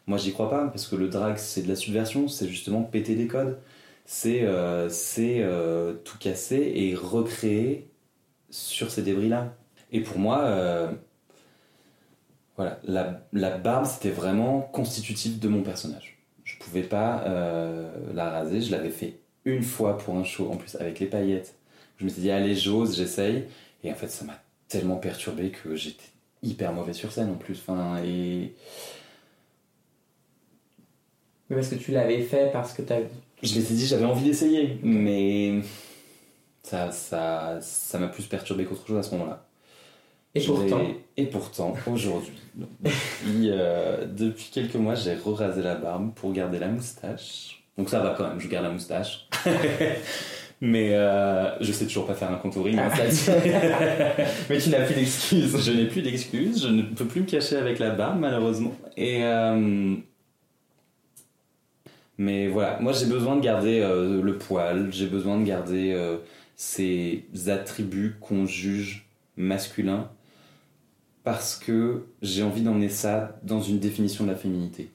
Moi, 0.06 0.18
j'y 0.18 0.32
crois 0.32 0.50
pas 0.50 0.66
parce 0.68 0.88
que 0.88 0.96
le 0.96 1.08
drag, 1.08 1.36
c'est 1.38 1.62
de 1.62 1.68
la 1.68 1.76
subversion, 1.76 2.28
c'est 2.28 2.48
justement 2.48 2.82
péter 2.82 3.14
des 3.14 3.28
codes. 3.28 3.58
C'est 4.04 4.40
euh, 4.42 4.88
euh, 5.18 5.94
tout 6.04 6.18
casser 6.18 6.72
et 6.74 6.94
recréer 6.94 7.90
sur 8.50 8.90
ces 8.90 9.02
débris-là. 9.02 9.54
Et 9.92 10.00
pour 10.00 10.18
moi, 10.18 10.40
euh, 10.40 10.92
voilà, 12.56 12.80
la, 12.84 13.26
la 13.32 13.58
barbe, 13.58 13.86
c'était 13.86 14.10
vraiment 14.10 14.60
constitutif 14.60 15.38
de 15.38 15.48
mon 15.48 15.62
personnage. 15.62 16.18
Je 16.44 16.58
pouvais 16.58 16.82
pas 16.82 17.24
la 18.14 18.30
raser, 18.30 18.60
je 18.60 18.70
l'avais 18.72 18.90
fait 18.90 19.20
une 19.44 19.62
fois 19.62 19.98
pour 19.98 20.16
un 20.16 20.24
show, 20.24 20.50
en 20.50 20.56
plus 20.56 20.76
avec 20.76 21.00
les 21.00 21.06
paillettes. 21.06 21.56
Je 21.98 22.04
me 22.04 22.10
suis 22.10 22.22
dit, 22.22 22.30
allez, 22.30 22.54
j'ose, 22.54 22.96
j'essaye. 22.96 23.44
Et 23.84 23.92
en 23.92 23.94
fait, 23.94 24.08
ça 24.08 24.24
m'a 24.24 24.41
tellement 24.72 24.96
perturbé 24.96 25.50
que 25.50 25.76
j'étais 25.76 26.04
hyper 26.42 26.72
mauvais 26.72 26.94
sur 26.94 27.12
scène 27.12 27.30
en 27.30 27.34
plus. 27.34 27.58
Enfin, 27.60 28.02
et 28.04 28.54
Mais 31.48 31.56
parce 31.56 31.68
que 31.68 31.74
tu 31.74 31.92
l'avais 31.92 32.22
fait, 32.22 32.50
parce 32.52 32.72
que 32.72 32.82
t'as. 32.82 33.00
je 33.42 33.58
m'étais 33.58 33.74
dit, 33.74 33.86
j'avais 33.86 34.06
envie 34.06 34.24
d'essayer, 34.24 34.78
mais 34.82 35.60
ça 36.62 36.90
ça 36.90 37.58
ça 37.60 37.98
m'a 37.98 38.08
plus 38.08 38.24
perturbé 38.24 38.64
qu'autre 38.64 38.86
chose 38.86 38.98
à 38.98 39.02
ce 39.02 39.14
moment-là. 39.14 39.46
Et 40.34 40.40
pourtant. 40.40 40.80
Et 41.18 41.26
pourtant, 41.26 41.74
aujourd'hui, 41.92 42.32
depuis, 42.54 43.50
euh, 43.50 44.06
depuis 44.06 44.48
quelques 44.50 44.76
mois, 44.76 44.94
j'ai 44.94 45.14
re-rasé 45.14 45.60
la 45.60 45.74
barbe 45.74 46.14
pour 46.14 46.32
garder 46.32 46.58
la 46.58 46.68
moustache. 46.68 47.62
Donc 47.76 47.90
ça 47.90 48.00
va 48.00 48.14
quand 48.16 48.28
même, 48.28 48.40
je 48.40 48.48
garde 48.48 48.64
la 48.64 48.72
moustache. 48.72 49.28
Mais 50.64 50.94
euh, 50.94 51.60
je 51.60 51.72
sais 51.72 51.86
toujours 51.86 52.06
pas 52.06 52.14
faire 52.14 52.30
un 52.30 52.36
contouring. 52.36 52.78
hein. 52.78 52.88
Mais 54.48 54.58
tu 54.58 54.70
n'as 54.70 54.86
plus 54.86 54.94
d'excuses. 54.94 55.60
je 55.60 55.72
n'ai 55.72 55.86
plus 55.88 56.02
d'excuses, 56.02 56.62
je 56.62 56.68
ne 56.68 56.82
peux 56.82 57.04
plus 57.04 57.22
me 57.22 57.26
cacher 57.26 57.56
avec 57.56 57.80
la 57.80 57.90
barbe 57.90 58.20
malheureusement. 58.20 58.72
Et 58.96 59.24
euh, 59.24 59.96
mais 62.16 62.46
voilà, 62.46 62.78
moi 62.80 62.92
j'ai 62.92 63.06
besoin 63.06 63.34
de 63.34 63.40
garder 63.40 63.80
euh, 63.80 64.22
le 64.22 64.38
poil, 64.38 64.92
j'ai 64.92 65.08
besoin 65.08 65.40
de 65.40 65.44
garder 65.44 66.00
ces 66.54 67.24
attributs 67.48 68.14
qu'on 68.20 68.46
juge 68.46 69.04
masculins 69.36 70.08
parce 71.24 71.56
que 71.56 72.04
j'ai 72.22 72.44
envie 72.44 72.62
d'emmener 72.62 72.88
ça 72.88 73.36
dans 73.42 73.60
une 73.60 73.80
définition 73.80 74.24
de 74.24 74.30
la 74.30 74.36
féminité. 74.36 74.90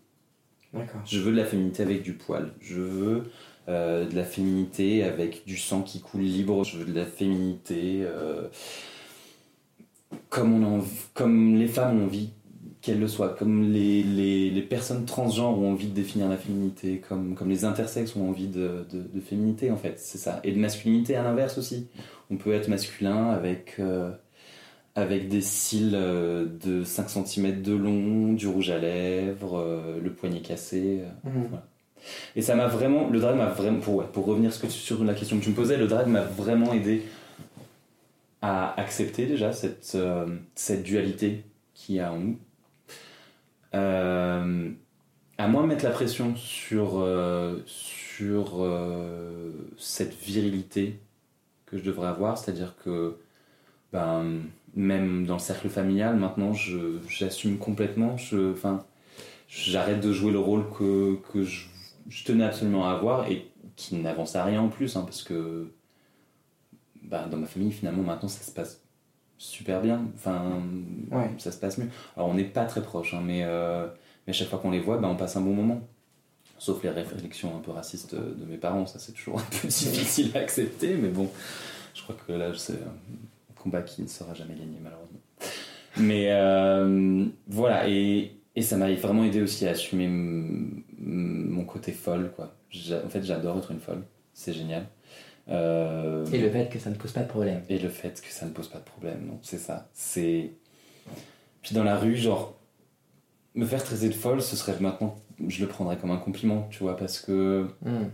D'accord. 0.74 1.02
Je 1.06 1.20
veux 1.20 1.32
de 1.34 1.38
la 1.38 1.46
féminité 1.46 1.84
avec 1.84 2.04
du 2.04 2.14
poil. 2.14 2.52
Je 2.62 2.80
veux 2.80 3.24
de 3.68 4.16
la 4.16 4.24
féminité 4.24 5.04
avec 5.04 5.46
du 5.46 5.58
sang 5.58 5.82
qui 5.82 6.02
coule 6.02 6.22
libre. 6.22 6.64
Je 6.64 6.78
veux 6.78 6.86
de 6.86 6.94
la 6.98 7.06
féminité 7.06 8.02
euh, 8.04 8.48
comme, 10.30 10.64
on 10.64 10.84
les 11.56 11.68
femmes 11.68 12.02
ont 12.02 12.06
envie 12.06 12.32
qu'elles 12.82 13.00
le 13.00 13.08
soient, 13.08 13.30
comme 13.30 13.72
les, 13.72 14.04
les, 14.04 14.50
les 14.50 14.62
personnes 14.62 15.06
transgenres 15.06 15.58
ont 15.60 15.72
envie 15.72 15.88
de 15.88 15.94
définir 15.94 16.30
la 16.30 16.38
féminité, 16.38 17.00
comme, 17.08 17.36
comme 17.36 17.50
les 17.50 17.66
intersexes 17.66 18.16
ont 18.16 18.30
envie 18.30 18.48
de, 18.48 18.86
de, 18.92 19.02
de 19.14 19.20
féminité 19.22 19.72
en 19.72 19.78
fait. 19.78 20.00
C'est 20.00 20.18
ça. 20.18 20.40
Et 20.44 20.52
de 20.52 20.60
masculinité 20.60 21.16
à 21.16 21.24
l'inverse 21.24 21.58
aussi. 21.58 21.88
On 22.30 22.38
peut 22.38 22.54
être 22.54 22.68
masculin 22.68 23.30
avec. 23.30 23.76
euh, 23.80 24.12
avec 24.96 25.30
des 25.30 25.42
cils 25.42 25.94
euh, 25.96 26.46
de 26.46 26.84
5 26.84 27.10
cm 27.10 27.62
de 27.64 27.74
long, 27.74 28.34
du 28.34 28.48
rouge 28.48 28.72
à 28.72 28.80
lèvres, 28.80 29.58
euh, 29.60 30.00
le 30.02 30.14
poignet 30.14 30.42
cassé. 30.42 31.02
euh. 31.04 31.10
Mhm. 31.24 31.62
Et 32.36 32.42
ça 32.42 32.56
m'a 32.56 32.68
vraiment, 32.68 33.10
le 33.10 33.20
drag 33.20 33.36
m'a 33.36 33.48
vraiment, 33.48 33.80
pour, 33.80 33.96
ouais, 33.96 34.06
pour 34.12 34.26
revenir 34.26 34.52
sur 34.54 35.04
la 35.04 35.14
question 35.14 35.40
que 35.40 35.44
tu 35.44 35.50
me 35.50 35.56
posais, 35.56 35.78
le 35.78 35.88
drag 35.88 36.08
m'a 36.08 36.22
vraiment 36.22 36.74
aidé 36.74 37.04
à 38.42 38.80
accepter 38.80 39.26
déjà 39.26 39.52
cette, 39.52 39.94
euh, 39.96 40.26
cette 40.56 40.84
dualité 40.84 41.44
qu'il 41.74 41.96
y 41.96 42.00
a 42.00 42.12
en 42.12 42.20
nous. 42.20 42.40
Euh, 43.76 44.70
à 45.38 45.48
moins 45.48 45.66
mettre 45.66 45.84
la 45.84 45.92
pression 45.92 46.36
sur, 46.36 47.00
euh, 47.00 47.62
sur 47.66 48.66
cette 49.78 50.16
virilité 50.16 51.00
que 51.66 51.78
je 51.78 51.84
devrais 51.84 52.08
avoir, 52.08 52.38
c'est-à-dire 52.38 52.76
que 52.84 53.18
ben, 53.92 54.42
même 54.76 55.26
dans 55.26 55.36
le 55.36 55.40
cercle 55.40 55.70
familial, 55.70 56.16
maintenant, 56.16 56.54
j'assume 57.08 57.58
complètement, 57.58 58.16
j'arrête 59.50 60.00
de 60.00 60.12
jouer 60.12 60.32
le 60.32 60.40
rôle 60.40 60.66
que, 60.78 61.18
que 61.32 61.44
je, 61.44 61.66
je 62.10 62.24
tenais 62.24 62.44
absolument 62.46 62.88
à 62.88 62.94
avoir 62.94 63.30
et 63.30 63.50
qui 63.76 63.96
n'avance 63.96 64.36
à 64.36 64.44
rien 64.44 64.62
en 64.62 64.70
plus, 64.70 64.96
hein, 64.96 65.04
parce 65.04 65.24
que 65.24 65.72
bah, 67.04 67.28
dans 67.30 67.38
ma 67.38 67.48
famille, 67.48 67.72
finalement, 67.72 68.04
maintenant, 68.04 68.28
ça 68.30 68.44
se 68.44 68.52
passe 68.52 68.82
super 69.38 69.82
bien. 69.82 70.06
Enfin, 70.16 70.62
Ouais. 71.12 71.30
ça 71.38 71.52
se 71.52 71.58
passe 71.60 71.78
mieux. 71.78 71.90
Alors, 72.16 72.30
on 72.30 72.34
n'est 72.34 72.44
pas 72.44 72.66
très 72.66 72.82
proches, 72.82 73.14
hein, 73.14 73.22
mais, 73.24 73.42
euh, 73.44 73.88
mais 74.26 74.32
à 74.32 74.34
chaque 74.34 74.48
fois 74.50 74.60
qu'on 74.60 74.72
les 74.72 74.80
voit, 74.80 74.98
bah, 74.98 75.08
on 75.08 75.16
passe 75.16 75.36
un 75.38 75.42
bon 75.42 75.54
moment. 75.54 75.82
Sauf 76.60 76.82
les 76.84 76.90
réflexions 76.90 77.56
un 77.56 77.60
peu 77.60 77.70
racistes 77.72 78.16
de 78.16 78.46
mes 78.46 78.58
parents, 78.58 78.88
ça 78.88 78.98
c'est 78.98 79.12
toujours 79.12 79.40
un 79.40 79.44
peu 79.62 79.68
difficile 79.68 80.32
à 80.36 80.40
accepter, 80.40 80.96
mais 80.96 81.10
bon, 81.10 81.30
je 81.94 82.02
crois 82.02 82.16
que 82.26 82.32
là, 82.34 82.52
c'est 82.56 82.74
un 82.74 83.62
combat 83.62 83.84
qui 83.84 84.02
ne 84.02 84.08
sera 84.08 84.34
jamais 84.34 84.56
gagné, 84.56 84.80
malheureusement. 84.84 85.20
Mais 85.98 86.32
euh, 86.32 87.26
voilà, 87.48 87.88
et, 87.88 88.32
et 88.56 88.62
ça 88.64 88.76
m'a 88.76 88.92
vraiment 88.96 89.24
aidé 89.24 89.42
aussi 89.44 89.68
à 89.68 89.72
assumer 89.72 90.08
mon 91.00 91.64
côté 91.66 91.92
folle, 91.92 92.32
quoi. 92.36 92.54
En 93.06 93.10
fait, 93.10 93.24
j'adore 93.24 93.58
être 93.58 93.72
une 93.72 93.80
folle, 93.80 94.04
c'est 94.34 94.54
génial. 94.54 94.88
Euh, 95.50 96.26
Et 96.34 96.40
le 96.40 96.50
fait 96.50 96.70
que 96.70 96.78
ça 96.80 96.90
ne 96.90 96.96
pose 96.96 97.12
pas 97.14 97.22
de 97.24 97.28
problème. 97.28 97.62
et 97.70 97.80
le 97.80 97.90
fait 97.90 98.22
que 98.22 98.30
ça 98.32 98.46
ne 98.46 98.52
pose 98.52 98.68
pas 98.68 98.80
de 98.80 98.84
problème, 98.84 99.26
non, 99.26 99.40
c'est 99.42 99.58
ça. 99.60 99.88
C'est. 99.94 100.52
Puis 101.62 101.74
dans 101.76 101.84
la 101.84 101.98
rue, 101.98 102.16
genre, 102.18 102.58
me 103.56 103.66
faire 103.66 103.84
traiter 103.84 104.10
de 104.10 104.14
folle, 104.14 104.42
ce 104.42 104.56
serait 104.56 104.78
maintenant, 104.80 105.16
je 105.48 105.62
le 105.62 105.68
prendrais 105.70 105.98
comme 105.98 106.12
un 106.12 106.18
compliment, 106.18 106.68
tu 106.70 106.80
vois, 106.80 106.98
parce 106.98 107.20
que, 107.20 107.68
Mhm. 107.82 108.10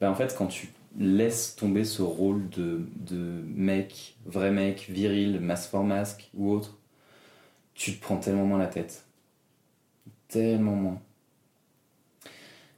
ben, 0.00 0.10
en 0.10 0.14
fait, 0.14 0.34
quand 0.36 0.46
tu 0.46 0.68
laisses 0.98 1.56
tomber 1.56 1.84
ce 1.84 2.02
rôle 2.02 2.48
de, 2.50 2.86
de 2.96 3.42
mec, 3.46 4.16
vrai 4.26 4.50
mec, 4.50 4.86
viril, 4.90 5.40
masque 5.40 5.70
for 5.70 5.82
masque 5.84 6.30
ou 6.34 6.50
autre, 6.52 6.78
tu 7.74 7.96
te 7.96 8.00
prends 8.02 8.18
tellement 8.18 8.46
moins 8.46 8.58
la 8.58 8.66
tête. 8.66 9.04
Tellement 10.28 10.76
moins. 10.76 11.00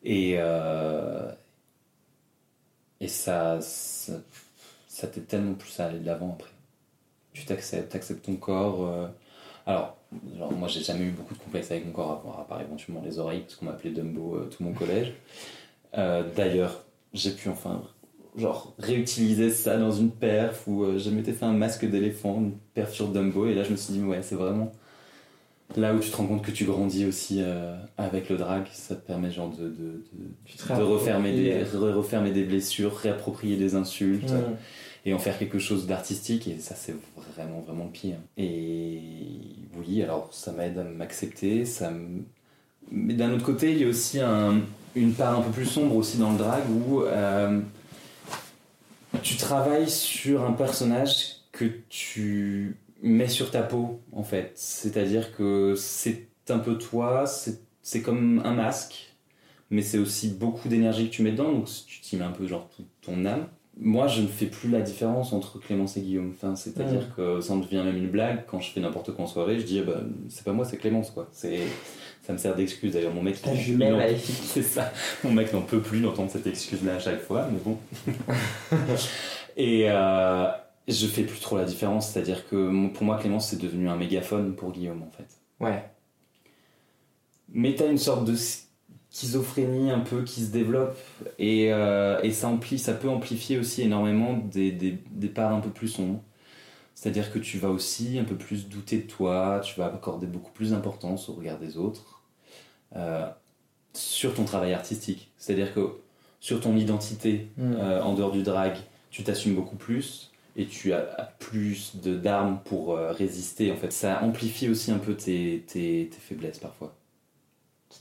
Et, 0.05 0.35
euh, 0.39 1.31
et 3.01 3.09
ça, 3.09 3.61
ça, 3.61 4.13
ça 4.89 5.07
t'aide 5.09 5.27
tellement 5.27 5.55
plus 5.55 5.81
à 5.81 5.87
aller 5.87 5.99
de 5.99 6.07
l'avant 6.07 6.33
après. 6.35 6.51
Tu 7.33 7.45
t'acceptes, 7.45 7.91
t'acceptes 7.91 8.25
ton 8.25 8.37
corps. 8.37 8.87
euh. 8.87 9.09
Alors, 9.67 9.97
genre, 10.39 10.53
moi 10.53 10.69
j'ai 10.69 10.81
jamais 10.83 11.05
eu 11.07 11.11
beaucoup 11.11 11.35
de 11.35 11.39
complexes 11.41 11.71
avec 11.71 11.87
mon 11.87 11.93
corps, 11.93 12.39
à 12.39 12.47
part, 12.47 12.61
éventuellement 12.61 13.03
les 13.05 13.19
oreilles, 13.19 13.41
parce 13.41 13.57
qu'on 13.57 13.67
m'appelait 13.67 13.91
Dumbo 13.91 14.37
euh, 14.37 14.51
tout 14.51 14.63
mon 14.63 14.73
collège. 14.73 15.15
D'ailleurs, 16.37 16.85
j'ai 17.13 17.31
pu 17.31 17.49
enfin 17.49 17.83
genre 18.37 18.75
réutiliser 18.79 19.51
ça 19.51 19.77
dans 19.79 19.93
une 19.93 20.11
perf 20.11 20.67
où 20.67 20.83
euh, 20.83 20.99
je 20.99 21.11
m'étais 21.11 21.33
fait 21.33 21.45
un 21.45 21.53
masque 21.53 21.89
d'éléphant, 21.89 22.39
une 22.39 22.53
perf 22.75 22.93
sur 22.93 23.09
Dumbo, 23.09 23.47
et 23.47 23.55
là 23.55 23.63
je 23.63 23.71
me 23.71 23.77
suis 23.77 23.95
dit, 23.95 24.03
ouais, 24.03 24.23
c'est 24.23 24.35
vraiment 24.35 24.73
là 25.77 25.95
où 25.95 25.99
tu 25.99 26.11
te 26.11 26.17
rends 26.17 26.27
compte 26.27 26.43
que 26.43 26.51
tu 26.51 26.65
grandis 26.65 27.05
aussi 27.07 27.39
euh, 27.41 27.77
avec 27.97 28.29
le 28.29 28.37
drag, 28.37 28.65
ça 28.73 28.95
te 28.95 29.07
permet 29.07 29.31
genre 29.31 29.51
de, 29.51 29.65
de, 29.69 30.05
de, 30.13 30.77
de 30.77 30.83
refermer, 30.83 31.33
des, 31.33 31.63
refermer 31.65 32.31
blessures, 32.45 32.95
réapproprier 32.97 33.57
des 33.57 33.75
insultes 33.75 34.33
et 35.07 35.13
en 35.13 35.19
faire 35.19 35.39
quelque 35.39 35.59
chose 35.59 35.87
d'artistique 35.87 36.49
et 36.49 36.59
ça 36.59 36.75
c'est 36.75 36.95
vraiment 37.35 37.61
vraiment 37.61 37.85
le 37.85 37.91
pire. 37.91 38.17
Et 38.37 39.01
oui, 39.77 40.03
alors 40.03 40.29
ça 40.33 40.53
m'aide 40.53 40.79
à 40.79 40.85
m'accepter, 40.85 41.65
ça 41.65 41.93
mais 42.91 43.15
d'un 43.15 43.33
autre 43.33 43.45
côté 43.45 43.73
il 43.73 43.79
y 43.79 43.85
a 43.85 43.89
aussi 43.89 44.21
un- 44.21 44.61
une 44.95 45.13
part 45.15 45.39
un 45.39 45.43
peu 45.43 45.51
plus 45.51 45.67
sombre 45.67 45.97
aussi 45.97 46.19
dans 46.19 46.31
le 46.33 46.39
drag 46.39 46.63
où 46.71 47.03
euh, 47.03 47.61
tu 49.23 49.37
travailles 49.37 49.89
sur 49.91 50.45
un 50.45 50.53
personnage 50.53 51.37
que 51.53 51.65
tu 51.89 52.77
mets 53.05 53.29
sur 53.29 53.51
ta 53.51 53.63
peau, 53.63 54.01
en 54.13 54.25
fait. 54.25 54.53
C'est-à-dire 54.55 55.37
que 55.37 55.75
c'est 55.77 56.29
un 56.49 56.59
peu 56.59 56.77
toi, 56.77 57.25
c'est 57.83 58.03
comme 58.03 58.43
un 58.45 58.55
masque, 58.55 59.15
mais 59.71 59.83
c'est 59.83 59.99
aussi 59.99 60.29
beaucoup 60.29 60.69
d'énergie 60.69 61.09
que 61.09 61.15
tu 61.15 61.23
mets 61.23 61.33
dedans, 61.33 61.53
donc 61.53 61.69
tu 61.87 62.01
t'y 62.01 62.17
mets 62.17 62.25
un 62.25 62.33
peu 62.33 62.47
genre 62.47 62.69
toute 62.75 62.87
ton 63.03 63.25
âme. 63.25 63.47
Moi, 63.77 64.07
je 64.07 64.23
ne 64.23 64.29
fais 64.29 64.47
plus 64.47 64.71
la 64.71 64.81
différence 64.81 65.33
entre 65.33 65.59
Clémence 65.59 65.97
et 65.97 66.01
Guillaume. 66.01 66.33
Enfin, 66.37 66.55
C'est-à-dire 66.55 67.13
que 67.17 67.41
ça 67.41 67.55
en 67.55 67.57
devient 67.57 67.83
même 67.85 67.97
une 67.97 68.09
blague. 68.09 68.45
Quand 68.47 68.61
je 68.61 68.71
fais 68.71 68.81
n'importe 68.81 69.13
quoi 69.13 69.25
en 69.25 69.27
soirée, 69.27 69.59
je 69.59 69.65
dis 69.65 69.81
bah, 69.81 70.01
c'est 70.29 70.45
pas 70.45 70.53
moi, 70.53 70.65
c'est 70.65 70.77
Clémence. 70.77 71.11
quoi. 71.11 71.29
C'est 71.33 71.59
ça 72.25 72.33
me 72.33 72.39
sert 72.39 72.55
d'excuse 72.55 72.93
d'ailleurs. 72.93 73.13
Mon 73.13 73.23
mec, 73.23 73.43
Ta 73.43 73.53
jumelle 73.55 74.17
c'est 74.21 74.63
ça. 74.63 74.93
Mon 75.25 75.33
mec 75.33 75.53
n'en 75.53 75.63
peut 75.63 75.81
plus 75.81 76.01
d'entendre 76.01 76.31
cette 76.31 76.47
excuse-là 76.47 76.95
à 76.95 76.99
chaque 77.01 77.21
fois, 77.21 77.49
mais 77.53 77.59
bon. 77.65 77.79
et 79.57 79.87
euh, 79.91 80.47
je 80.89 81.07
fais 81.07 81.23
plus 81.23 81.41
trop 81.41 81.57
la 81.57 81.65
différence, 81.65 82.11
c'est-à-dire 82.11 82.47
que 82.49 82.89
pour 82.89 83.05
moi, 83.05 83.19
Clémence, 83.19 83.49
c'est 83.49 83.61
devenu 83.61 83.89
un 83.89 83.97
mégaphone 83.97 84.55
pour 84.55 84.73
Guillaume 84.73 85.03
en 85.03 85.11
fait. 85.11 85.29
Ouais. 85.61 85.85
Mais 87.53 87.75
t'as 87.75 87.91
une 87.91 87.99
sorte 87.99 88.25
de 88.25 88.35
schizophrénie 89.11 89.91
un 89.91 90.01
peu 90.01 90.25
qui 90.25 90.43
se 90.43 90.51
développe 90.51 90.99
et, 91.39 91.73
euh, 91.73 92.21
et 92.23 92.33
ça, 92.33 92.49
ampli, 92.49 92.79
ça 92.79 92.93
peut 92.95 93.09
amplifier 93.09 93.59
aussi 93.59 93.83
énormément 93.83 94.35
des, 94.35 94.73
des, 94.73 94.99
des 95.11 95.29
parts 95.29 95.53
un 95.53 95.61
peu 95.61 95.71
plus 95.71 95.89
sombres. 95.89 96.23
C'est-à-dire 96.95 97.33
que 97.33 97.39
tu 97.39 97.59
vas 97.59 97.71
aussi 97.71 98.19
un 98.19 98.25
peu 98.25 98.37
plus 98.37 98.69
douter 98.69 98.99
de 98.99 99.07
toi, 99.07 99.61
tu 99.65 99.79
vas 99.79 99.87
accorder 99.87 100.27
beaucoup 100.27 100.53
plus 100.53 100.71
d'importance 100.71 101.29
au 101.29 101.35
regard 101.35 101.59
des 101.59 101.77
autres, 101.77 102.23
euh, 102.97 103.27
sur 103.93 104.35
ton 104.35 104.45
travail 104.45 104.73
artistique. 104.73 105.31
C'est-à-dire 105.37 105.75
que 105.75 105.81
sur 106.41 106.61
ton 106.61 106.77
identité 106.77 107.49
Mm. 107.57 107.73
euh, 107.79 108.03
en 108.03 108.15
dehors 108.15 108.33
du 108.33 108.43
drag, 108.43 108.77
tu 109.11 109.23
t'assumes 109.23 109.55
beaucoup 109.55 109.77
plus 109.77 110.31
et 110.57 110.67
tu 110.67 110.93
as 110.93 111.35
plus 111.39 111.97
de 111.97 112.17
d'armes 112.17 112.61
pour 112.65 112.97
euh, 112.97 113.13
résister. 113.13 113.73
En 113.73 113.77
fait, 113.77 113.93
ça 113.93 114.23
amplifie 114.23 114.69
aussi 114.69 114.91
un 114.91 114.99
peu 114.99 115.15
tes, 115.15 115.65
tes, 115.67 116.09
tes 116.13 116.21
faiblesses 116.21 116.59
parfois. 116.59 116.95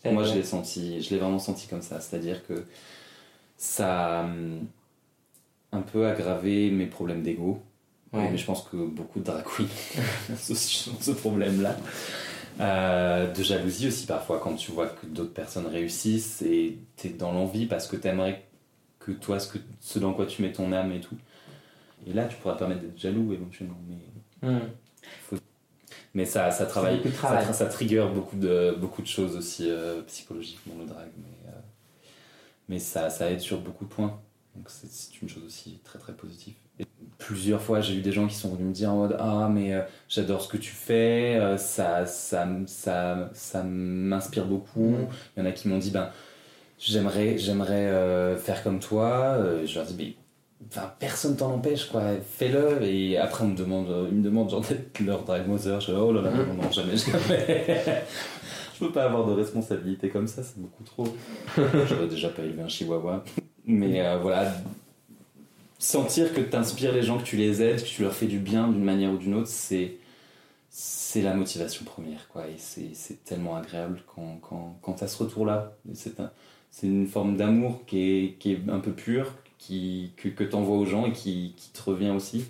Moi, 0.06 0.24
je 0.24 0.34
l'ai 0.34 0.43
senti, 0.43 1.01
je 1.01 1.12
l'ai 1.12 1.20
vraiment 1.20 1.39
senti 1.39 1.68
comme 1.68 1.82
ça. 1.82 1.99
C'est-à-dire 1.99 2.45
que 2.45 2.66
ça 3.58 4.20
a 4.20 4.24
hum, 4.24 4.68
un 5.72 5.82
peu 5.82 6.08
aggravé 6.08 6.72
mes 6.72 6.88
problèmes 6.88 7.24
d'ego. 7.24 7.62
Ouais. 8.12 8.30
Mais 8.30 8.38
je 8.38 8.45
pense 8.45 8.64
que 8.64 8.78
beaucoup 8.78 9.20
de 9.20 9.26
drag 9.26 9.43
queens 9.43 9.66
ont 10.32 10.36
ce, 10.36 10.54
ce 10.54 11.12
problème-là. 11.12 11.76
Euh, 12.60 13.32
de 13.32 13.41
jalousie 13.41 13.88
aussi 13.88 14.06
parfois 14.06 14.39
quand 14.39 14.54
tu 14.54 14.72
vois 14.72 14.86
que 14.86 15.08
d'autres 15.08 15.34
personnes 15.34 15.66
réussissent 15.66 16.43
et 16.43 16.78
t'es 16.95 17.10
dans 17.10 17.32
l'envie 17.32 17.66
parce 17.66 17.88
que 17.88 17.95
t'aimerais 17.95 18.43
que 18.99 19.12
toi 19.12 19.39
ce, 19.39 19.51
que, 19.51 19.58
ce 19.82 19.97
dans 19.97 20.14
quoi 20.14 20.28
tu 20.28 20.43
mets 20.43 20.51
ton 20.51 20.72
âme 20.72 20.91
et 20.91 20.99
tout. 20.99 21.18
Et 22.08 22.14
là 22.14 22.26
tu 22.26 22.36
pourras 22.38 22.54
te 22.56 22.60
permettre 22.60 22.82
d'être 22.82 22.97
jaloux 22.99 23.34
éventuellement. 23.34 23.78
Mais, 23.88 23.97
Hmm. 24.41 24.60
mais 26.14 26.26
ça, 26.26 26.51
ça 26.51 26.66
travaille, 26.66 27.01
ça, 27.14 27.54
ça 27.54 27.66
trigger 27.68 28.06
beaucoup 28.14 28.36
de, 28.36 28.76
beaucoup 28.78 29.01
de 29.01 29.08
choses 29.08 29.36
aussi 29.38 29.70
euh, 29.70 30.01
psychologiquement 30.04 30.76
le 30.80 30.86
drag. 30.86 31.08
Mais, 31.18 31.49
euh, 31.49 31.56
mais 32.70 32.80
ça, 32.80 33.10
ça 33.10 33.32
aide 33.32 33.39
sur 33.39 33.62
beaucoup 33.62 33.86
de 33.86 33.89
points. 33.89 34.20
Donc 34.56 34.70
c'est- 34.70 35.22
une 35.22 35.30
chose 35.30 35.43
aussi 35.45 35.80
très 35.84 35.97
très 35.97 36.14
positive. 36.14 36.54
Et 36.80 36.86
plusieurs 37.18 37.62
fois 37.62 37.80
j'ai 37.82 37.95
eu 37.95 38.01
des 38.01 38.12
gens 38.12 38.28
qui 38.28 38.36
sont 38.36 38.49
venus 38.54 38.68
me 38.68 38.74
dire 38.74 38.91
en 38.91 38.97
mode 38.97 39.16
Ah 39.20 39.47
mais 39.49 39.74
euh, 39.74 39.82
j'adore 40.10 40.41
ce 40.41 40.49
que 40.49 40.58
tu 40.58 40.72
fais, 40.72 41.38
euh, 41.39 41.58
ça, 41.58 42.06
ça, 42.06 42.47
ça, 42.68 43.30
ça 43.34 43.64
m'inspire 43.64 44.45
beaucoup. 44.45 44.89
Mm. 44.89 45.08
Il 45.38 45.39
y 45.39 45.43
en 45.43 45.49
a 45.49 45.51
qui 45.54 45.68
m'ont 45.70 45.78
dit 45.80 45.91
ben 45.91 46.10
j'aimerais 46.80 47.38
j'aimerais 47.38 47.88
euh, 47.89 48.38
faire 48.38 48.62
comme 48.62 48.80
toi. 48.80 49.38
Je 49.66 49.74
leur 49.76 49.86
dis 49.86 49.95
mais 49.97 50.16
enfin, 50.70 50.91
personne 50.99 51.36
t'en 51.36 51.51
empêche 51.53 51.86
quoi, 51.89 52.01
fais-le. 52.38 52.84
Et 52.84 53.18
après 53.18 53.43
on 53.43 53.49
me 53.49 53.55
demande, 53.57 53.89
euh, 53.89 54.07
ils 54.11 54.18
me 54.18 54.24
demandent 54.24 54.49
genre 54.49 54.61
d'être 54.61 54.99
leur 54.99 55.24
drag 55.24 55.47
mother. 55.47 55.80
Je 55.82 55.91
dis 55.91 55.97
oh 55.99 56.11
là 56.11 56.22
là 56.22 56.32
non, 56.32 56.53
non 56.55 56.72
jamais 56.72 56.97
jamais. 56.97 57.66
Je 58.74 58.80
peux 58.80 58.91
pas 58.91 59.05
avoir 59.05 59.26
de 59.28 59.34
responsabilité 59.34 60.09
comme 60.09 60.28
ça, 60.28 60.41
c'est 60.43 60.59
beaucoup 60.59 60.84
trop. 60.84 61.07
J'aurais 61.88 62.07
déjà 62.07 62.30
pas 62.30 62.41
élevé 62.41 62.61
un 62.64 62.68
chihuahua. 62.68 63.24
Mais 63.66 64.01
euh, 64.05 64.18
voilà, 64.18 64.51
sentir 65.80 66.34
que 66.34 66.41
tu 66.41 66.55
inspires 66.55 66.91
les 66.93 67.01
gens, 67.03 67.18
que 67.18 67.24
tu 67.24 67.38
les 67.38 67.61
aides, 67.61 67.82
que 67.84 67.88
tu 67.88 68.01
leur 68.01 68.14
fais 68.14 68.26
du 68.26 68.39
bien 68.39 68.68
d'une 68.68 68.84
manière 68.84 69.11
ou 69.11 69.18
d'une 69.18 69.36
autre, 69.36 69.47
c'est 69.47 69.95
c'est 70.70 71.22
la 71.22 71.36
motivation 71.36 71.86
première. 71.86 72.28
Quoi. 72.30 72.47
Et 72.47 72.55
c'est 72.57 72.89
c'est 72.93 73.24
tellement 73.24 73.55
agréable 73.55 74.01
quand, 74.16 74.39
quand, 74.41 74.78
quand 74.82 74.93
tu 74.93 75.03
as 75.03 75.07
ce 75.07 75.22
retour-là. 75.24 75.74
Et 75.89 75.95
C'est 75.95 76.20
un- 76.20 76.32
c'est 76.72 76.88
une 76.88 77.05
forme 77.05 77.38
d'amour 77.38 77.82
qui 77.86 78.01
est, 78.01 78.34
qui 78.39 78.53
est 78.53 78.59
un 78.68 78.80
peu 78.80 78.91
pure, 78.93 79.32
qui, 79.66 80.11
que, 80.18 80.30
que 80.30 80.43
tu 80.43 80.55
envoies 80.55 80.78
aux 80.78 80.86
gens 80.86 81.05
et 81.05 81.11
qui, 81.14 81.53
qui 81.57 81.70
te 81.72 81.82
revient 81.82 82.09
aussi. 82.11 82.45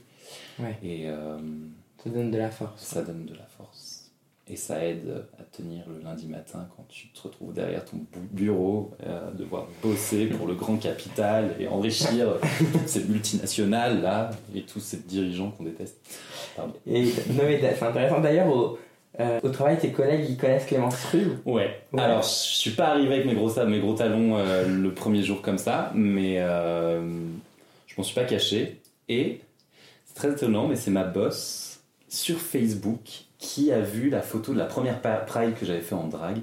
Ouais. 0.59 0.77
Et 0.83 1.09
euh, 1.09 1.37
Ça 2.03 2.09
donne 2.09 2.31
de 2.31 2.37
la 2.37 2.49
force. 2.49 2.81
ça 2.83 3.01
donne 3.01 3.25
de 3.25 3.33
la 3.35 3.45
force. 3.57 4.11
Et 4.47 4.57
ça 4.57 4.83
aide 4.85 5.25
à 5.39 5.43
tenir 5.43 5.83
le 5.87 6.03
lundi 6.03 6.27
matin 6.27 6.67
quand 6.75 6.85
tu 6.89 7.07
te 7.09 7.21
retrouves 7.21 7.53
derrière 7.53 7.85
ton 7.85 7.95
bu- 7.97 8.27
bureau, 8.31 8.91
euh, 9.05 9.31
devoir 9.31 9.67
bosser 9.81 10.25
pour 10.25 10.47
le 10.47 10.53
grand 10.55 10.75
capital 10.75 11.55
et 11.59 11.67
enrichir 11.69 12.35
ces 12.85 13.05
multinationales 13.05 14.01
là 14.01 14.31
et 14.53 14.63
tous 14.63 14.81
ces 14.81 14.97
dirigeants 14.97 15.51
qu'on 15.51 15.63
déteste. 15.63 15.97
Pardon. 16.57 16.73
Et 16.85 17.03
non, 17.05 17.43
mais 17.45 17.59
c'est 17.61 17.83
intéressant 17.85 18.19
d'ailleurs, 18.19 18.49
au, 18.53 18.77
euh, 19.19 19.39
au 19.43 19.49
travail, 19.49 19.77
tes 19.77 19.91
collègues 19.91 20.25
ils 20.27 20.37
connaissent 20.37 20.65
Clémence 20.65 21.05
Rue. 21.11 21.27
Ouais. 21.45 21.81
Ouais. 21.91 22.01
Alors, 22.01 22.23
je 22.23 22.27
suis 22.29 22.71
pas 22.71 22.87
arrivé 22.87 23.13
avec 23.13 23.25
mes 23.25 23.35
gros, 23.35 23.51
mes 23.65 23.79
gros 23.79 23.93
talons 23.93 24.37
euh, 24.37 24.67
le 24.67 24.91
premier 24.91 25.21
jour 25.21 25.41
comme 25.41 25.59
ça, 25.59 25.91
mais 25.93 26.37
euh, 26.39 26.99
je 27.85 27.93
m'en 27.97 28.03
suis 28.03 28.15
pas 28.15 28.23
caché. 28.23 28.81
Et 29.09 29.41
c'est 30.05 30.15
très 30.15 30.31
étonnant, 30.31 30.67
mais 30.67 30.75
c'est 30.75 30.89
ma 30.89 31.03
boss 31.03 31.81
sur 32.09 32.39
Facebook 32.39 33.01
qui 33.37 33.71
a 33.71 33.81
vu 33.81 34.09
la 34.09 34.21
photo 34.21 34.53
de 34.53 34.57
la 34.57 34.65
première 34.65 34.99
Pride 35.01 35.53
que 35.59 35.65
j'avais 35.65 35.81
fait 35.81 35.95
en 35.95 36.07
drag, 36.07 36.37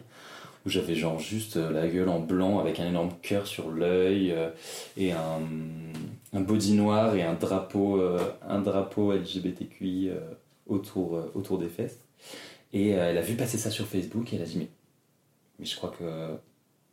où 0.65 0.71
j'avais 0.71 0.95
genre 0.95 1.19
juste 1.19 1.57
euh, 1.57 1.73
la 1.73 1.89
gueule 1.89 2.09
en 2.09 2.21
blanc 2.21 2.61
avec 2.61 2.79
un 2.79 2.87
énorme 2.87 3.11
cœur 3.21 3.49
sur 3.49 3.71
l'œil 3.71 4.31
euh, 4.31 4.51
et 4.97 5.11
un, 5.11 5.41
un 6.35 6.41
body 6.41 6.75
noir 6.75 7.17
et 7.17 7.25
un 7.25 7.35
drapeau, 7.35 8.01
un 8.49 8.61
drapeau 8.61 9.13
LGBTQI 9.13 10.11
autour, 10.69 11.19
autour 11.35 11.59
des 11.59 11.69
fesses. 11.69 11.99
Et 12.73 12.95
euh, 12.95 13.11
elle 13.11 13.19
a 13.19 13.23
vu 13.23 13.35
passer 13.35 13.59
ça 13.59 13.71
sur 13.71 13.87
Facebook 13.87 14.33
et 14.33 14.37
elle 14.37 14.43
a 14.43 14.47
dit 14.47 14.59
mais, 14.59 14.69
mais 15.59 15.67
je 15.67 15.77
crois 15.77 15.91
que 15.91 16.05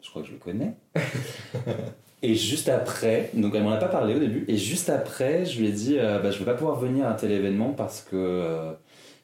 je 0.02 0.10
crois 0.10 0.22
que 0.22 0.28
je 0.28 0.34
le 0.34 0.40
connais. 0.40 0.74
et 2.24 2.36
juste 2.36 2.70
après, 2.70 3.30
donc 3.34 3.54
elle 3.56 3.64
m'en 3.64 3.72
a 3.72 3.78
pas 3.78 3.88
parlé 3.88 4.16
au 4.16 4.20
début, 4.20 4.46
et 4.48 4.58
juste 4.58 4.90
après 4.90 5.46
je 5.46 5.60
lui 5.60 5.68
ai 5.68 5.72
dit 5.72 5.98
euh, 6.00 6.20
bah, 6.20 6.32
je 6.32 6.40
vais 6.40 6.46
pas 6.46 6.54
pouvoir 6.56 6.80
venir 6.80 7.08
à 7.08 7.14
tel 7.14 7.32
événement 7.32 7.74
parce 7.74 8.02
que 8.02 8.16
euh, 8.16 8.74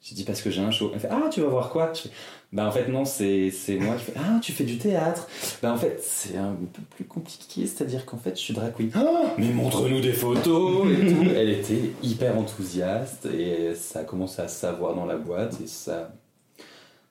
j'ai 0.01 0.15
dit 0.15 0.23
parce 0.25 0.41
que 0.41 0.51
j'ai 0.51 0.61
un 0.61 0.71
show. 0.71 0.91
Elle 0.93 0.99
fait 0.99 1.09
ah 1.09 1.29
tu 1.31 1.41
vas 1.41 1.47
voir 1.47 1.69
quoi? 1.69 1.91
Je 1.93 2.01
fais, 2.01 2.09
Bah 2.51 2.67
en 2.67 2.71
fait 2.71 2.87
non 2.87 3.05
c'est 3.05 3.49
c'est 3.49 3.77
moi. 3.77 3.95
Fais 3.97 4.13
ah 4.17 4.39
tu 4.41 4.51
fais 4.51 4.65
du 4.65 4.77
théâtre. 4.77 5.27
Bah 5.63 5.73
en 5.73 5.77
fait 5.77 5.99
c'est 6.03 6.37
un 6.37 6.53
peu 6.53 6.81
plus 6.95 7.05
compliqué, 7.05 7.65
c'est-à-dire 7.65 8.05
qu'en 8.05 8.17
fait 8.17 8.35
je 8.35 8.41
suis 8.41 8.53
drag 8.53 8.73
queen. 8.75 8.91
Ah, 8.93 9.33
mais 9.39 9.49
montre-nous 9.49 10.01
des 10.01 10.13
photos 10.13 10.87
et 10.91 11.07
tout. 11.07 11.25
Elle 11.35 11.49
était 11.49 11.91
hyper 12.03 12.37
enthousiaste 12.37 13.25
et 13.25 13.73
ça 13.75 13.99
a 13.99 14.03
commencé 14.03 14.41
à 14.41 14.47
savoir 14.47 14.93
dans 14.93 15.05
la 15.05 15.15
boîte 15.17 15.55
et 15.63 15.67
ça 15.67 16.11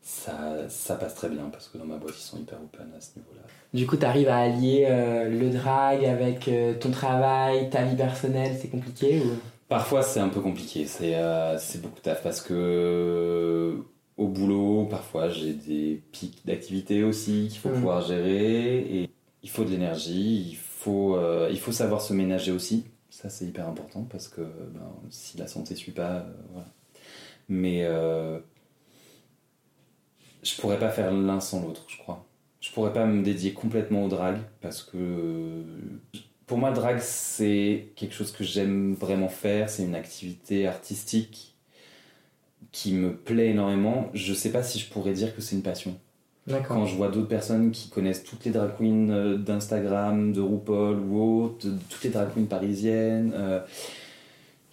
ça, 0.03 0.69
ça 0.69 0.97
passe 0.97 1.15
très 1.15 1.29
bien 1.29 1.49
parce 1.51 1.69
que 1.69 1.79
dans 1.79 1.85
ma 1.87 1.97
boîte 1.97 2.15
ils 2.19 2.23
sont 2.23 2.39
hyper 2.39 2.59
open 2.63 2.93
à 2.97 3.01
ce 3.01 3.19
niveau-là. 3.19 3.43
Du 3.73 3.87
coup, 3.87 3.97
t'arrives 3.97 4.29
à 4.29 4.39
allier 4.39 4.87
euh, 4.91 5.29
le 5.31 5.51
drag 5.51 6.05
avec 6.05 6.49
euh, 6.49 6.75
ton 6.79 6.91
travail, 6.91 7.71
ta 7.71 7.85
vie 7.85 7.97
personnelle, 7.97 8.57
c'est 8.61 8.69
compliqué 8.69 9.21
ou... 9.21 9.41
Parfois 9.69 10.03
c'est 10.03 10.21
un 10.21 10.29
peu 10.29 10.41
compliqué, 10.41 10.87
c'est 10.87 11.15
euh, 11.17 11.57
beaucoup 11.83 11.97
de 11.97 12.03
taf 12.03 12.23
parce 12.23 12.43
que 12.43 13.79
au 14.19 14.29
boulot 14.29 14.85
parfois 14.91 15.31
j'ai 15.31 15.55
des 15.55 16.03
pics 16.13 16.45
d'activité 16.45 17.03
aussi 17.05 17.49
qu'il 17.51 17.59
faut 17.59 17.71
Mm. 17.71 17.75
pouvoir 17.75 18.03
gérer 18.03 18.79
et 18.81 19.11
il 19.43 19.51
faut 19.51 19.65
de 19.65 19.71
l'énergie, 19.71 20.51
il 20.51 20.57
faut 20.57 21.17
euh, 21.17 21.49
il 21.51 21.59
faut 21.59 21.73
savoir 21.73 22.03
se 22.03 22.13
ménager 22.13 22.53
aussi. 22.53 22.85
Ça 23.09 23.31
c'est 23.31 23.47
hyper 23.47 23.67
important 23.69 24.07
parce 24.11 24.29
que 24.29 24.43
ben, 24.43 24.93
si 25.11 25.39
la 25.39 25.47
santé 25.47 25.75
suit 25.75 25.93
pas, 25.93 26.27
voilà. 26.53 26.67
Mais 27.49 27.87
je 30.43 30.61
pourrais 30.61 30.79
pas 30.79 30.91
faire 30.91 31.13
l'un 31.13 31.41
sans 31.41 31.63
l'autre, 31.63 31.85
je 31.89 31.99
crois. 31.99 32.27
Je 32.61 32.71
pourrais 32.71 32.93
pas 32.93 33.07
me 33.07 33.23
dédier 33.23 33.53
complètement 33.53 34.05
au 34.05 34.09
drag 34.09 34.39
parce 34.61 34.83
que 34.83 35.65
pour 36.47 36.59
moi, 36.59 36.71
drag, 36.71 36.99
c'est 37.01 37.89
quelque 37.97 38.15
chose 38.15 38.31
que 38.31 38.45
j'aime 38.45 38.95
vraiment 38.95 39.29
faire. 39.29 39.71
C'est 39.71 39.85
une 39.85 39.95
activité 39.95 40.67
artistique 40.67 41.55
qui 42.73 42.93
me 42.93 43.17
plaît 43.17 43.49
énormément. 43.49 44.11
Je 44.13 44.35
sais 44.35 44.53
pas 44.53 44.63
si 44.63 44.79
je 44.79 44.91
pourrais 44.91 45.15
dire 45.15 45.35
que 45.35 45.41
c'est 45.41 45.57
une 45.57 45.63
passion. 45.63 45.99
Quand 46.69 46.87
je 46.87 46.97
vois 46.97 47.09
d'autres 47.09 47.29
personnes 47.29 47.71
qui 47.71 47.89
connaissent 47.89 48.25
toutes 48.25 48.45
les 48.45 48.51
drag 48.51 48.73
queens 48.77 49.11
euh, 49.11 49.39
d'Instagram, 49.39 50.33
de 50.33 50.41
RuPaul 50.41 50.99
ou 50.99 51.43
autres, 51.43 51.69
toutes 51.89 52.03
les 52.03 52.11
drag 52.11 52.35
queens 52.35 52.45
parisiennes, 52.45 53.33
euh, 53.35 53.61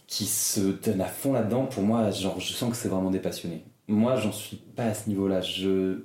qui 0.08 0.26
se 0.26 0.60
donnent 0.60 1.02
à 1.02 1.06
fond 1.06 1.32
là-dedans, 1.32 1.68
pour 1.68 1.84
moi, 1.84 2.10
genre, 2.10 2.40
je 2.40 2.52
sens 2.54 2.72
que 2.72 2.76
c'est 2.76 2.90
vraiment 2.90 3.12
des 3.12 3.20
passionnés. 3.20 3.64
Moi, 3.90 4.16
j'en 4.16 4.32
suis 4.32 4.58
pas 4.58 4.86
à 4.86 4.94
ce 4.94 5.10
niveau-là. 5.10 5.42
Je... 5.42 6.04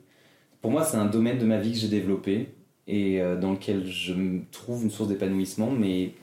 Pour 0.60 0.72
moi, 0.72 0.84
c'est 0.84 0.96
un 0.96 1.06
domaine 1.06 1.38
de 1.38 1.44
ma 1.44 1.58
vie 1.58 1.72
que 1.72 1.78
j'ai 1.78 1.88
développé 1.88 2.48
et 2.86 3.20
euh, 3.20 3.38
dans 3.38 3.52
lequel 3.52 3.86
je 3.86 4.12
me 4.12 4.42
trouve 4.50 4.82
une 4.82 4.90
source 4.90 5.08
d'épanouissement, 5.08 5.70
mais 5.70 6.14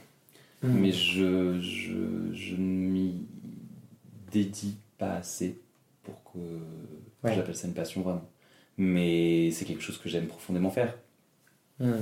Mm. 0.63 0.79
mais 0.79 0.91
je, 0.91 1.59
je, 1.59 2.33
je 2.33 2.55
ne 2.55 2.89
m'y 2.91 3.15
dédie 4.31 4.77
pas 4.97 5.13
assez 5.13 5.59
pour 6.03 6.23
que, 6.31 6.39
j'appelle 7.23 7.55
ça 7.55 7.67
une 7.67 7.73
passion 7.73 8.01
vraiment. 8.01 8.29
Mais 8.77 9.51
c'est 9.51 9.65
quelque 9.65 9.81
chose 9.81 9.97
que 9.97 10.07
j'aime 10.07 10.27
profondément 10.27 10.69
faire. 10.69 10.97
Hmm. 11.79 11.93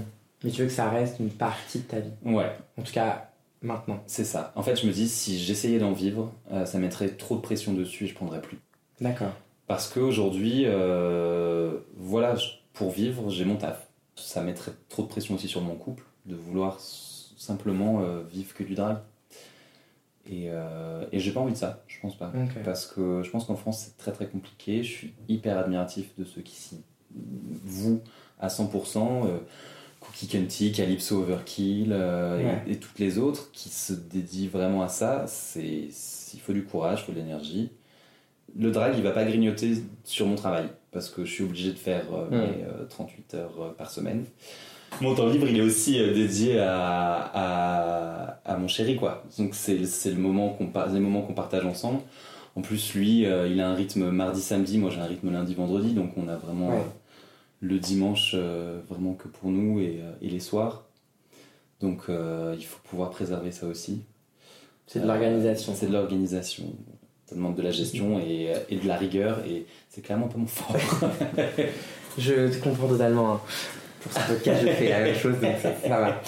Mais 0.44 0.52
tu 0.52 0.62
veux 0.62 0.68
que 0.68 0.74
ça 0.74 0.90
reste 0.90 1.20
une 1.20 1.32
partie 1.32 1.80
de 1.80 1.84
ta 1.84 2.00
vie? 2.00 2.12
Ouais. 2.24 2.52
En 2.78 2.84
tout 2.84 2.94
cas, 2.94 3.32
maintenant. 3.62 4.04
C'est 4.08 4.24
ça. 4.24 4.54
En 4.56 4.64
fait, 4.64 4.76
je 4.76 4.88
me 4.88 4.92
dis, 4.92 5.10
si 5.10 5.40
j'essayais 5.40 5.80
d'en 5.80 5.92
vivre, 5.92 6.32
euh, 6.52 6.66
ça 6.66 6.78
mettrait 6.78 7.10
trop 7.10 7.36
de 7.36 7.42
pression 7.42 7.74
dessus 7.74 8.06
et 8.06 8.08
je 8.08 8.14
prendrais 8.14 8.42
plus. 8.42 8.58
D'accord. 9.02 9.34
Parce 9.70 9.88
qu'aujourd'hui, 9.88 10.64
euh, 10.66 11.78
voilà, 11.96 12.34
pour 12.74 12.90
vivre, 12.90 13.30
j'ai 13.30 13.46
mon 13.46 13.56
taf. 13.56 13.88
Ça 14.16 14.42
mettrait 14.42 14.72
trop 14.90 15.04
de 15.04 15.08
pression 15.08 15.36
aussi 15.36 15.48
sur 15.48 15.62
mon 15.62 15.76
couple 15.76 16.04
de 16.26 16.36
vouloir 16.36 16.80
simplement 16.80 18.02
euh, 18.02 18.24
vivre 18.24 18.56
que 18.56 18.64
du 18.64 18.74
drag. 18.74 18.98
Et, 20.28 20.46
euh, 20.48 21.06
et 21.12 21.20
j'ai 21.20 21.32
pas 21.32 21.40
envie 21.40 21.54
de 21.54 21.58
ça, 21.58 21.84
je 21.88 22.00
pense 22.02 22.18
pas. 22.18 22.34
Parce 22.66 22.88
que 22.88 23.22
je 23.22 23.30
pense 23.30 23.46
qu'en 23.46 23.56
France, 23.56 23.86
c'est 23.86 23.96
très 23.96 24.12
très 24.12 24.26
compliqué. 24.26 24.82
Je 24.82 24.92
suis 24.92 25.14
hyper 25.28 25.60
admiratif 25.60 26.18
de 26.18 26.24
ceux 26.24 26.42
qui 26.42 26.56
s'y 26.56 26.82
vouent 27.64 28.02
à 28.40 28.48
100%. 28.48 29.28
Euh, 29.28 29.38
Cookie 30.00 30.26
Kenty, 30.26 30.72
Calypso 30.72 31.22
Overkill 31.22 31.92
et, 31.92 32.72
et, 32.72 32.78
toutes 32.78 32.98
les 32.98 33.20
autres 33.20 33.52
qui 33.52 33.70
se 33.70 33.94
dédient 33.94 34.50
vraiment 34.50 34.82
à 34.82 34.88
ça. 34.88 35.26
Il 35.58 36.40
faut 36.42 36.54
du 36.54 36.64
courage, 36.64 37.02
il 37.02 37.06
faut 37.06 37.12
de 37.12 37.18
l'énergie. 37.18 37.70
Le 38.58 38.72
drag, 38.72 38.94
il 38.98 39.04
va 39.04 39.12
pas 39.12 39.26
grignoter 39.26 39.74
sur 40.04 40.26
mon 40.28 40.36
travail 40.36 40.66
parce 40.92 41.10
que 41.10 41.24
je 41.26 41.32
suis 41.32 41.44
obligé 41.44 41.72
de 41.72 41.78
faire 41.78 42.04
mes 42.32 42.66
38 42.90 43.34
heures 43.36 43.76
par 43.78 43.92
semaine. 43.92 44.26
Mon 45.02 45.16
temps 45.16 45.28
libre, 45.28 45.48
il 45.48 45.58
est 45.58 45.62
aussi 45.62 46.00
euh, 46.00 46.14
dédié 46.14 46.60
à, 46.60 47.16
à, 47.34 48.40
à 48.44 48.58
mon 48.58 48.68
chéri, 48.68 48.98
quoi. 48.98 49.24
Donc 49.38 49.56
c'est 49.56 49.78
le 49.78 50.18
moment 50.18 50.50
qu'on 50.50 50.70
les 50.92 51.00
moments 51.00 51.22
qu'on 51.22 51.34
partage 51.34 51.66
ensemble. 51.66 52.02
En 52.56 52.62
plus, 52.62 52.94
lui, 52.96 53.26
euh, 53.26 53.48
il 53.48 53.62
a 53.62 53.70
un 53.70 53.76
rythme 53.76 54.10
mardi-samedi, 54.10 54.78
moi 54.78 54.90
j'ai 54.90 55.00
un 55.00 55.06
rythme 55.06 55.32
lundi-vendredi, 55.32 55.94
donc 55.94 56.18
on 56.18 56.28
a 56.28 56.36
vraiment 56.36 56.72
euh, 56.72 56.82
le 57.62 57.80
dimanche 57.80 58.36
vraiment 58.90 59.14
que 59.14 59.28
pour 59.30 59.52
nous 59.52 59.80
et, 59.80 60.02
et 60.22 60.28
les 60.30 60.40
soirs. 60.40 60.86
Donc 61.80 62.06
il 62.10 62.66
faut 62.66 62.80
pouvoir 62.90 63.10
préserver 63.12 63.52
ça 63.52 63.68
aussi. 63.68 64.02
C'est 64.88 65.00
de 65.00 65.08
l'organisation. 65.08 65.74
C'est 65.76 65.88
de 65.88 65.94
l'organisation. 65.94 66.66
Ça 67.30 67.36
demande 67.36 67.56
de 67.56 67.62
la 67.62 67.72
gestion 67.72 68.20
et, 68.20 68.52
et 68.70 68.78
de 68.78 68.88
la 68.88 68.98
rigueur, 68.98 69.40
et 69.48 69.68
c'est 69.88 70.02
clairement 70.02 70.28
pas 70.28 70.40
mon 70.40 70.48
fort. 70.48 70.76
Je 72.18 72.48
te 72.50 72.64
comprends 72.64 72.88
totalement. 72.88 73.34
Hein 73.34 73.42
pour 74.02 74.12
ce 74.12 74.28
podcast, 74.28 74.62
je 74.66 74.72
fais 74.72 74.90
la 74.90 75.00
même 75.02 75.16
chose, 75.16 75.40
donc 75.40 75.56
ça, 75.62 76.00
va. 76.00 76.22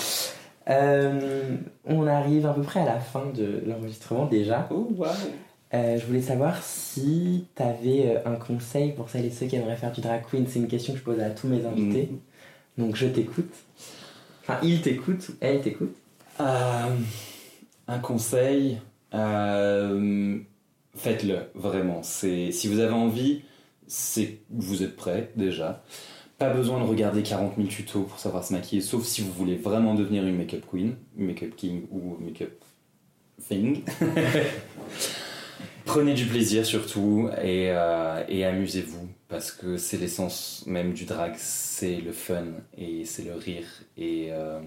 Euh, 0.70 1.58
on 1.86 2.06
arrive 2.08 2.46
à 2.46 2.54
peu 2.54 2.62
près 2.62 2.82
à 2.82 2.86
la 2.86 3.00
fin 3.00 3.26
de 3.34 3.64
l'enregistrement 3.66 4.26
déjà. 4.26 4.68
Oh, 4.72 4.88
wow. 4.96 5.08
Euh, 5.74 5.98
je 5.98 6.06
voulais 6.06 6.22
savoir 6.22 6.62
si 6.62 7.48
tu 7.56 7.64
avais 7.64 8.16
euh, 8.16 8.20
un 8.26 8.36
conseil 8.36 8.92
pour 8.92 9.10
celles 9.10 9.26
et 9.26 9.32
ceux 9.32 9.46
qui 9.46 9.56
aimeraient 9.56 9.78
faire 9.78 9.92
du 9.92 10.02
drag 10.02 10.24
queen. 10.30 10.46
C'est 10.48 10.60
une 10.60 10.68
question 10.68 10.94
que 10.94 11.00
je 11.00 11.04
pose 11.04 11.20
à 11.20 11.30
tous 11.30 11.48
mes 11.48 11.66
invités. 11.66 12.10
Mm. 12.78 12.84
Donc 12.84 12.96
je 12.96 13.08
t'écoute. 13.08 13.54
Enfin, 14.44 14.60
il 14.64 14.82
t'écoute 14.82 15.30
ou 15.30 15.34
elle 15.40 15.62
t'écoute. 15.62 15.96
un 16.40 18.00
conseil, 18.02 18.80
faites-le 20.96 21.50
vraiment. 21.54 22.04
Si 22.04 22.68
vous 22.68 22.80
avez 22.80 22.94
envie, 22.94 23.42
c'est 23.88 24.40
vous 24.50 24.84
êtes 24.84 24.96
prêt 24.96 25.32
déjà. 25.36 25.84
Pas 26.38 26.50
besoin 26.50 26.80
de 26.80 26.86
regarder 26.86 27.22
40 27.22 27.56
000 27.58 27.68
tutos 27.68 28.04
pour 28.04 28.20
savoir 28.20 28.44
se 28.44 28.54
maquiller, 28.54 28.82
sauf 28.82 29.06
si 29.06 29.22
vous 29.22 29.32
voulez 29.32 29.56
vraiment 29.56 29.94
devenir 29.94 30.26
une 30.26 30.36
make-up 30.36 30.64
queen, 30.70 30.96
make-up 31.16 31.56
king 31.56 31.86
ou 31.92 32.18
make-up 32.20 32.64
thing. 33.48 33.84
Prenez 35.86 36.14
du 36.14 36.26
plaisir 36.26 36.66
surtout 36.66 37.30
et, 37.42 37.70
euh, 37.72 38.24
et 38.30 38.46
amusez-vous 38.46 39.10
parce 39.28 39.52
que 39.52 39.78
c'est 39.78 39.98
l'essence 39.98 40.64
même 40.68 40.94
du 40.94 41.06
drag, 41.06 41.34
c'est 41.38 41.98
le 41.98 42.12
fun 42.12 42.46
et 42.78 43.06
c'est 43.06 43.24
le 43.24 43.34
rire 43.34 43.66
et, 43.98 44.28
euh, 44.32 44.62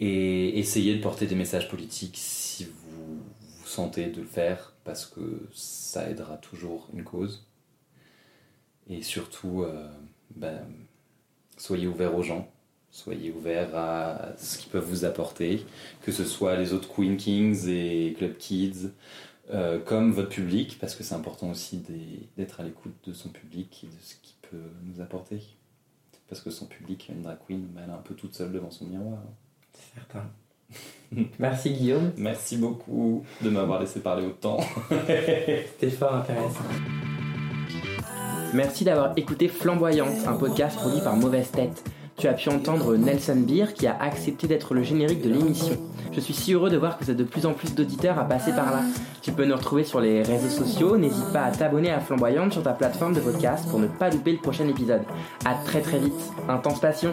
et 0.00 0.58
essayez 0.58 0.94
de 0.94 1.02
porter 1.02 1.26
des 1.26 1.34
messages 1.34 1.68
politiques 1.68 2.16
si 2.18 2.64
vous, 2.64 3.16
vous 3.16 3.66
sentez 3.66 4.06
de 4.06 4.20
le 4.20 4.26
faire 4.26 4.75
parce 4.86 5.04
que 5.04 5.48
ça 5.52 6.08
aidera 6.08 6.38
toujours 6.38 6.88
une 6.94 7.04
cause 7.04 7.44
et 8.88 9.02
surtout 9.02 9.62
euh, 9.62 9.90
ben, 10.34 10.64
soyez 11.58 11.88
ouverts 11.88 12.14
aux 12.14 12.22
gens, 12.22 12.50
soyez 12.90 13.32
ouverts 13.32 13.76
à 13.76 14.36
ce 14.38 14.58
qu'ils 14.58 14.70
peuvent 14.70 14.88
vous 14.88 15.04
apporter, 15.04 15.66
que 16.02 16.12
ce 16.12 16.24
soit 16.24 16.56
les 16.56 16.72
autres 16.72 16.88
Queen 16.88 17.16
Kings 17.16 17.68
et 17.68 18.14
Club 18.16 18.36
Kids, 18.38 18.90
euh, 19.50 19.80
comme 19.80 20.12
votre 20.12 20.30
public, 20.30 20.78
parce 20.80 20.94
que 20.94 21.02
c'est 21.02 21.14
important 21.14 21.50
aussi 21.50 21.82
d'être 22.36 22.60
à 22.60 22.64
l'écoute 22.64 22.94
de 23.04 23.12
son 23.12 23.28
public 23.28 23.84
et 23.84 23.86
de 23.88 24.02
ce 24.02 24.14
qu'il 24.22 24.36
peut 24.50 24.70
nous 24.84 25.00
apporter. 25.00 25.42
Parce 26.28 26.40
que 26.40 26.50
son 26.50 26.66
public, 26.66 27.08
une 27.08 27.22
drag 27.22 27.38
queen, 27.46 27.68
elle 27.76 27.90
est 27.90 27.92
un 27.92 27.98
peu 27.98 28.14
toute 28.14 28.34
seule 28.34 28.50
devant 28.50 28.70
son 28.70 28.86
miroir. 28.86 29.18
C'est 29.72 29.94
certain. 29.94 30.30
Merci 31.38 31.70
Guillaume. 31.70 32.12
Merci 32.16 32.56
beaucoup 32.56 33.24
de 33.42 33.50
m'avoir 33.50 33.80
laissé 33.80 34.00
parler 34.00 34.26
autant. 34.26 34.58
C'était 35.06 35.90
fort 35.90 36.14
intéressant. 36.14 36.64
Merci 38.54 38.84
d'avoir 38.84 39.12
écouté 39.16 39.48
Flamboyante, 39.48 40.26
un 40.26 40.34
podcast 40.34 40.76
produit 40.76 41.00
par 41.00 41.16
Mauvaise 41.16 41.50
Tête. 41.50 41.84
Tu 42.16 42.28
as 42.28 42.32
pu 42.32 42.48
entendre 42.48 42.96
Nelson 42.96 43.36
Beer 43.36 43.74
qui 43.74 43.86
a 43.86 44.00
accepté 44.00 44.46
d'être 44.46 44.72
le 44.72 44.82
générique 44.82 45.20
de 45.20 45.28
l'émission. 45.28 45.76
Je 46.12 46.20
suis 46.20 46.32
si 46.32 46.54
heureux 46.54 46.70
de 46.70 46.78
voir 46.78 46.96
que 46.96 47.04
vous 47.04 47.10
êtes 47.10 47.16
de 47.16 47.24
plus 47.24 47.44
en 47.44 47.52
plus 47.52 47.74
d'auditeurs 47.74 48.18
à 48.18 48.24
passer 48.24 48.52
par 48.52 48.70
là. 48.70 48.80
Tu 49.20 49.32
peux 49.32 49.44
nous 49.44 49.54
retrouver 49.54 49.84
sur 49.84 50.00
les 50.00 50.22
réseaux 50.22 50.48
sociaux, 50.48 50.96
n'hésite 50.96 51.30
pas 51.32 51.42
à 51.42 51.50
t'abonner 51.50 51.90
à 51.90 52.00
Flamboyante 52.00 52.54
sur 52.54 52.62
ta 52.62 52.72
plateforme 52.72 53.12
de 53.12 53.20
podcast 53.20 53.68
pour 53.68 53.78
ne 53.78 53.86
pas 53.86 54.08
louper 54.08 54.32
le 54.32 54.38
prochain 54.38 54.66
épisode. 54.66 55.02
À 55.44 55.54
très 55.54 55.82
très 55.82 55.98
vite. 55.98 56.14
Intense 56.48 56.80
passion. 56.80 57.12